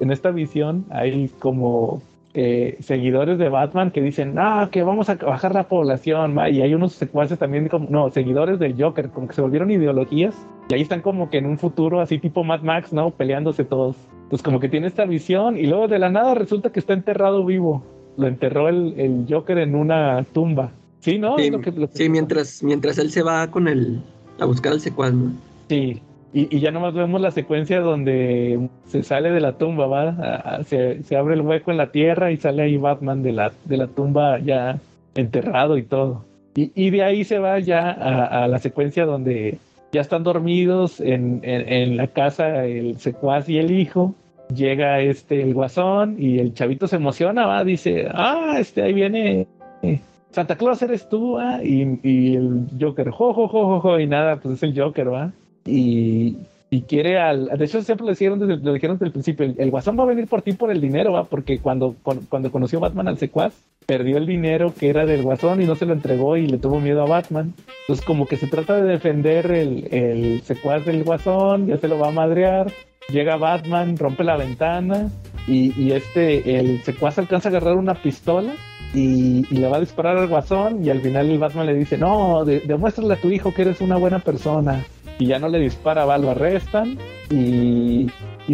[0.00, 2.00] en esta visión hay como
[2.34, 6.48] eh, seguidores de Batman que dicen, ah, que vamos a bajar la población, ¿va?
[6.48, 10.34] y hay unos secuaces también, como, no, seguidores del Joker, como que se volvieron ideologías,
[10.72, 13.10] y ahí están como que en un futuro así tipo Mad Max, ¿no?
[13.10, 13.94] Peleándose todos.
[14.30, 17.44] Pues como que tiene esta visión, y luego de la nada resulta que está enterrado
[17.44, 17.84] vivo.
[18.16, 20.72] Lo enterró el, el Joker en una tumba.
[21.00, 21.36] Sí, ¿no?
[21.36, 24.00] Sí, lo que, lo que sí mientras, mientras él se va con el,
[24.40, 25.32] a buscar al secuaz, ¿no?
[25.68, 26.00] Sí,
[26.32, 30.64] Y, y ya nomás vemos la secuencia donde se sale de la tumba, ¿va?
[30.64, 33.76] Se, se abre el hueco en la tierra y sale ahí Batman de la, de
[33.76, 34.78] la tumba ya
[35.14, 36.24] enterrado y todo.
[36.54, 39.58] Y, y de ahí se va ya a, a la secuencia donde
[39.92, 44.14] ya están dormidos en, en- la casa el secuaz y el hijo.
[44.54, 49.46] Llega este el guasón y el chavito se emociona, va, dice, ah, este ahí viene
[49.82, 50.00] eh,
[50.30, 54.36] Santa Claus eres tú, y, y el Joker, jo, jo, jo, jo, jo, y nada,
[54.36, 55.30] pues es el Joker, va.
[55.66, 56.36] Y,
[56.72, 57.50] y quiere al.
[57.58, 60.06] De hecho, siempre lo dijeron desde, lo dijeron desde el principio: el, guasón va a
[60.06, 63.52] venir por ti por el dinero, va, porque cuando, con- cuando conoció Batman al secuaz,
[63.84, 66.80] perdió el dinero que era del guasón y no se lo entregó y le tuvo
[66.80, 67.52] miedo a Batman.
[67.82, 71.98] Entonces, como que se trata de defender el, el secuaz del guasón, ya se lo
[71.98, 72.72] va a madrear.
[73.10, 75.10] Llega Batman, rompe la ventana
[75.46, 78.54] y, y este, el secuaz alcanza a agarrar una pistola
[78.94, 81.98] y, y le va a disparar al guasón y al final el Batman le dice,
[81.98, 84.84] no, de- demuéstrale a tu hijo que eres una buena persona.
[85.18, 86.98] Y ya no le dispara, va, lo arrestan
[87.30, 88.06] y,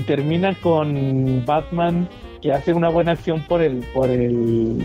[0.07, 2.09] termina con Batman
[2.41, 4.79] que hace una buena acción por el, por el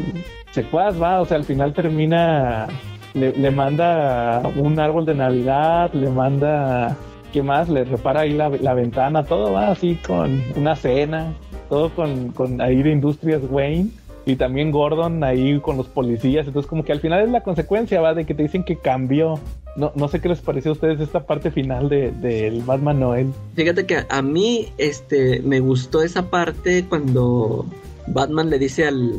[0.50, 2.68] secuaz, va, o sea, al final termina,
[3.14, 6.98] le, le manda un árbol de Navidad, le manda,
[7.32, 7.70] ¿qué más?
[7.70, 11.34] Le repara ahí la, la ventana, todo va así con una cena,
[11.70, 13.90] todo con, con ahí de Industrias Wayne
[14.26, 16.48] y también Gordon ahí con los policías.
[16.48, 19.40] Entonces, como que al final es la consecuencia, va, de que te dicen que cambió.
[19.76, 23.34] No, no sé qué les pareció a ustedes esta parte final de- del Batman Noel.
[23.56, 27.66] Fíjate que a mí este, me gustó esa parte cuando
[28.08, 29.14] Batman le dice al,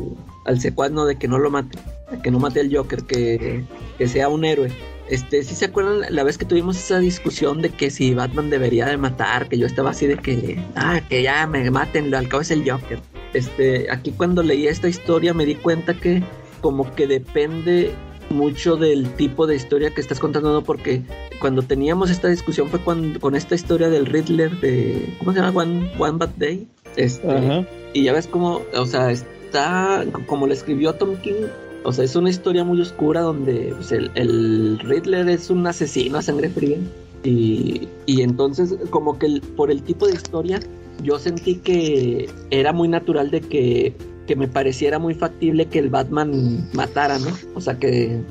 [0.45, 1.77] al secuaz de que no lo mate,
[2.23, 3.63] que no mate al Joker, que,
[3.97, 4.71] que sea un héroe.
[5.09, 8.85] Este, ¿sí se acuerdan la vez que tuvimos esa discusión de que si Batman debería
[8.87, 9.47] de matar?
[9.49, 12.67] Que yo estaba así de que, ah, que ya me maten, al cabo es el
[12.69, 12.99] Joker.
[13.33, 16.23] Este, aquí cuando leí esta historia me di cuenta que
[16.61, 17.91] como que depende
[18.35, 20.63] mucho del tipo de historia que estás contando, ¿no?
[20.63, 21.01] Porque
[21.39, 25.61] cuando teníamos esta discusión fue cuando, con esta historia del Riddler de, ¿cómo se llama?
[25.61, 26.67] One, One Bad Day.
[26.95, 27.65] Este, Ajá.
[27.93, 31.47] y ya ves cómo, o sea, está como lo escribió Tom King.
[31.83, 36.17] O sea, es una historia muy oscura donde pues, el, el Riddler es un asesino
[36.17, 36.77] a sangre fría.
[37.23, 40.59] Y, y entonces, como que el- por el tipo de historia,
[41.03, 43.93] yo sentí que era muy natural de que,
[44.27, 47.27] que me pareciera muy factible que el Batman matara, ¿no?
[47.53, 48.21] O sea, que,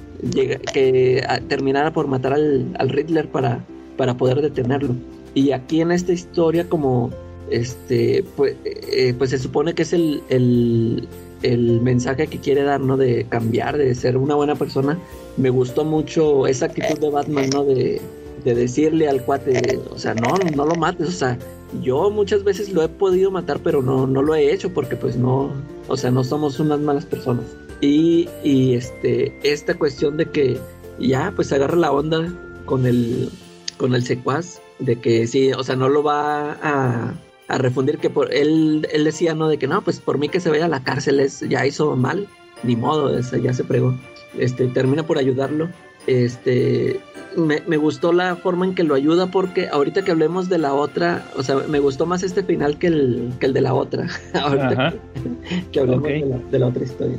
[0.72, 3.64] que ah, terminara por matar al, al Riddler para,
[3.96, 4.94] para poder detenerlo.
[5.34, 7.10] Y aquí en esta historia, como
[7.50, 11.08] este, pues, eh, pues se supone que es el, el,
[11.42, 12.96] el mensaje que quiere dar, ¿no?
[12.96, 14.98] De cambiar, de ser una buena persona.
[15.36, 17.64] Me gustó mucho esa actitud de Batman, ¿no?
[17.64, 18.00] De,
[18.44, 21.38] de decirle al cuate, o sea, no, no lo mates, o sea,
[21.82, 25.16] yo muchas veces lo he podido matar, pero no, no lo he hecho porque pues
[25.16, 25.52] no,
[25.88, 27.44] o sea, no somos unas malas personas.
[27.80, 30.58] Y, y este, esta cuestión de que
[30.98, 32.32] ya pues agarra la onda
[32.64, 33.30] con el,
[33.76, 37.14] con el secuaz, de que sí, o sea, no lo va a,
[37.48, 39.48] a refundir, que por él, él decía, ¿no?
[39.48, 41.94] De que no, pues por mí que se vaya a la cárcel, es, ya hizo
[41.96, 42.28] mal,
[42.62, 43.94] ni modo, esa ya se pregó.
[44.38, 45.68] Este, termina por ayudarlo.
[46.06, 47.00] Este,
[47.36, 50.74] me, me gustó la forma en que lo ayuda porque ahorita que hablemos de la
[50.74, 54.06] otra, o sea, me gustó más este final que el, que el de la otra.
[54.34, 57.16] ahorita que, que hablemos de, la, de la otra historia.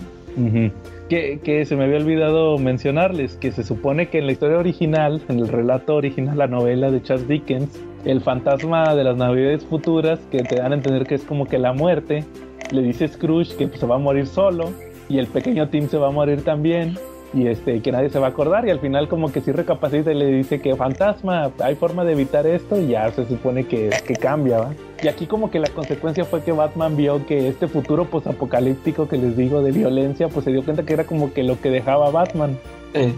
[1.07, 5.21] Que, que se me había olvidado mencionarles que se supone que en la historia original,
[5.29, 7.69] en el relato original, la novela de Charles Dickens,
[8.05, 11.57] el fantasma de las navidades futuras, que te dan a entender que es como que
[11.57, 12.25] la muerte,
[12.71, 14.71] le dice Scrooge que pues, se va a morir solo
[15.07, 16.97] y el pequeño Tim se va a morir también
[17.33, 20.11] y este que nadie se va a acordar y al final como que sí recapacita
[20.11, 23.89] y le dice que fantasma hay forma de evitar esto y ya se supone que,
[24.05, 24.73] que cambia ¿va?
[25.01, 29.07] y aquí como que la consecuencia fue que Batman vio que este futuro pues apocalíptico
[29.07, 31.69] que les digo de violencia pues se dio cuenta que era como que lo que
[31.69, 32.57] dejaba Batman.
[32.93, 33.13] Eh,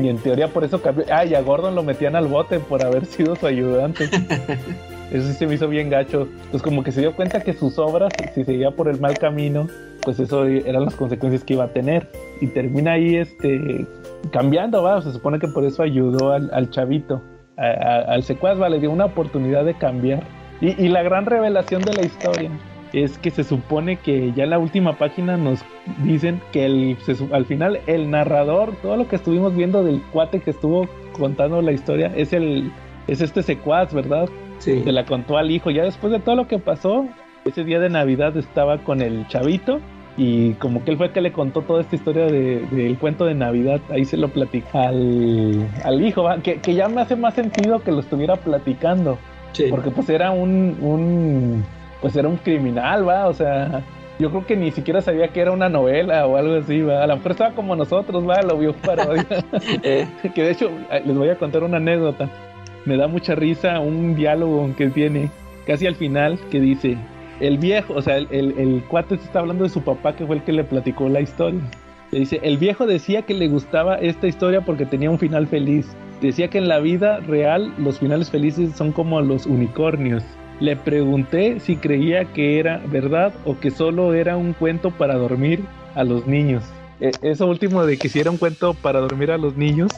[0.00, 1.04] y en teoría por eso cambió.
[1.10, 4.08] Ah y a Gordon lo metían al bote por haber sido su ayudante
[5.12, 6.28] eso sí se me hizo bien gacho.
[6.50, 9.66] Pues como que se dio cuenta que sus obras si seguía por el mal camino
[10.04, 12.08] pues eso eran las consecuencias que iba a tener.
[12.40, 13.86] Y termina ahí este
[14.32, 17.22] cambiando va se supone que por eso ayudó al, al chavito
[17.56, 20.22] a- a- al secuaz va le dio una oportunidad de cambiar.
[20.60, 22.50] Y, y la gran revelación de la historia
[22.92, 25.60] es que se supone que ya en la última página nos
[26.02, 30.40] dicen que el, se al final el narrador, todo lo que estuvimos viendo del cuate
[30.40, 32.72] que estuvo contando la historia, es el
[33.06, 34.28] es este secuaz, ¿verdad?
[34.60, 34.82] Sí.
[34.84, 35.70] Se la contó al hijo.
[35.70, 37.06] Ya después de todo lo que pasó,
[37.44, 39.80] ese día de Navidad estaba con el chavito
[40.16, 43.24] y como que él fue el que le contó toda esta historia de- del cuento
[43.24, 43.80] de Navidad.
[43.90, 46.38] Ahí se lo platica al, al hijo, ¿va?
[46.38, 49.18] Que, que ya me hace más sentido que lo estuviera platicando.
[49.52, 49.64] sí.
[49.70, 51.64] Porque pues era un, un
[52.00, 53.82] pues era un criminal, va, o sea,
[54.18, 57.02] yo creo que ni siquiera sabía que era una novela o algo así, va.
[57.02, 59.24] A lo mejor estaba como nosotros, va, lo vio parodia.
[59.82, 60.70] Eh, que de hecho,
[61.04, 62.28] les voy a contar una anécdota.
[62.84, 65.30] Me da mucha risa un diálogo que tiene
[65.66, 66.96] casi al final que dice,
[67.40, 70.36] el viejo, o sea, el, el, el cuate está hablando de su papá que fue
[70.36, 71.60] el que le platicó la historia.
[72.10, 75.86] Le dice, el viejo decía que le gustaba esta historia porque tenía un final feliz.
[76.20, 80.24] Decía que en la vida real los finales felices son como los unicornios.
[80.58, 85.60] Le pregunté si creía que era verdad o que solo era un cuento para dormir
[85.94, 86.64] a los niños.
[87.00, 89.90] E- eso último de que si era un cuento para dormir a los niños,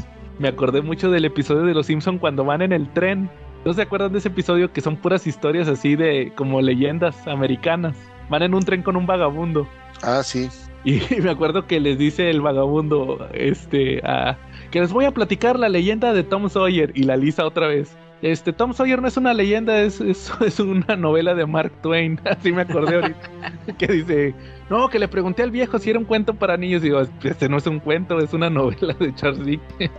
[0.43, 3.31] me acordé mucho del episodio de Los Simpson cuando van en el tren.
[3.64, 7.97] ¿No se acuerdan de ese episodio que son puras historias así de como leyendas americanas?
[8.28, 9.69] Van en un tren con un vagabundo.
[10.02, 10.48] Ah, sí.
[10.85, 14.36] Y me acuerdo que les dice el vagabundo, este, a,
[14.73, 17.97] que les voy a platicar la leyenda de Tom Sawyer y la lisa otra vez.
[18.23, 22.20] Este, Tom Sawyer no es una leyenda, es, es, es una novela de Mark Twain.
[22.24, 23.31] Así me acordé ahorita.
[23.78, 24.35] que dice,
[24.70, 26.82] no, que le pregunté al viejo si era un cuento para niños.
[26.82, 29.90] Y digo, este no es un cuento, es una novela de Charles Dickens.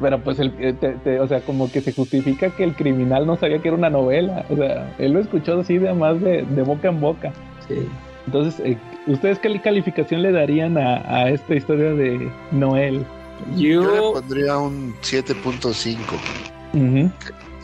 [0.00, 3.36] Pero pues, el, te, te, o sea, como que se justifica que el criminal no
[3.36, 4.46] sabía que era una novela.
[4.48, 7.32] O sea, él lo escuchó así de más de, de boca en boca.
[7.68, 7.86] Sí.
[8.26, 8.78] Entonces, eh,
[9.08, 13.04] ¿ustedes qué calificación le darían a, a esta historia de Noel?
[13.56, 16.59] Yo, Yo le pondría un 7.5.
[16.72, 17.12] Uh -huh.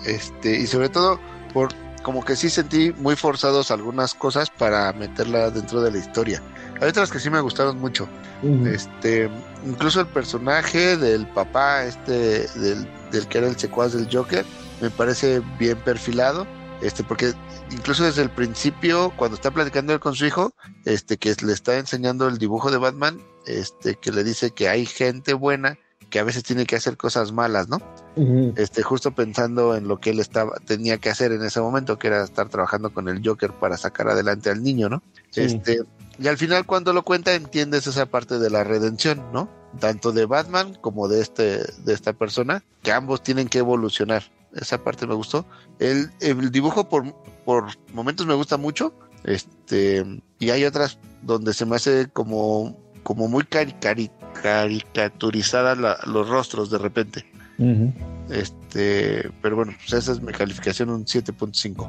[0.05, 1.21] Este, y sobre todo,
[1.53, 1.69] por
[2.03, 6.41] como que sí sentí muy forzados algunas cosas para meterla dentro de la historia.
[6.81, 8.09] Hay otras que sí me gustaron mucho.
[8.43, 8.75] Uh -huh.
[8.75, 9.29] Este,
[9.67, 14.45] incluso el personaje del papá, este, del, del que era el secuaz del Joker,
[14.81, 16.47] me parece bien perfilado.
[16.81, 17.33] Este, porque
[17.73, 20.53] incluso desde el principio, cuando está platicando él con su hijo,
[20.85, 24.87] este, que le está enseñando el dibujo de Batman, este, que le dice que hay
[24.87, 25.79] gente buena
[26.11, 27.79] que a veces tiene que hacer cosas malas, ¿no?
[28.17, 28.53] Uh -huh.
[28.57, 32.09] Este, justo pensando en lo que él estaba, tenía que hacer en ese momento, que
[32.09, 35.03] era estar trabajando con el Joker para sacar adelante al niño, ¿no?
[35.31, 35.43] Sí.
[35.43, 35.83] Este,
[36.19, 39.51] y al final cuando lo cuenta entiendes esa parte de la redención, ¿no?
[39.79, 44.23] Tanto de Batman como de este, de esta persona, que ambos tienen que evolucionar.
[44.55, 45.45] Esa parte me gustó.
[45.79, 47.15] El, el dibujo por,
[47.45, 48.95] por momentos me gusta mucho.
[49.25, 54.11] Este, y hay otras donde se me hace como, como muy cari cari
[54.43, 57.27] caricaturizadas la, los rostros de repente.
[57.59, 57.93] Uh -huh.
[58.31, 61.89] Este, pero bueno, pues esa es mi calificación, un 7.5.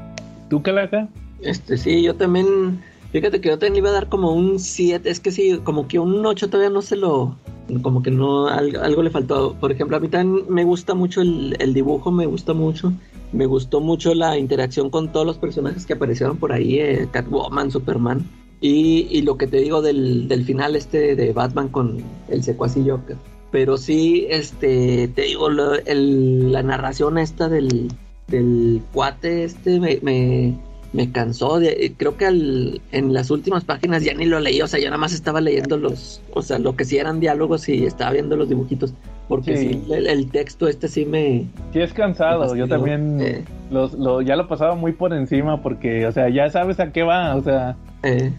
[0.49, 1.09] ¿Tú, Calaca?
[1.41, 2.81] Este, sí, yo también.
[3.11, 5.09] Fíjate que yo también iba a dar como un 7.
[5.09, 7.35] Es que sí, como que un 8 todavía no se lo.
[7.81, 8.47] Como que no.
[8.47, 9.55] Algo, algo le faltó.
[9.59, 12.93] Por ejemplo, a mí también me gusta mucho el, el, dibujo, me gusta mucho.
[13.33, 17.71] Me gustó mucho la interacción con todos los personajes que aparecieron por ahí: eh, Catwoman,
[17.71, 18.25] Superman.
[18.59, 23.17] Y, y, lo que te digo del, del final este de Batman con el Joker.
[23.51, 27.89] Pero sí, este, te digo, lo, el, la narración esta del,
[28.27, 30.53] del cuate este me, me,
[30.93, 31.59] me cansó.
[31.59, 34.87] De, creo que al, en las últimas páginas ya ni lo leí, o sea, yo
[34.87, 38.35] nada más estaba leyendo los, o sea, lo que sí eran diálogos y estaba viendo
[38.35, 38.93] los dibujitos.
[39.27, 41.47] Porque sí, sí el, el, texto este sí me...
[41.73, 43.43] Sí es cansado, yo también eh.
[43.69, 43.93] los,
[44.25, 47.43] ya lo pasaba muy por encima porque, o sea, ya sabes a qué va, o
[47.43, 47.75] sea...
[48.03, 48.31] Eh.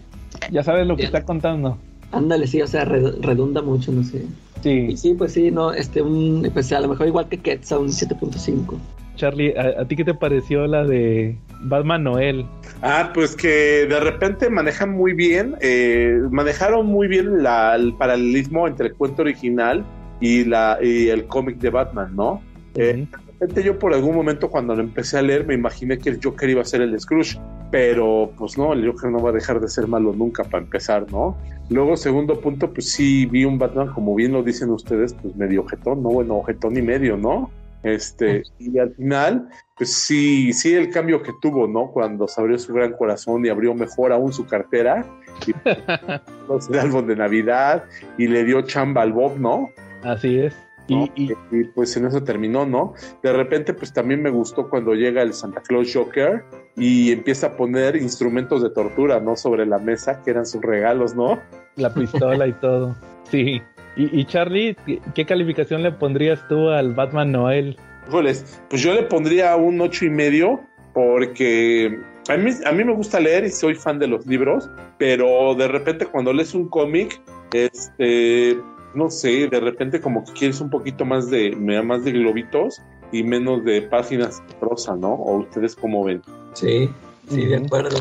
[0.51, 1.77] Ya sabes lo que está contando.
[2.11, 4.25] Ándale, sí, o sea, redunda mucho, no sé.
[4.61, 4.87] Sí.
[4.89, 7.87] Y sí, pues sí, no, este, un, pues a lo mejor igual que Quetzal, un
[7.89, 8.77] 7.5.
[9.15, 12.45] Charlie, ¿a, ¿a, ti qué te pareció la de Batman Noel?
[12.81, 18.67] Ah, pues que de repente manejan muy bien, eh, manejaron muy bien la, el paralelismo
[18.67, 19.83] entre el cuento original
[20.21, 22.31] y, la, y el cómic de Batman, ¿no?
[22.33, 22.81] Uh -huh.
[22.81, 26.09] eh, de repente yo por algún momento cuando lo empecé a leer me imaginé que
[26.09, 27.39] el Joker iba a ser el Scrooge,
[27.71, 31.11] pero pues no, el Joker no va a dejar de ser malo nunca para empezar,
[31.11, 31.37] ¿no?
[31.69, 35.61] Luego, segundo punto, pues sí vi un Batman, como bien lo dicen ustedes, pues medio
[35.61, 36.09] ojetón, ¿no?
[36.09, 37.51] Bueno, ojetón y medio, ¿no?
[37.83, 39.47] Este, y al final,
[39.77, 41.91] pues sí, sí el cambio que tuvo, ¿no?
[41.91, 45.05] Cuando se abrió su gran corazón y abrió mejor aún su cartera,
[45.47, 45.53] y
[46.49, 47.85] los álbum de Navidad,
[48.17, 49.69] y le dio chamba al Bob, ¿no?
[50.03, 50.55] Así es.
[50.89, 51.07] ¿no?
[51.15, 52.93] Y, y, y, pues en eso terminó, ¿no?
[53.21, 56.43] De repente, pues también me gustó cuando llega el Santa Claus Joker
[56.75, 59.35] y empieza a poner instrumentos de tortura, ¿no?
[59.35, 61.39] Sobre la mesa, que eran sus regalos, ¿no?
[61.75, 62.95] La pistola y todo.
[63.29, 63.61] Sí.
[63.95, 64.75] Y, y, Charlie,
[65.13, 67.77] ¿qué calificación le pondrías tú al Batman Noel?
[68.07, 70.61] Híjoles, pues yo le pondría un ocho y medio
[70.93, 75.55] porque a mí, a mí me gusta leer y soy fan de los libros, pero
[75.55, 77.21] de repente cuando lees un cómic,
[77.53, 78.57] este,
[78.93, 82.81] no sé, de repente como que quieres un poquito más de, más de globitos
[83.11, 85.13] y menos de páginas de prosa, ¿no?
[85.13, 86.21] ¿O ustedes cómo ven?
[86.53, 86.89] Sí,
[87.29, 87.97] sí, de acuerdo.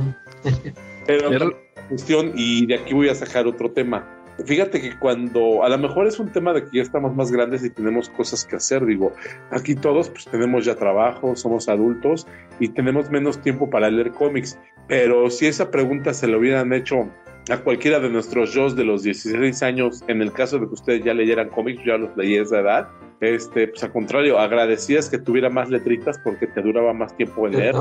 [1.06, 1.58] Pero, Pero...
[1.88, 4.06] cuestión, y de aquí voy a sacar otro tema.
[4.44, 7.64] Fíjate que cuando, a lo mejor es un tema de que ya estamos más grandes
[7.64, 9.12] y tenemos cosas que hacer, digo,
[9.50, 12.26] aquí todos pues tenemos ya trabajo, somos adultos
[12.60, 14.56] y tenemos menos tiempo para leer cómics,
[14.86, 17.08] pero si esa pregunta se lo hubieran hecho
[17.50, 21.04] a cualquiera de nuestros shows de los 16 años, en el caso de que ustedes
[21.04, 22.88] ya leyeran cómics, yo ya los leí a esa edad,
[23.20, 27.56] este, pues al contrario, agradecías que tuviera más letritas porque te duraba más tiempo en
[27.56, 27.74] leer,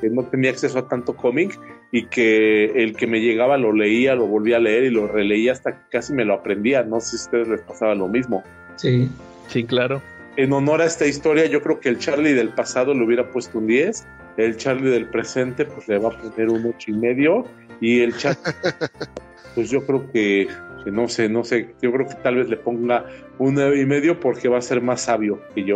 [0.00, 1.58] que no tenía acceso a tanto cómic
[1.92, 5.52] y que el que me llegaba lo leía, lo volvía a leer y lo releía
[5.52, 6.82] hasta que casi me lo aprendía.
[6.82, 8.42] No sé si a ustedes les pasaba lo mismo.
[8.76, 9.08] Sí.
[9.48, 10.02] Sí, claro.
[10.36, 13.58] En honor a esta historia, yo creo que el Charlie del pasado le hubiera puesto
[13.58, 14.06] un 10,
[14.36, 17.46] el Charlie del presente pues le va a poner un ocho y medio
[17.80, 18.40] y el Charlie
[19.54, 20.48] pues yo creo que,
[20.86, 23.04] que no sé, no sé, yo creo que tal vez le ponga
[23.40, 25.74] un nueve y medio porque va a ser más sabio que yo.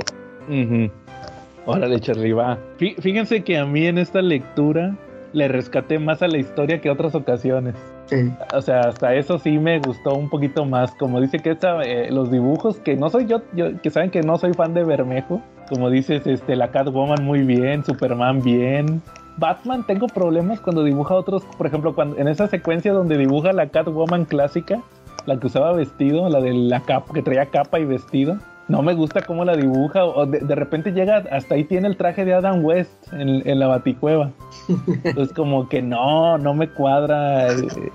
[0.49, 0.89] Ujú.
[1.67, 2.57] Órale, Charlie, va.
[2.79, 4.95] Fí- Fíjense que a mí en esta lectura
[5.33, 7.75] le rescaté más a la historia que otras ocasiones.
[8.07, 8.31] Sí.
[8.53, 10.93] O sea, hasta eso sí me gustó un poquito más.
[10.95, 14.23] Como dice que esta, eh, los dibujos, que no soy yo, yo, que saben que
[14.23, 15.43] no soy fan de Bermejo.
[15.69, 19.03] Como dices, este, la Catwoman muy bien, Superman bien.
[19.37, 23.69] Batman tengo problemas cuando dibuja otros, por ejemplo, cuando en esa secuencia donde dibuja la
[23.69, 24.81] Catwoman clásica,
[25.27, 28.39] la que usaba vestido, la de la capa, que traía capa y vestido.
[28.69, 32.25] No me gusta cómo la dibuja, o de, repente llega, hasta ahí tiene el traje
[32.25, 34.31] de Adam West en, la baticueva.
[35.03, 37.49] Entonces como que no, no me cuadra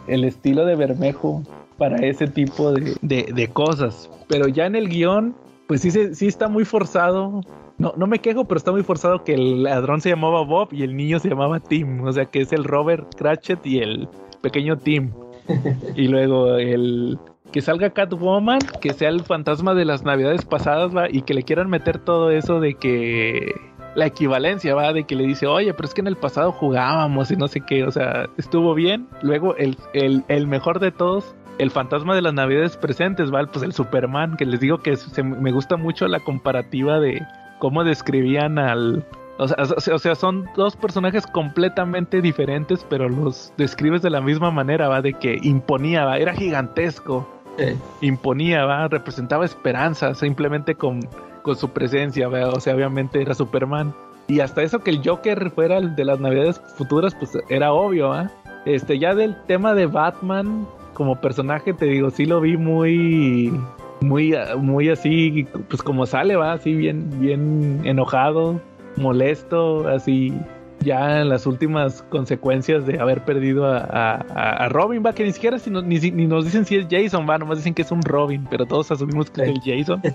[0.07, 1.43] el, estilo de Bermejo
[1.77, 4.09] para ese tipo de, de- de cosas.
[4.27, 5.33] Pero ya en el guion,
[5.67, 7.41] pues sí, sí está muy forzado.
[7.77, 10.83] No, no me quejo, pero está muy forzado que el ladrón se llamaba Bob y
[10.83, 12.03] el niño se llamaba Tim.
[12.03, 14.09] O sea que es el Robert Cratchit y el
[14.41, 15.11] pequeño Tim.
[15.95, 17.17] Y luego el
[17.51, 21.43] que salga Catwoman, que sea el fantasma de las navidades pasadas, va, y que le
[21.43, 23.53] quieran meter todo eso de que
[23.95, 27.31] la equivalencia, va, de que le dice, oye, pero es que en el pasado jugábamos
[27.31, 29.07] y no sé qué, o sea, estuvo bien.
[29.21, 33.63] Luego el, el, el mejor de todos, el fantasma de las navidades presentes, va, pues
[33.63, 37.25] el Superman, que les digo que me gusta mucho la comparativa de
[37.59, 39.05] cómo describían al,
[39.37, 39.57] o sea,
[39.93, 45.01] o sea- son dos personajes completamente diferentes, pero los describes de la misma manera, va,
[45.01, 47.73] de que imponía, va, era gigantesco, Sí.
[48.01, 50.99] imponía, va, representaba esperanza, simplemente con,
[51.41, 53.93] con su presencia, va, o sea, obviamente era Superman.
[54.27, 58.11] Y hasta eso que el Joker fuera el de las navidades futuras, pues era obvio,
[58.11, 58.29] ¿ah?
[58.65, 63.53] Este, ya del tema de Batman como personaje, te digo, sí lo vi muy,
[64.01, 68.59] muy, muy así, pues como sale, va, así bien, bien enojado,
[68.97, 70.33] molesto, así,
[70.81, 75.31] ya en las últimas consecuencias de haber perdido a, a- a- Robin, va, que ni
[75.31, 77.91] siquiera si no- ni, ni nos dicen si es Jason, va, nomás dicen que es
[77.91, 80.01] un Robin, pero todos asumimos que es el Jason.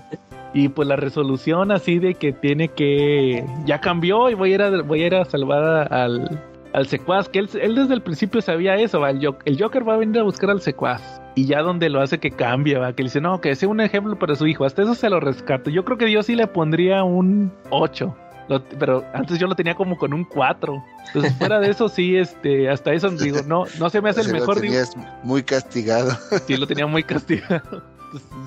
[0.53, 4.61] Y pues la resolución así de que tiene que, ya cambió y voy a ir
[4.61, 6.41] a, voy a, ir a salvar al,
[6.73, 9.87] al secuaz, que él, él desde el principio sabía eso, va, el, Jo- el Joker
[9.87, 11.21] va a venir a buscar al secuaz.
[11.35, 13.79] Y ya donde lo hace que cambia, va, que le dice, no, que sea un
[13.79, 15.69] ejemplo para su hijo, hasta eso se lo rescato.
[15.69, 18.13] Yo creo que yo sí le pondría un 8.
[18.51, 20.83] Lo- pero antes yo lo tenía como con un 4.
[21.07, 24.27] Entonces, fuera de eso, sí, este, hasta eso digo, no, no se me hace el
[24.27, 24.79] lo mejor dibujo.
[24.93, 26.11] tenías muy castigado.
[26.45, 27.81] Sí, lo tenía muy castigado.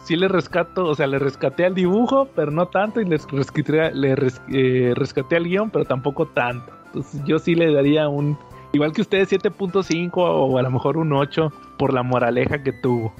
[0.04, 3.92] Sí le rescato, o sea, le rescaté al dibujo, pero no tanto, y les rescaté,
[3.94, 6.70] le res- eh, rescaté al guion, pero tampoco tanto.
[6.86, 8.36] Entonces yo sí le daría un,
[8.74, 13.14] igual que ustedes, 7.5 o a lo mejor un 8 por la moraleja que tuvo.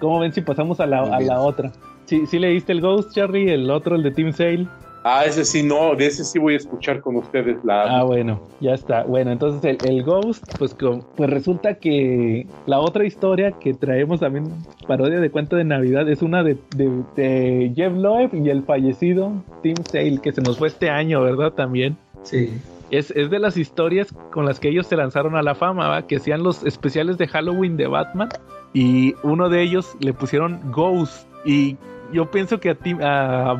[0.00, 1.70] ¿Cómo ven si pasamos a la, a la otra?
[2.06, 3.50] ¿Sí, ¿Sí leíste el Ghost, Charlie?
[3.52, 4.66] El otro, el de Team Sale.
[5.06, 7.82] Ah, ese sí, no, de ese sí voy a escuchar con ustedes la...
[8.00, 9.02] Ah, bueno, ya está.
[9.04, 14.20] Bueno, entonces el, el Ghost, pues, con- pues resulta que la otra historia que traemos
[14.20, 14.46] también,
[14.88, 19.30] parodia de cuento de Navidad, es una de, de- de Jeff Loeb y el fallecido
[19.62, 21.52] Tim Sale, que se nos fue este año, ¿verdad?
[21.52, 21.98] También.
[22.22, 22.50] Sí.
[22.90, 26.06] Es, es de las historias con las que ellos se lanzaron a la fama, ¿va?
[26.06, 28.32] que hacían los especiales de Halloween de Batman.
[28.72, 31.26] Y uno de ellos le pusieron Ghost.
[31.44, 31.76] Y
[32.12, 33.56] yo pienso que a, Tim, a,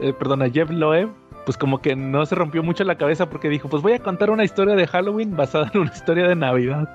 [0.00, 1.10] eh, perdón, a Jeff Loeb,
[1.48, 4.30] pues como que no se rompió mucho la cabeza porque dijo, pues voy a contar
[4.30, 6.88] una historia de Halloween basada en una historia de Navidad.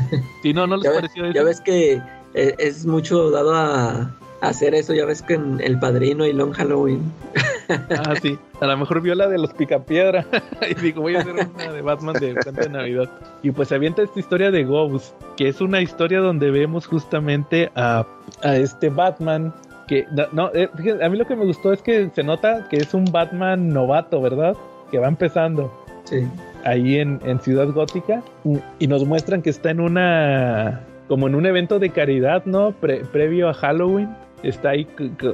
[0.42, 1.32] Y no, no les pareció eso.
[1.32, 2.02] ya ves que
[2.34, 4.10] eh, es mucho dado a,
[4.42, 4.92] hacer eso.
[4.92, 7.10] Ya ves que en El Padrino y Long Halloween.
[7.66, 8.38] Ah, sí.
[8.60, 10.26] A lo mejor vio la de los picapiedra.
[10.70, 13.10] y digo, voy a hacer una de Batman de cuento de Navidad.
[13.42, 17.72] Y pues se avienta esta historia de Ghost, que es una historia donde vemos justamente
[17.74, 18.04] a,
[18.42, 19.54] a este Batman.
[19.86, 20.68] Que no, no, eh,
[21.02, 24.20] a mí lo que me gustó es que se nota que es un Batman novato,
[24.20, 24.56] ¿verdad?
[24.90, 25.72] Que va empezando
[26.04, 26.26] Sí.
[26.64, 28.22] ahí en, en Ciudad Gótica
[28.78, 32.72] y nos muestran que está en una como en un evento de caridad, ¿no?
[32.72, 34.08] Pre- previo a Halloween.
[34.42, 34.86] Está ahí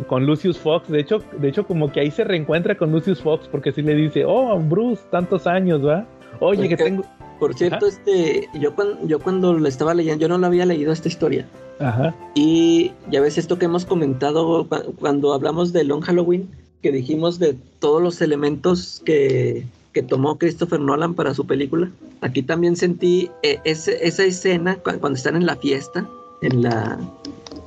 [0.06, 0.88] con Lucius Fox.
[0.88, 3.94] De hecho, de hecho, como que ahí se reencuentra con Lucius Fox porque sí le
[3.94, 6.06] dice, oh, Bruce, tantos años, ¿va?
[6.40, 7.04] Oye, que tengo.
[7.40, 10.92] Por cierto, este, yo cuando, yo cuando lo estaba leyendo, yo no lo había leído
[10.92, 11.46] esta historia.
[11.80, 12.14] Ajá.
[12.34, 16.48] Y ya ves esto que hemos comentado cu- cuando hablamos de Long Halloween,
[16.82, 21.90] que dijimos de todos los elementos que, que tomó Christopher Nolan para su película.
[22.20, 26.06] Aquí también sentí eh, ese- esa escena cu- cuando están en la fiesta,
[26.42, 26.98] en la,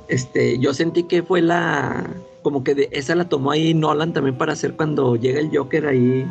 [0.08, 2.08] este, yo sentí que fue la,
[2.42, 5.86] como que de, esa la tomó ahí Nolan también para hacer cuando llega el Joker
[5.86, 6.24] ahí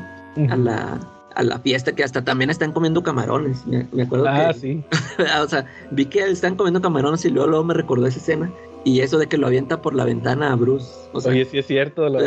[0.50, 1.00] a la,
[1.36, 3.66] a la fiesta, que hasta también están comiendo camarones.
[3.66, 4.84] Me, me acuerdo Ah, que, sí.
[5.44, 8.52] o sea, vi que están comiendo camarones y luego, luego me recordó esa escena.
[8.86, 10.88] Y eso de que lo avienta por la ventana a Bruce.
[11.14, 12.20] O sea, Oye, sí es cierto, lo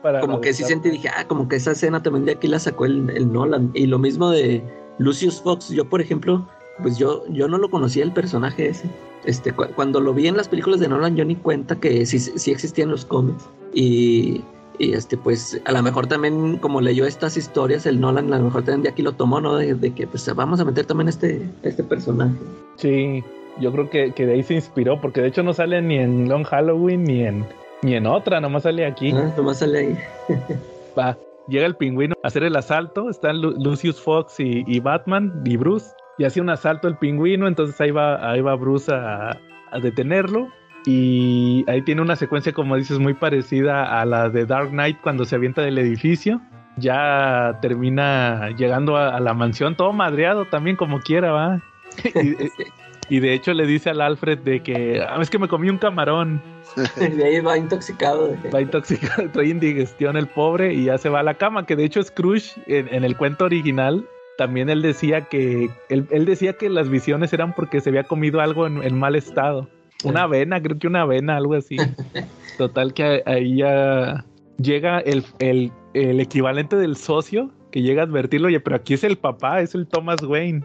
[0.00, 2.60] para como que sí sentí, dije, ah, como que esa escena también de aquí la
[2.60, 3.70] sacó el, el Nolan.
[3.74, 4.62] Y lo mismo de
[4.98, 5.70] Lucius Fox.
[5.70, 6.48] Yo, por ejemplo,
[6.82, 8.88] pues yo, yo no lo conocía el personaje ese.
[9.24, 12.20] Este, cu- cuando lo vi en las películas de Nolan, yo ni cuenta que sí,
[12.20, 13.44] sí existían los cómics.
[13.72, 14.40] Y,
[14.78, 18.44] y este, pues a lo mejor también, como leyó estas historias, el Nolan a lo
[18.44, 19.56] mejor también de aquí lo tomó, ¿no?
[19.56, 22.34] De, de que pues vamos a meter también este, este personaje.
[22.76, 23.22] Sí,
[23.60, 26.28] yo creo que, que de ahí se inspiró, porque de hecho no sale ni en
[26.28, 27.44] Long Halloween ni en
[27.82, 29.12] ni en otra, nomás sale aquí.
[29.14, 29.98] Ah, nomás sale ahí.
[30.98, 31.18] Va,
[31.48, 35.56] llega el pingüino a hacer el asalto, están Lu- Lucius Fox y, y Batman y
[35.58, 39.38] Bruce, y hace un asalto el pingüino, entonces ahí va, ahí va Bruce a,
[39.70, 40.48] a detenerlo.
[40.86, 45.24] Y ahí tiene una secuencia, como dices, muy parecida a la de Dark Knight cuando
[45.24, 46.40] se avienta del edificio.
[46.76, 51.60] Ya termina llegando a, a la mansión, todo madreado también, como quiera, va.
[53.08, 55.68] Y, y de hecho le dice al Alfred de que "Ah, es que me comí
[55.68, 56.40] un camarón.
[56.96, 58.28] de ahí va intoxicado.
[58.28, 61.66] de- Va intoxicado, trae indigestión el pobre y ya se va a la cama.
[61.66, 64.06] Que de hecho Scrooge en, en el cuento original
[64.38, 68.40] también él decía que él, él decía que las visiones eran porque se había comido
[68.40, 69.68] algo en, en mal estado.
[70.10, 71.76] Una avena, creo que una avena, algo así.
[72.58, 74.24] Total que ahí ya
[74.58, 79.02] llega el, el, el equivalente del socio que llega a advertirlo, oye, pero aquí es
[79.02, 80.62] el papá, es el Thomas Wayne.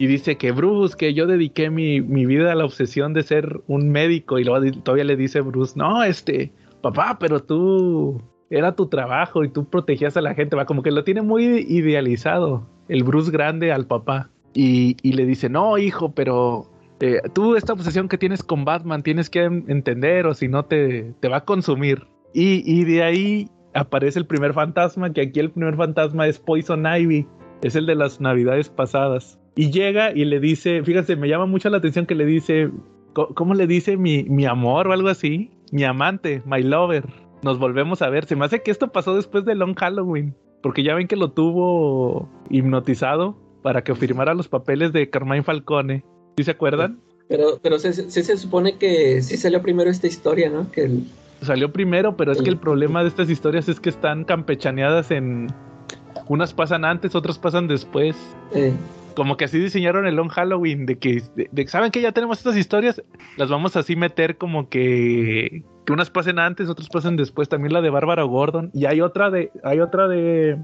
[0.00, 3.60] Y dice que Bruce, que yo dediqué mi, mi vida a la obsesión de ser
[3.66, 4.38] un médico.
[4.38, 8.20] Y luego todavía le dice Bruce, no, este, papá, pero tú
[8.50, 10.56] era tu trabajo y tú protegías a la gente.
[10.56, 14.30] Va, como que lo tiene muy idealizado el Bruce grande al papá.
[14.54, 16.70] Y, y le dice, no, hijo, pero
[17.00, 20.64] eh, tú esta obsesión que tienes con Batman tienes que en- entender o si no
[20.64, 22.06] te, te va a consumir.
[22.34, 26.84] Y, y de ahí aparece el primer fantasma, que aquí el primer fantasma es Poison
[26.86, 27.26] Ivy.
[27.62, 29.38] Es el de las navidades pasadas.
[29.56, 32.70] Y llega y le dice, fíjate, me llama mucho la atención que le dice,
[33.14, 35.50] co- ¿cómo le dice mi, mi amor o algo así?
[35.72, 37.04] Mi amante, my lover.
[37.42, 38.24] Nos volvemos a ver.
[38.26, 40.34] Se me hace que esto pasó después de Long Halloween.
[40.62, 46.04] Porque ya ven que lo tuvo hipnotizado para que firmara los papeles de Carmine Falcone.
[46.38, 47.00] ¿Sí se acuerdan?
[47.26, 50.70] Pero, pero sí, sí se supone que sí salió primero esta historia, ¿no?
[50.70, 51.04] Que el-
[51.42, 55.48] Salió primero, pero es que el problema de estas historias es que están campechaneadas en...
[56.28, 58.16] Unas pasan antes, otras pasan después.
[58.54, 58.72] eh,
[59.16, 62.38] como que así diseñaron el Long Halloween, de que, de, de- saben que ya tenemos
[62.38, 63.02] estas historias,
[63.36, 67.80] las vamos así meter como que, que unas pasen antes, otras pasen después, también la
[67.82, 70.56] de Bárbara Gordon, y hay otra de, hay otra de,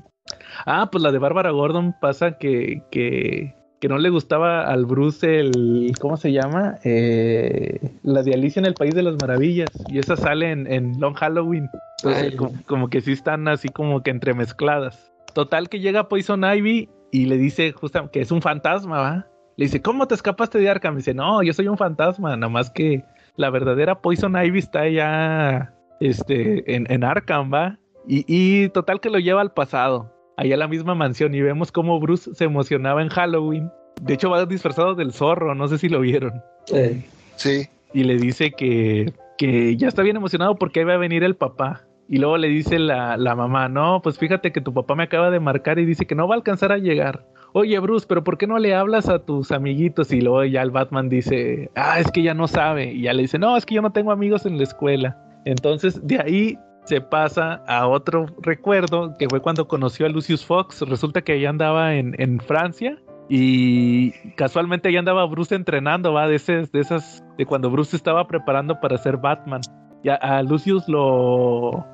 [0.66, 5.40] ah, pues la de Bárbara Gordon pasa que, que, que no le gustaba al Bruce
[5.40, 6.76] el, ¿cómo se llama?
[6.84, 10.98] Eh, la de Alicia en el País de las Maravillas, y esa sale en, en
[10.98, 15.12] Long Halloween, entonces como, como que sí están así como que entremezcladas.
[15.34, 19.26] Total que llega Poison Ivy y le dice justo que es un fantasma, ¿va?
[19.58, 20.96] Le dice, ¿cómo te escapaste de Arkham?
[20.96, 23.04] dice, no, yo soy un fantasma, nada más que
[23.36, 27.78] la verdadera Poison Ivy está allá este, en, en Arkham, ¿va?
[28.08, 31.72] Y, y total que lo lleva al pasado, allá a la misma mansión, y vemos
[31.72, 33.70] cómo Bruce se emocionaba en Halloween.
[34.02, 36.42] De hecho, va disfrazado del zorro, no sé si lo vieron.
[36.72, 37.04] eh,
[37.36, 37.68] Sí.
[37.92, 41.36] Y le dice que, que ya está bien emocionado porque ahí va a venir el
[41.36, 41.82] papá.
[42.08, 45.30] Y luego le dice la, la mamá, no, pues fíjate que tu papá me acaba
[45.30, 47.24] de marcar y dice que no va a alcanzar a llegar.
[47.52, 50.12] Oye, Bruce, pero ¿por qué no le hablas a tus amiguitos?
[50.12, 52.92] Y luego ya el Batman dice, ah, es que ya no sabe.
[52.92, 55.16] Y ya le dice, no, es que yo no tengo amigos en la escuela.
[55.44, 60.82] Entonces de ahí se pasa a otro recuerdo, que fue cuando conoció a Lucius Fox.
[60.82, 62.98] Resulta que ella andaba en, en Francia
[63.28, 68.26] y casualmente ahí andaba Bruce entrenando, va, de, ese- de esas, de cuando Bruce estaba
[68.26, 69.62] preparando para ser Batman.
[70.02, 71.86] Y a, Lucius lo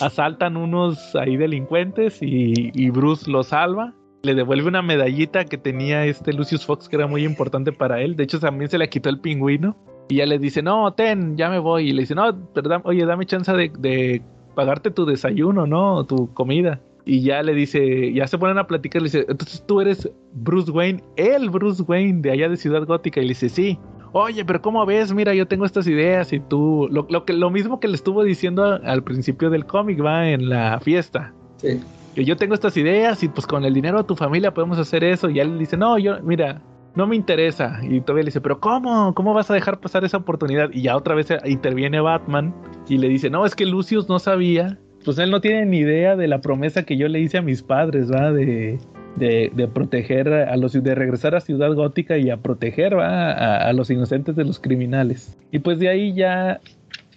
[0.00, 3.92] asaltan unos ahí delincuentes y, y Bruce lo salva.
[4.22, 8.16] Le devuelve una medallita que tenía este Lucius Fox que era muy importante para él.
[8.16, 9.76] De hecho, también se le quitó el pingüino.
[10.08, 11.90] Y ya le dice, no, ten, ya me voy.
[11.90, 14.22] Y le dice, no, perdón, oye, dame chance de, de
[14.58, 16.04] pagarte tu desayuno, ¿no?
[16.04, 16.80] Tu comida.
[17.04, 20.72] Y ya le dice, ya se ponen a platicar, le dice, entonces tú eres Bruce
[20.72, 23.20] Wayne, el Bruce Wayne de allá de Ciudad Gótica.
[23.20, 23.78] Y le dice, sí.
[24.10, 25.14] Oye, pero ¿cómo ves?
[25.14, 28.24] Mira, yo tengo estas ideas y tú, lo, lo que, lo mismo que le estuvo
[28.24, 31.32] diciendo al principio del cómic, va en la fiesta.
[31.58, 31.80] sí.
[32.16, 35.04] Que yo tengo estas ideas y pues con el dinero de tu familia podemos hacer
[35.04, 35.30] eso.
[35.30, 36.60] Y él dice, no, yo, mira,
[36.98, 37.80] no me interesa.
[37.82, 39.14] Y todavía le dice, pero ¿cómo?
[39.14, 40.68] ¿Cómo vas a dejar pasar esa oportunidad?
[40.72, 42.54] Y ya otra vez interviene Batman
[42.88, 46.16] y le dice, no, es que Lucius no sabía pues él no tiene ni idea
[46.16, 48.30] de la promesa que yo le hice a mis padres, ¿va?
[48.30, 48.78] De,
[49.16, 52.92] de, proteger a los, de regresar a Ciudad Gótica y a proteger.
[52.94, 55.36] A, a los inocentes de los criminales.
[55.50, 56.60] Y pues de ahí ya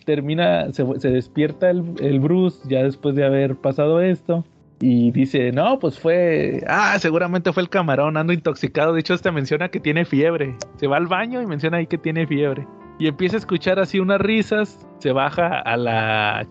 [0.06, 4.46] termina, se, se despierta el, el Bruce ya después de haber pasado esto
[4.82, 8.94] y dice, no, pues fue, ah, seguramente fue el camarón, ando intoxicado.
[8.94, 10.56] De hecho, este menciona que tiene fiebre.
[10.78, 12.68] Se va al baño y menciona ahí que tiene fiebre.
[12.98, 14.88] Y empieza a escuchar así unas risas.
[14.98, 16.48] Se baja a la,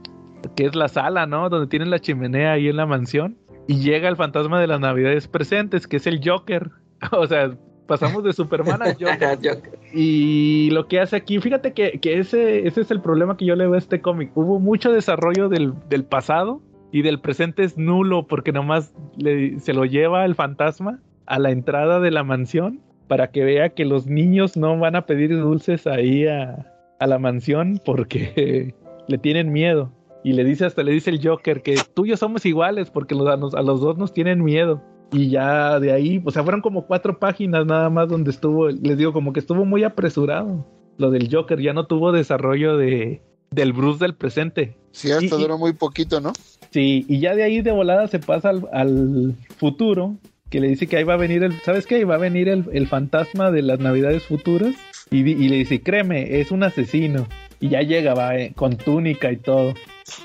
[0.55, 1.49] que es la sala, ¿no?
[1.49, 3.37] Donde tienen la chimenea ahí en la mansión.
[3.67, 6.71] Y llega el fantasma de las navidades presentes, que es el Joker.
[7.11, 7.57] o sea,
[7.89, 9.61] pasamos de Superman a Joker.
[9.93, 13.57] y lo que hace aquí, fíjate que, que, ese, ese es el problema que yo
[13.57, 14.31] le veo a este cómic.
[14.37, 16.63] Hubo mucho desarrollo del, del pasado
[16.93, 21.51] y del presente es nulo porque nomás le, se lo lleva el fantasma a la
[21.51, 25.87] entrada de la mansión para que vea que los niños no van a pedir dulces
[25.87, 28.75] ahí a, a la mansión porque
[29.09, 29.93] le tienen miedo.
[30.23, 33.15] Y le dice hasta le dice el Joker que tú y yo somos iguales porque
[33.15, 34.83] los, a, los, a los dos nos tienen miedo.
[35.13, 38.97] Y ya de ahí, o sea, fueron como cuatro páginas nada más donde estuvo, les
[38.97, 40.65] digo, como que estuvo muy apresurado.
[40.99, 44.77] Lo del Joker ya no tuvo desarrollo de, del Bruce del presente.
[44.93, 46.33] Sí, hasta y, duró muy poquito, ¿no?
[46.71, 50.17] Sí, y ya de ahí de volada se pasa al, futuro,
[50.49, 51.97] que le dice que ahí va a venir el, ¿sabes qué?
[51.97, 54.75] Ahí va a venir el, fantasma de las navidades futuras.
[55.11, 57.27] Y, le dice, créeme, es un asesino.
[57.59, 59.75] Y ya llega, va, eh, con túnica y todo.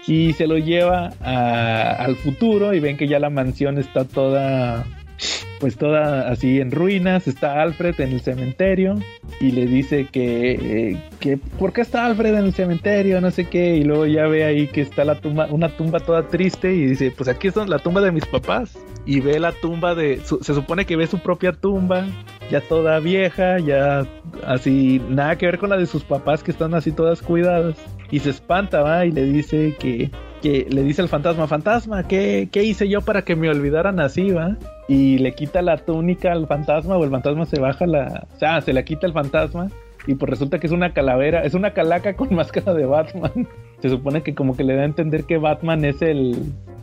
[0.07, 4.85] Y se lo lleva al futuro y ven que ya la mansión está toda
[5.59, 8.99] pues toda así en ruinas, está Alfred en el cementerio
[9.39, 13.21] y le dice que, eh, que ¿por qué está Alfred en el cementerio?
[13.21, 16.27] No sé qué, y luego ya ve ahí que está la tumba, una tumba toda
[16.27, 19.95] triste y dice, pues aquí está la tumba de mis papás y ve la tumba
[19.95, 22.05] de, su, se supone que ve su propia tumba,
[22.49, 24.05] ya toda vieja, ya
[24.45, 27.75] así, nada que ver con la de sus papás que están así todas cuidadas
[28.11, 30.11] y se espanta, va, y le dice que
[30.45, 34.29] que le dice al fantasma, fantasma, ¿qué, ¿qué, hice yo para que me olvidaran así,
[34.29, 34.55] va?
[34.87, 38.27] Y le quita la túnica al fantasma o el fantasma se baja la...
[38.31, 39.69] O sea, se la quita el fantasma
[40.05, 43.47] y pues resulta que es una calavera, es una calaca con máscara de Batman.
[43.79, 46.35] Se supone que como que le da a entender que Batman es el...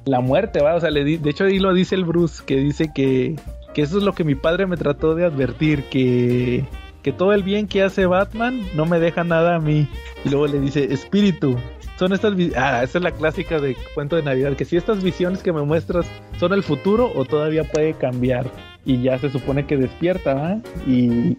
[0.07, 0.75] La muerte, ¿va?
[0.75, 3.37] O sea, le de hecho ahí lo dice el Bruce, que dice que,
[3.75, 6.65] que eso es lo que mi padre me trató de advertir, que
[7.05, 9.87] que todo el bien que hace Batman no me deja nada a mí.
[10.25, 11.57] Y luego le dice, espíritu,
[12.03, 15.41] son estas ah, esa es la clásica de cuento de Navidad, que si estas visiones
[15.41, 16.05] que me muestras
[16.37, 18.51] son el futuro o todavía puede cambiar.
[18.85, 20.61] Y ya se supone que despierta, ¿va?
[20.85, 21.39] Y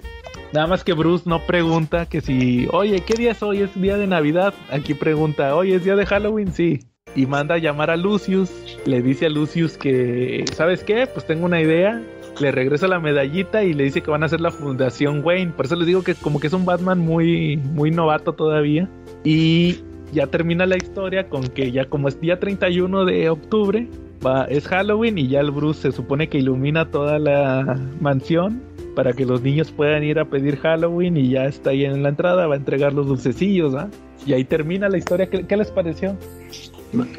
[0.54, 3.62] nada más que Bruce no pregunta que si, oye, ¿qué día es hoy?
[3.62, 4.54] ¿Es día de Navidad?
[4.72, 6.54] Aquí pregunta, oye, ¿es día de Halloween?
[6.54, 6.80] Sí.
[7.14, 8.50] Y manda a llamar a Lucius,
[8.86, 11.08] le dice a Lucius que, ¿sabes qué?
[11.08, 12.02] Pues tengo una idea,
[12.40, 15.52] le regresa la medallita y le dice que van a hacer la fundación Wayne.
[15.52, 18.90] Por eso les digo que como que es un Batman muy, muy novato todavía.
[19.26, 19.84] Y
[20.14, 23.88] ya termina la historia con que ya como es día 31 de octubre,
[24.26, 28.62] va, es Halloween y ya el Bruce se supone que ilumina toda la mansión
[28.96, 32.10] para que los niños puedan ir a pedir Halloween y ya está ahí en la
[32.10, 33.90] entrada, va a entregar los dulcecillos, ¿ah?
[34.26, 35.30] Y ahí termina la historia.
[35.30, 36.16] ¿Qué, ¿Qué, les pareció?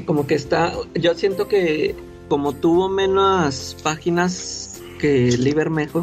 [0.07, 1.95] Como que está, yo siento que
[2.29, 6.03] como tuvo menos páginas que Libermejo,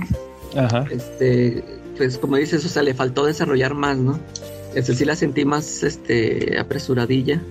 [0.55, 0.85] Ajá.
[0.91, 1.63] este,
[1.97, 4.19] pues como dices, o sea, le faltó desarrollar más, ¿no?
[4.76, 7.41] Ese sí la sentí más este, apresuradilla,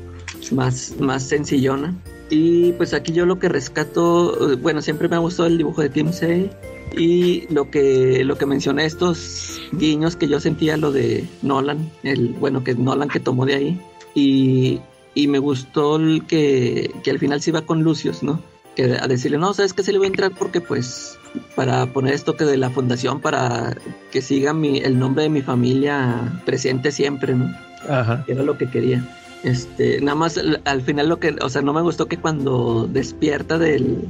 [0.53, 1.95] más, más sencillona.
[2.31, 5.91] Y pues aquí yo lo que rescato, bueno, siempre me ha gustado el dibujo de
[5.91, 6.51] Tim Say.
[6.97, 12.31] Y lo que, lo que mencioné, estos guiños que yo sentía, lo de Nolan, el,
[12.31, 13.81] bueno, que Nolan que tomó de ahí.
[14.15, 14.81] Y,
[15.15, 18.43] y me gustó que, que al final se iba con Lucius, ¿no?
[18.81, 21.19] Que a decirle, no, sabes que se le voy a entrar porque pues
[21.55, 23.77] para poner esto que de la fundación para
[24.11, 27.55] que siga mi, el nombre de mi familia presente siempre, ¿no?
[27.87, 28.25] Ajá.
[28.27, 29.07] Era lo que quería.
[29.43, 33.59] Este, nada más al final lo que, o sea, no me gustó que cuando despierta
[33.59, 34.09] del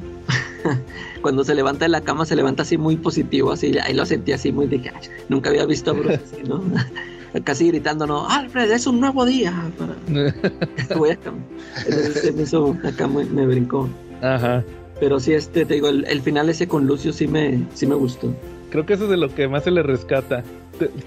[1.20, 4.30] cuando se levanta de la cama se levanta así muy positivo, así, ahí lo sentí
[4.30, 4.92] así muy de que
[5.28, 6.62] nunca había visto a Bruce así, ¿no?
[7.42, 9.52] Casi gritando, no, Alfred, es un nuevo día.
[9.76, 10.94] Para...
[10.96, 11.18] Voy a
[11.86, 13.88] Entonces, eso acá me, me brincó.
[14.22, 14.64] Ajá.
[15.00, 17.94] Pero sí, este, te digo, el, el, final ese con Lucio sí me, sí me
[17.94, 18.34] gustó.
[18.70, 20.44] Creo que eso es de lo que más se le rescata.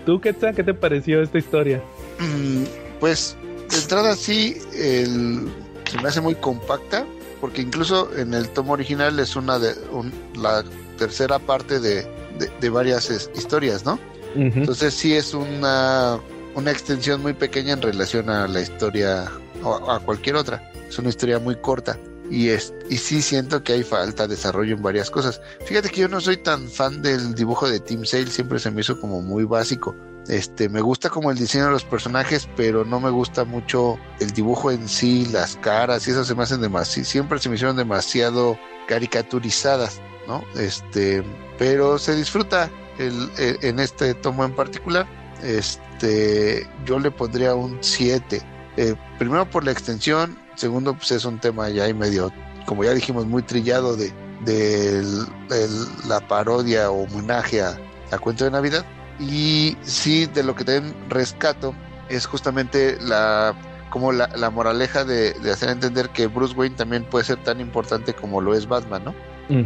[0.06, 1.81] ¿Tú, Quetzal, qué te pareció esta historia?
[2.19, 2.64] Mm,
[2.99, 3.38] pues,
[3.69, 5.48] de entrada sí, el,
[5.90, 7.06] se me hace muy compacta,
[7.40, 10.64] porque incluso en el tomo original es una de un, la
[10.98, 12.03] tercera parte de,
[12.40, 13.99] de, de varias es, historias, ¿no?
[14.35, 14.57] Uh -huh.
[14.57, 16.19] Entonces sí es una,
[16.56, 19.26] una extensión muy pequeña en relación a la historia
[19.64, 20.72] o a cualquier otra.
[20.88, 21.98] Es una historia muy corta
[22.30, 25.41] y, es, y sí siento que hay falta de desarrollo en varias cosas.
[25.66, 28.82] Fíjate que yo no soy tan fan del dibujo de Team Sale, siempre se me
[28.82, 29.95] hizo como muy básico.
[30.28, 34.32] Este, me gusta como el diseño de los personajes, pero no me gusta mucho el
[34.32, 37.76] dibujo en sí, las caras, y eso se me hacen demasiado, siempre se me hicieron
[37.76, 40.44] demasiado caricaturizadas, ¿no?
[40.56, 41.24] Este,
[41.58, 45.06] pero se disfruta el, el- en este tomo en particular.
[45.44, 48.41] Este, yo le pondría un 7.
[48.78, 52.32] Eh, primero por la extensión, segundo pues es un tema ya ahí medio,
[52.66, 54.12] como ya dijimos, muy trillado de,
[54.46, 57.78] de el- el- la parodia o homenaje a,
[58.12, 58.86] a Cuento de Navidad.
[59.20, 61.74] Y sí, de lo que también rescato
[62.10, 63.56] es justamente la
[63.90, 67.62] como la, la moraleja de, de hacer entender que Bruce Wayne también puede ser tan
[67.62, 69.14] importante como lo es Batman, ¿no?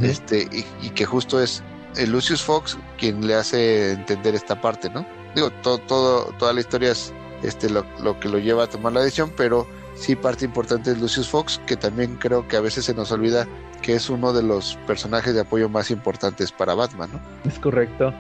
[0.04, 1.64] Este y, y que justo es
[1.96, 5.06] el Lucius Fox quien le hace entender esta parte, ¿no?
[5.34, 8.92] Digo, todo, todo, toda la historia es este lo, lo que lo lleva a tomar
[8.92, 9.66] la decisión, pero
[9.98, 13.48] sí parte importante es Lucius Fox, que también creo que a veces se nos olvida
[13.82, 17.50] que es uno de los personajes de apoyo más importantes para Batman, ¿no?
[17.50, 18.14] Es correcto.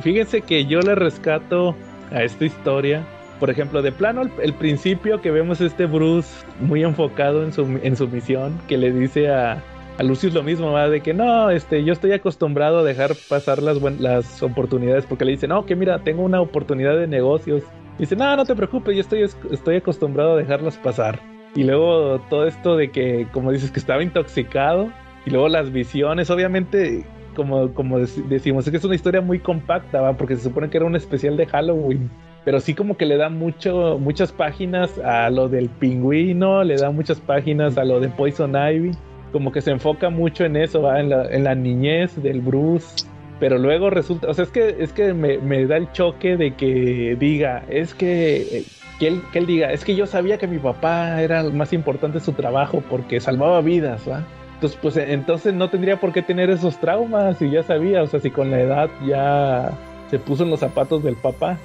[0.00, 1.76] Fíjense que yo le rescato
[2.10, 3.04] a esta historia.
[3.40, 6.28] Por ejemplo, de plano, el, principio que vemos este Bruce
[6.60, 9.62] muy enfocado en su, en su misión, que le dice a,
[9.98, 10.88] a Lucius lo mismo, ¿va?
[10.88, 15.32] de que no, este, yo estoy acostumbrado a dejar pasar las, las oportunidades, porque le
[15.32, 17.64] dice, no, que mira, tengo una oportunidad de negocios.
[17.98, 21.20] Dice, no, no te preocupes, yo estoy, estoy acostumbrado a dejarlas pasar.
[21.54, 24.90] Y luego todo esto de que, como dices, que estaba intoxicado,
[25.26, 27.04] y luego las visiones, obviamente
[27.36, 30.16] como, como dec- decimos, es que es una historia muy compacta, ¿va?
[30.16, 32.10] porque se supone que era un especial de Halloween.
[32.44, 36.90] Pero sí como que le da mucho, muchas páginas a lo del pingüino, le da
[36.90, 38.90] muchas páginas a lo de Poison Ivy.
[39.32, 41.00] Como que se enfoca mucho en eso, ¿va?
[41.00, 41.08] En
[41.44, 43.06] la niñez del Bruce.
[43.40, 46.54] Pero luego resulta, o sea, es que, es que me, me da el choque de
[46.54, 48.64] que diga, es que, eh,
[48.98, 52.20] que, él, que él diga, es que yo sabía que mi papá era más importante
[52.20, 54.24] su trabajo porque salvaba vidas, ¿va?
[54.54, 58.20] Entonces, pues entonces no tendría por qué tener esos traumas y ya sabía, o sea,
[58.20, 59.72] si con la edad ya
[60.10, 61.58] se puso en los zapatos del papá.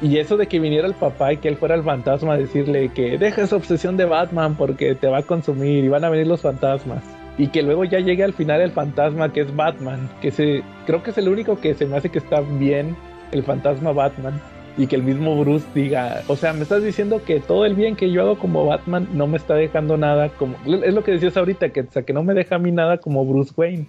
[0.00, 2.90] Y eso de que viniera el papá y que él fuera el fantasma a decirle
[2.90, 6.26] que deja esa obsesión de Batman porque te va a consumir y van a venir
[6.26, 7.02] los fantasmas.
[7.38, 11.02] Y que luego ya llegue al final el fantasma que es Batman, que se, creo
[11.02, 12.96] que es el único que se me hace que está bien,
[13.32, 14.40] el fantasma Batman.
[14.76, 17.96] Y que el mismo Bruce diga, o sea, me estás diciendo que todo el bien
[17.96, 20.56] que yo hago como Batman no me está dejando nada como...
[20.64, 22.98] Es lo que decías ahorita, que, o sea, que no me deja a mí nada
[22.98, 23.86] como Bruce Wayne.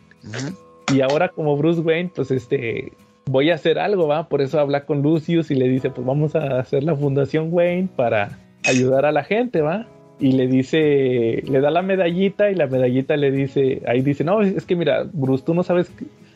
[0.94, 2.94] Y ahora como Bruce Wayne, pues este,
[3.26, 4.28] voy a hacer algo, ¿va?
[4.28, 7.90] Por eso habla con Lucius y le dice, pues vamos a hacer la Fundación Wayne
[7.96, 9.88] para ayudar a la gente, ¿va?
[10.22, 14.42] Y le dice, le da la medallita y la medallita le dice, ahí dice, no,
[14.42, 15.92] es que mira, Bruce, tú no sabes,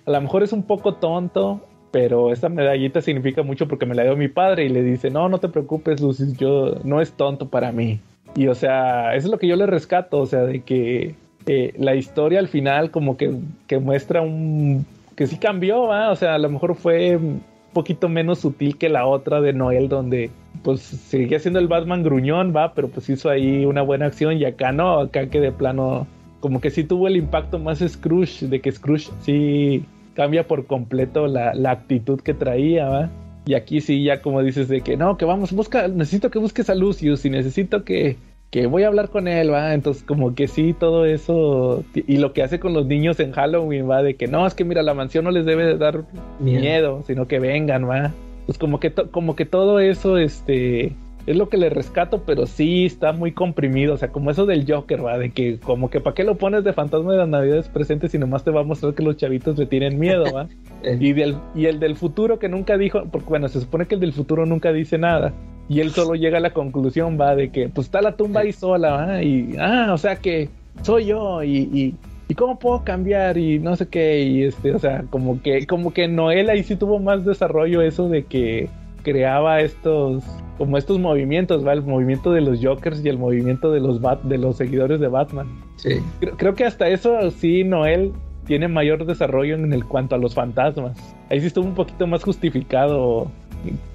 [0.08, 4.04] a lo mejor es un poco tonto, pero esta medallita significa mucho porque me la
[4.04, 7.48] dio mi padre y le dice, no, no te preocupes, Lucius, yo no es tonto
[7.48, 8.00] para mí.
[8.36, 11.14] Y o sea, eso es lo que yo le rescato, o sea, de que
[11.46, 13.36] eh, la historia al final como que,
[13.68, 14.86] que muestra un...
[15.16, 16.10] que sí cambió, ¿va?
[16.10, 19.90] O sea, a lo mejor fue un poquito menos sutil que la otra de Noel
[19.90, 20.32] donde
[20.66, 22.74] pues seguía siendo el Batman gruñón, ¿va?
[22.74, 26.08] Pero pues hizo ahí una buena acción y acá no, acá que de plano
[26.40, 29.86] como que sí tuvo el impacto más Scrooge, de que Scrooge sí
[30.16, 33.10] cambia por completo la, la actitud que traía, ¿va?
[33.46, 36.68] Y aquí sí, ya como dices, de que no, que vamos, busca, necesito que busques
[36.72, 38.18] a Lucius y necesito que,
[38.50, 39.76] que voy a hablar con él, va.
[39.76, 41.84] Entonces, como que sí, todo eso.
[41.94, 44.66] Y lo que hace con los niños en Halloween, va, de que no, es que
[44.66, 46.06] mira, la mansión no les debe de dar
[46.40, 46.62] Miedo.
[46.62, 48.14] miedo, sino que vengan, va.
[48.46, 50.94] Pues como que, to- como que todo eso, este.
[51.28, 53.96] Es lo que le rescato, pero sí está muy comprimido.
[53.96, 56.64] O sea, como eso del Joker, va, de que como que para qué lo pones
[56.64, 59.58] de fantasma de las navidades presentes y nomás te va a mostrar que los chavitos
[59.58, 60.48] le tienen miedo, va.
[60.84, 63.96] Eh, Y, del, y el del futuro que nunca dijo, porque bueno, se supone que
[63.96, 65.34] el del futuro nunca dice nada.
[65.68, 68.52] Y él solo llega a la conclusión, va, de que pues está la tumba ahí
[68.54, 69.24] sola, va.
[69.24, 70.48] Y, ah, o sea que
[70.84, 71.96] soy yo y, y,
[72.28, 74.22] y cómo puedo cambiar y no sé qué.
[74.22, 78.10] Y este, o sea, como que, como que Noel ahí sí tuvo más desarrollo eso
[78.10, 78.70] de que
[79.04, 80.24] creaba estos,
[80.58, 84.24] como estos movimientos, va, el movimiento de los Jokers y el movimiento de los Bat,
[84.24, 85.48] de los seguidores de Batman.
[85.78, 86.02] sí.
[86.20, 88.14] Creo, creo que hasta eso sí, Noel
[88.46, 90.98] tiene mayor desarrollo en el cuanto a los fantasmas.
[91.30, 93.32] Ahí sí estuvo un poquito más justificado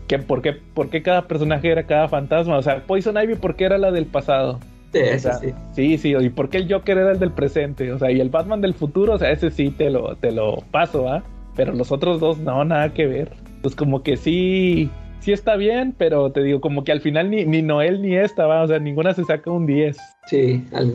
[0.06, 2.58] que por qué, por qué cada personaje era cada fantasma.
[2.58, 4.58] O sea, Poison Ivy, ¿por qué era la del pasado?
[4.92, 5.54] Sí, O eso sea, sí.
[5.74, 7.92] sí, sí, y por qué el Joker era el del presente.
[7.92, 10.56] O sea, y el Batman del futuro, o sea, ese sí te lo, te lo
[10.70, 11.22] paso, ¿ah?
[11.56, 13.32] Pero los otros dos no, nada que ver.
[13.62, 14.90] Pues como que sí,
[15.20, 18.46] sí está bien, pero te digo, como que al final ni, ni Noel ni esta,
[18.46, 18.62] ¿va?
[18.62, 19.96] O sea, ninguna se saca un 10.
[20.26, 20.94] Sí, al-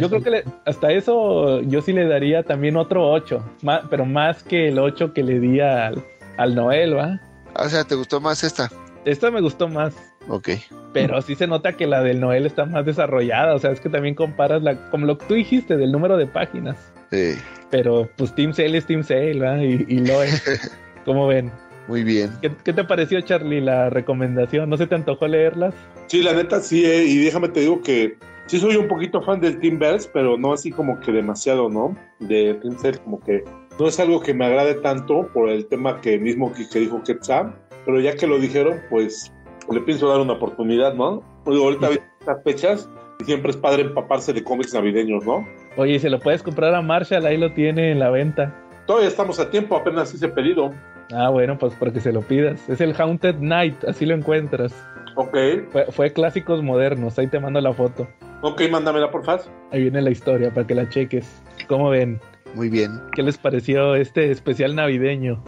[0.00, 4.04] Yo creo que le- hasta eso yo sí le daría también otro 8, ma- pero
[4.04, 6.02] más que el 8 que le di al,
[6.36, 7.20] al Noel, ¿va?
[7.54, 8.68] Ah, O sea, ¿te gustó más esta?
[9.04, 9.94] Esta me gustó más,
[10.28, 10.50] Ok.
[10.92, 13.88] pero sí se nota que la del Noel está más desarrollada, o sea, es que
[13.88, 16.76] también comparas la, como lo que tú dijiste del número de páginas,
[17.10, 17.34] Sí.
[17.70, 19.62] pero pues Team Sale es Team Sale, ¿va?
[19.64, 20.42] Y, y Lois,
[21.04, 21.50] ¿cómo ven?
[21.86, 22.30] Muy bien.
[22.42, 24.68] ¿Qué, qué te pareció, Charlie, la recomendación?
[24.68, 25.74] ¿No se te antojó leerlas?
[26.06, 29.40] Sí, la neta sí, eh, y déjame te digo que sí soy un poquito fan
[29.40, 31.96] del Team Bells, pero no así como que demasiado, ¿no?
[32.18, 33.42] De Team Cells, como que
[33.80, 37.02] no es algo que me agrade tanto por el tema que mismo que, que dijo
[37.02, 37.54] Quetzal,
[37.86, 39.32] pero ya que lo dijeron, pues
[39.72, 41.22] le pienso dar una oportunidad, ¿no?
[41.46, 41.98] Digo, ahorita Sí.
[42.20, 42.90] estas fechas
[43.20, 45.46] y siempre es padre empaparse de cómics navideños, ¿no?
[45.76, 48.54] Oye, y se lo puedes comprar a Marshall, ahí lo tiene en la venta.
[48.86, 50.72] Todavía estamos a tiempo, apenas hice pedido.
[51.12, 52.68] Ah, bueno, pues porque se lo pidas.
[52.68, 54.74] Es el Haunted Night, así lo encuentras.
[55.16, 55.36] Ok,
[55.70, 58.06] Fue, fue clásicos modernos, ahí te mando la foto.
[58.42, 59.44] ok, mándamela por favor.
[59.72, 61.42] Ahí viene la historia para que la cheques.
[61.66, 62.20] ¿Cómo ven?
[62.54, 63.00] Muy bien.
[63.14, 65.42] ¿Qué les pareció este especial navideño?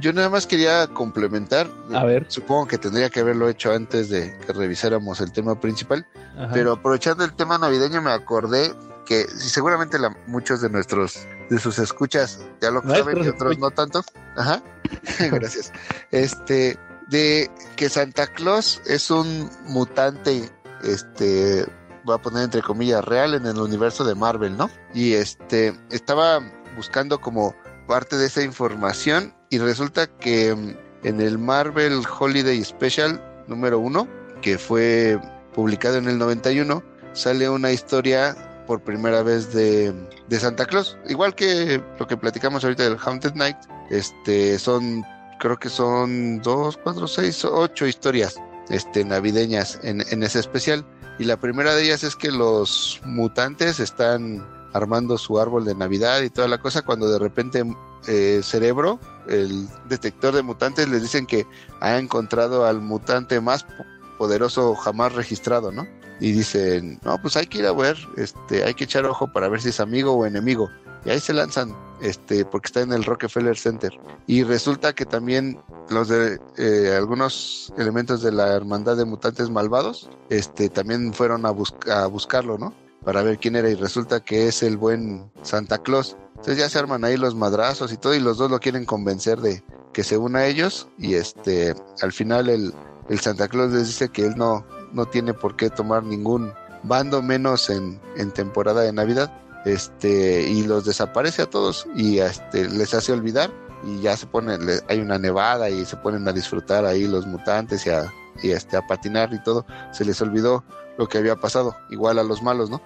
[0.00, 1.68] Yo nada más quería complementar.
[1.92, 2.26] A ver.
[2.28, 6.06] Supongo que tendría que haberlo hecho antes de que revisáramos el tema principal.
[6.36, 6.50] Ajá.
[6.52, 8.72] Pero aprovechando el tema navideño me acordé
[9.06, 13.58] que seguramente la- muchos de nuestros de sus escuchas ya lo Nuestros saben y otros
[13.58, 14.02] no tanto.
[14.36, 14.62] Ajá.
[15.30, 15.72] Gracias.
[16.10, 16.76] Este
[17.08, 20.48] de que Santa Claus es un mutante
[20.82, 21.64] este
[22.04, 24.70] voy a poner entre comillas real en el universo de Marvel, ¿no?
[24.94, 26.40] Y este estaba
[26.76, 27.54] buscando como
[27.86, 34.08] parte de esa información y resulta que mm, en el Marvel Holiday Special número uno
[34.40, 35.18] que fue
[35.54, 39.92] publicado en el 91, sale una historia por primera vez de,
[40.28, 40.98] de Santa Claus.
[41.08, 43.56] Igual que lo que platicamos ahorita del Haunted Night,
[43.90, 45.04] este, son,
[45.38, 48.36] creo que son dos, cuatro, seis, ocho historias
[48.70, 50.84] este, navideñas en, en ese especial.
[51.18, 56.22] Y la primera de ellas es que los mutantes están armando su árbol de Navidad
[56.22, 57.62] y toda la cosa cuando de repente
[58.08, 58.98] eh, Cerebro,
[59.28, 61.46] el detector de mutantes, les dicen que
[61.80, 63.84] ha encontrado al mutante más po-
[64.18, 65.86] poderoso jamás registrado, ¿no?
[66.20, 69.48] Y dicen, no, pues hay que ir a ver, este, hay que echar ojo para
[69.48, 70.70] ver si es amigo o enemigo.
[71.04, 73.92] Y ahí se lanzan, este, porque está en el Rockefeller Center.
[74.26, 75.58] Y resulta que también
[75.88, 81.50] los de eh, algunos elementos de la hermandad de mutantes malvados, este, también fueron a,
[81.50, 82.74] a buscarlo, ¿no?
[83.04, 83.70] Para ver quién era.
[83.70, 86.16] Y resulta que es el buen Santa Claus.
[86.30, 89.40] Entonces ya se arman ahí los madrazos y todo, y los dos lo quieren convencer
[89.40, 89.62] de
[89.92, 90.88] que se una a ellos.
[90.98, 92.74] Y este, al final el,
[93.08, 96.52] el Santa Claus les dice que él no, no tiene por qué tomar ningún
[96.82, 99.32] bando menos en, en temporada de Navidad.
[99.64, 103.50] Este, y los desaparece a todos y este, les hace olvidar
[103.84, 107.26] y ya se ponen, le- hay una nevada y se ponen a disfrutar ahí los
[107.26, 108.12] mutantes y a,
[108.42, 109.64] y este, a patinar y todo.
[109.92, 110.64] Se les olvidó
[110.98, 112.82] lo que había pasado, igual a los malos, ¿no?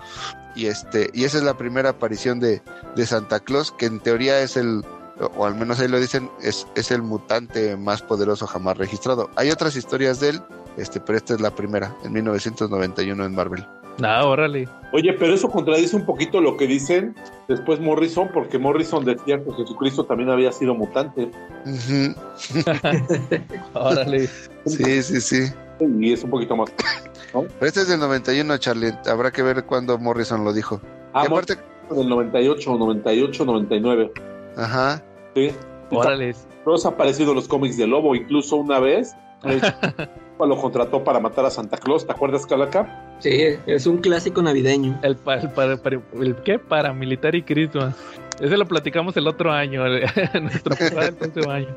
[0.55, 2.63] Y este, y esa es la primera aparición de,
[2.95, 4.85] de Santa Claus, que en teoría es el,
[5.37, 9.29] o al menos ahí lo dicen, es, es el mutante más poderoso jamás registrado.
[9.37, 10.43] Hay otras historias de él,
[10.77, 13.67] este, pero esta es la primera, en 1991 en Marvel.
[14.03, 14.69] Ah, órale.
[14.93, 17.15] Oye, pero eso contradice un poquito lo que dicen
[17.49, 21.31] después Morrison, porque Morrison decía que Jesucristo también había sido mutante.
[21.65, 22.15] Ujú.
[23.75, 24.29] Órale.
[24.67, 25.53] Sí, sí, sí.
[26.01, 26.71] Y es un poquito más.
[27.33, 28.93] Pero este es del 91, Charlie.
[29.07, 30.81] Habrá que ver cuándo Morrison lo dijo.
[31.13, 31.57] Ah, Y aparte,
[31.91, 34.13] del 98, 98, 99.
[34.57, 35.03] ajá.
[35.35, 35.51] Sí.
[35.91, 36.35] Órale.
[36.65, 39.15] Todos han aparecido los cómics de Lobo, incluso una vez.
[40.39, 43.17] Lo contrató para matar a Santa Claus, ¿te acuerdas, Calaca?
[43.21, 43.31] Sí,
[43.67, 44.99] es un clásico navideño.
[45.03, 46.59] El, pa- el, para- para- el qué?
[46.59, 47.97] Paramilitar y Christmas.
[48.41, 50.03] Ese lo platicamos el otro año, el-
[50.43, 51.69] nuestro programa del próximo año.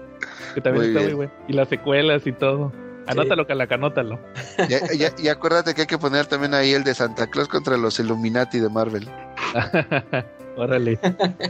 [0.53, 1.31] Que también Muy está muy bueno.
[1.47, 2.71] Y las secuelas y todo.
[3.07, 4.19] Anótalo, Calaca, anótalo.
[4.67, 7.77] Ya- ya- y acuérdate que hay que poner también ahí el de Santa Claus contra
[7.77, 9.07] los Illuminati de Marvel.
[10.57, 10.99] Órale.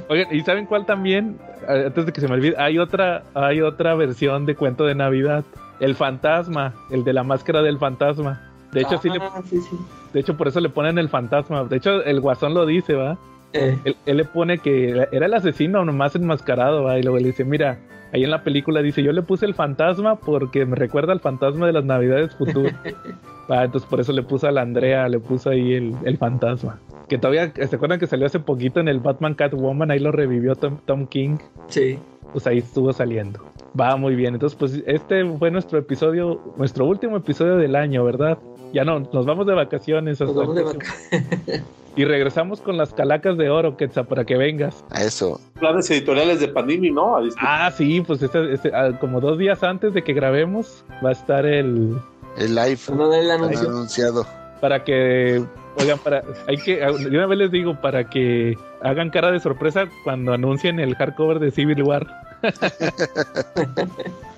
[0.08, 1.40] Oigan, ¿y saben cuál también?
[1.68, 5.44] Antes de que se me olvide, hay otra, hay otra versión de cuento de Navidad.
[5.80, 8.42] El fantasma, el de la máscara del fantasma.
[8.72, 9.78] De hecho, sí le, Ah, sí, sí.
[10.14, 11.64] de hecho, por eso le ponen el fantasma.
[11.64, 13.18] De hecho, el guasón lo dice, ¿va?
[13.54, 17.00] Eh, Él, él le pone que era el asesino nomás enmascarado, ¿va?
[17.00, 17.80] Y luego le dice, mira,
[18.14, 21.66] ahí en la película dice, yo le puse el fantasma porque me recuerda al fantasma
[21.66, 22.76] de las navidades futuras.
[23.52, 26.80] Va, entonces por eso le puso a la Andrea, le puso ahí el, el fantasma.
[27.08, 29.90] Que todavía, ¿se acuerdan que salió hace poquito en el Batman Catwoman?
[29.90, 31.38] Ahí lo revivió Tom, Tom King.
[31.68, 31.98] sí.
[32.32, 33.40] Pues ahí estuvo saliendo.
[33.80, 34.34] Va muy bien.
[34.36, 38.38] Entonces, pues este fue nuestro episodio, nuestro último episodio del año, ¿verdad?
[38.74, 40.20] Ya no, nos vamos de vacaciones.
[40.22, 40.94] Nos vamos de próximo-
[41.96, 44.86] Y regresamos con las calacas de oro, Quetzal, para que vengas.
[44.92, 45.42] A eso.
[45.60, 47.18] Planes editoriales de Panini, ¿no?
[47.42, 51.14] Ah, sí, pues este- este, ah, como dos días antes de que grabemos va a
[51.14, 51.98] estar el...
[52.38, 53.68] El live No el anuncio.
[53.70, 54.26] anunciado.
[54.62, 55.44] Para que...
[55.78, 56.24] Oigan, para...
[56.48, 56.84] Hay que...
[56.84, 60.96] ah, De una vez les digo, para que hagan cara de sorpresa cuando anuncien el
[60.96, 62.08] hardcover de Civil War.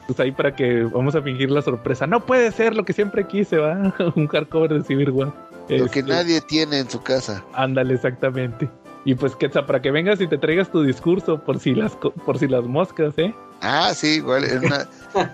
[0.08, 2.08] pues ahí para que vamos a fingir la sorpresa.
[2.08, 3.94] No puede ser lo que siempre quise, ¿va?
[4.16, 5.32] Un hardcover de Civil War.
[5.70, 7.44] Lo que Este, nadie tiene en su casa.
[7.54, 8.70] Ándale, exactamente.
[9.06, 12.38] Y pues, Quetzal, para que vengas y te traigas tu discurso por si las, por
[12.38, 13.34] si las moscas, ¿eh?
[13.62, 14.44] Ah, sí, igual.
[14.64, 14.88] Una,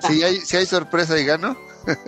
[0.07, 1.55] Si hay, si hay sorpresa y gano.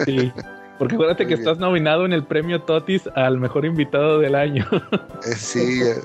[0.05, 0.31] Sí.
[0.79, 4.65] Porque acuérdate que estás nominado en el premio Totis al mejor invitado del año.
[5.27, 5.95] Eh, sí, eh,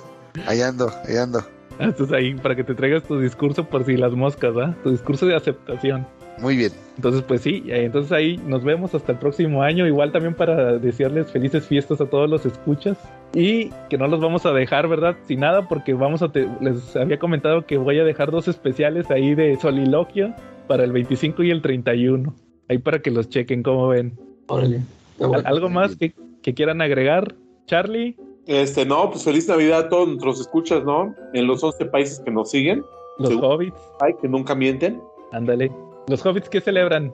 [0.46, 1.38] ahí ando, ahí ando.
[1.78, 4.74] Entonces ahí para que te traigas tu discurso por si las moscas, ¿ah?
[4.82, 6.05] Tu discurso de aceptación.
[6.38, 6.72] Muy bien.
[6.96, 9.86] Entonces, pues sí, eh, entonces ahí nos vemos hasta el próximo año.
[9.86, 12.98] Igual también para desearles felices fiestas a todos los escuchas.
[13.34, 15.16] Y que no los vamos a dejar, ¿verdad?
[15.28, 19.10] Sin nada, porque vamos a te- les había comentado que voy a dejar dos especiales
[19.12, 20.34] ahí de soliloquio
[20.66, 22.34] para el 25 y el 31.
[22.68, 24.18] Ahí para que los chequen, como ven.
[24.46, 24.76] Órale.
[25.12, 25.48] Está ¿Al- bueno.
[25.48, 26.12] ¿Algo más que,
[26.42, 27.34] que quieran agregar?
[27.66, 28.16] Charlie,
[28.46, 31.14] Este, no, pues feliz Navidad a todos nuestros escuchas, ¿no?
[31.32, 32.84] En los 11 países que nos siguen.
[33.18, 35.00] los hobbits, Ay, que nunca mienten.
[35.32, 35.70] ándale.
[36.08, 37.12] Los hobbits que celebran.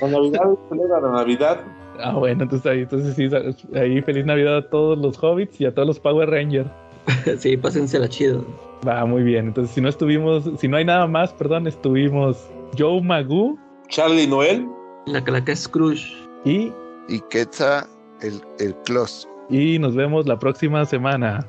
[0.00, 1.60] La Navidad, celebra la Navidad.
[1.98, 3.28] Ah, bueno, entonces ahí, entonces sí,
[3.76, 6.70] ahí feliz Navidad a todos los hobbits y a todos los Power Rangers.
[7.38, 8.44] Sí, pásensela chido.
[8.86, 9.46] Va, muy bien.
[9.48, 12.48] Entonces, si no estuvimos, si no hay nada más, perdón, estuvimos
[12.78, 13.58] Joe Magoo
[13.92, 14.66] Charlie Noel.
[15.04, 16.02] La calaca Scrooge.
[16.46, 16.72] y,
[17.08, 17.84] Y Quetzal,
[18.22, 19.28] el, el Clos.
[19.50, 21.46] y nos vemos la próxima semana.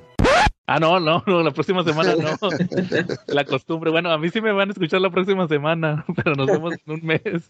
[0.68, 2.50] Ah, no, no, no, la próxima semana no.
[3.28, 3.92] La costumbre.
[3.92, 6.94] Bueno, a mí sí me van a escuchar la próxima semana, pero nos vemos en
[6.94, 7.50] un mes.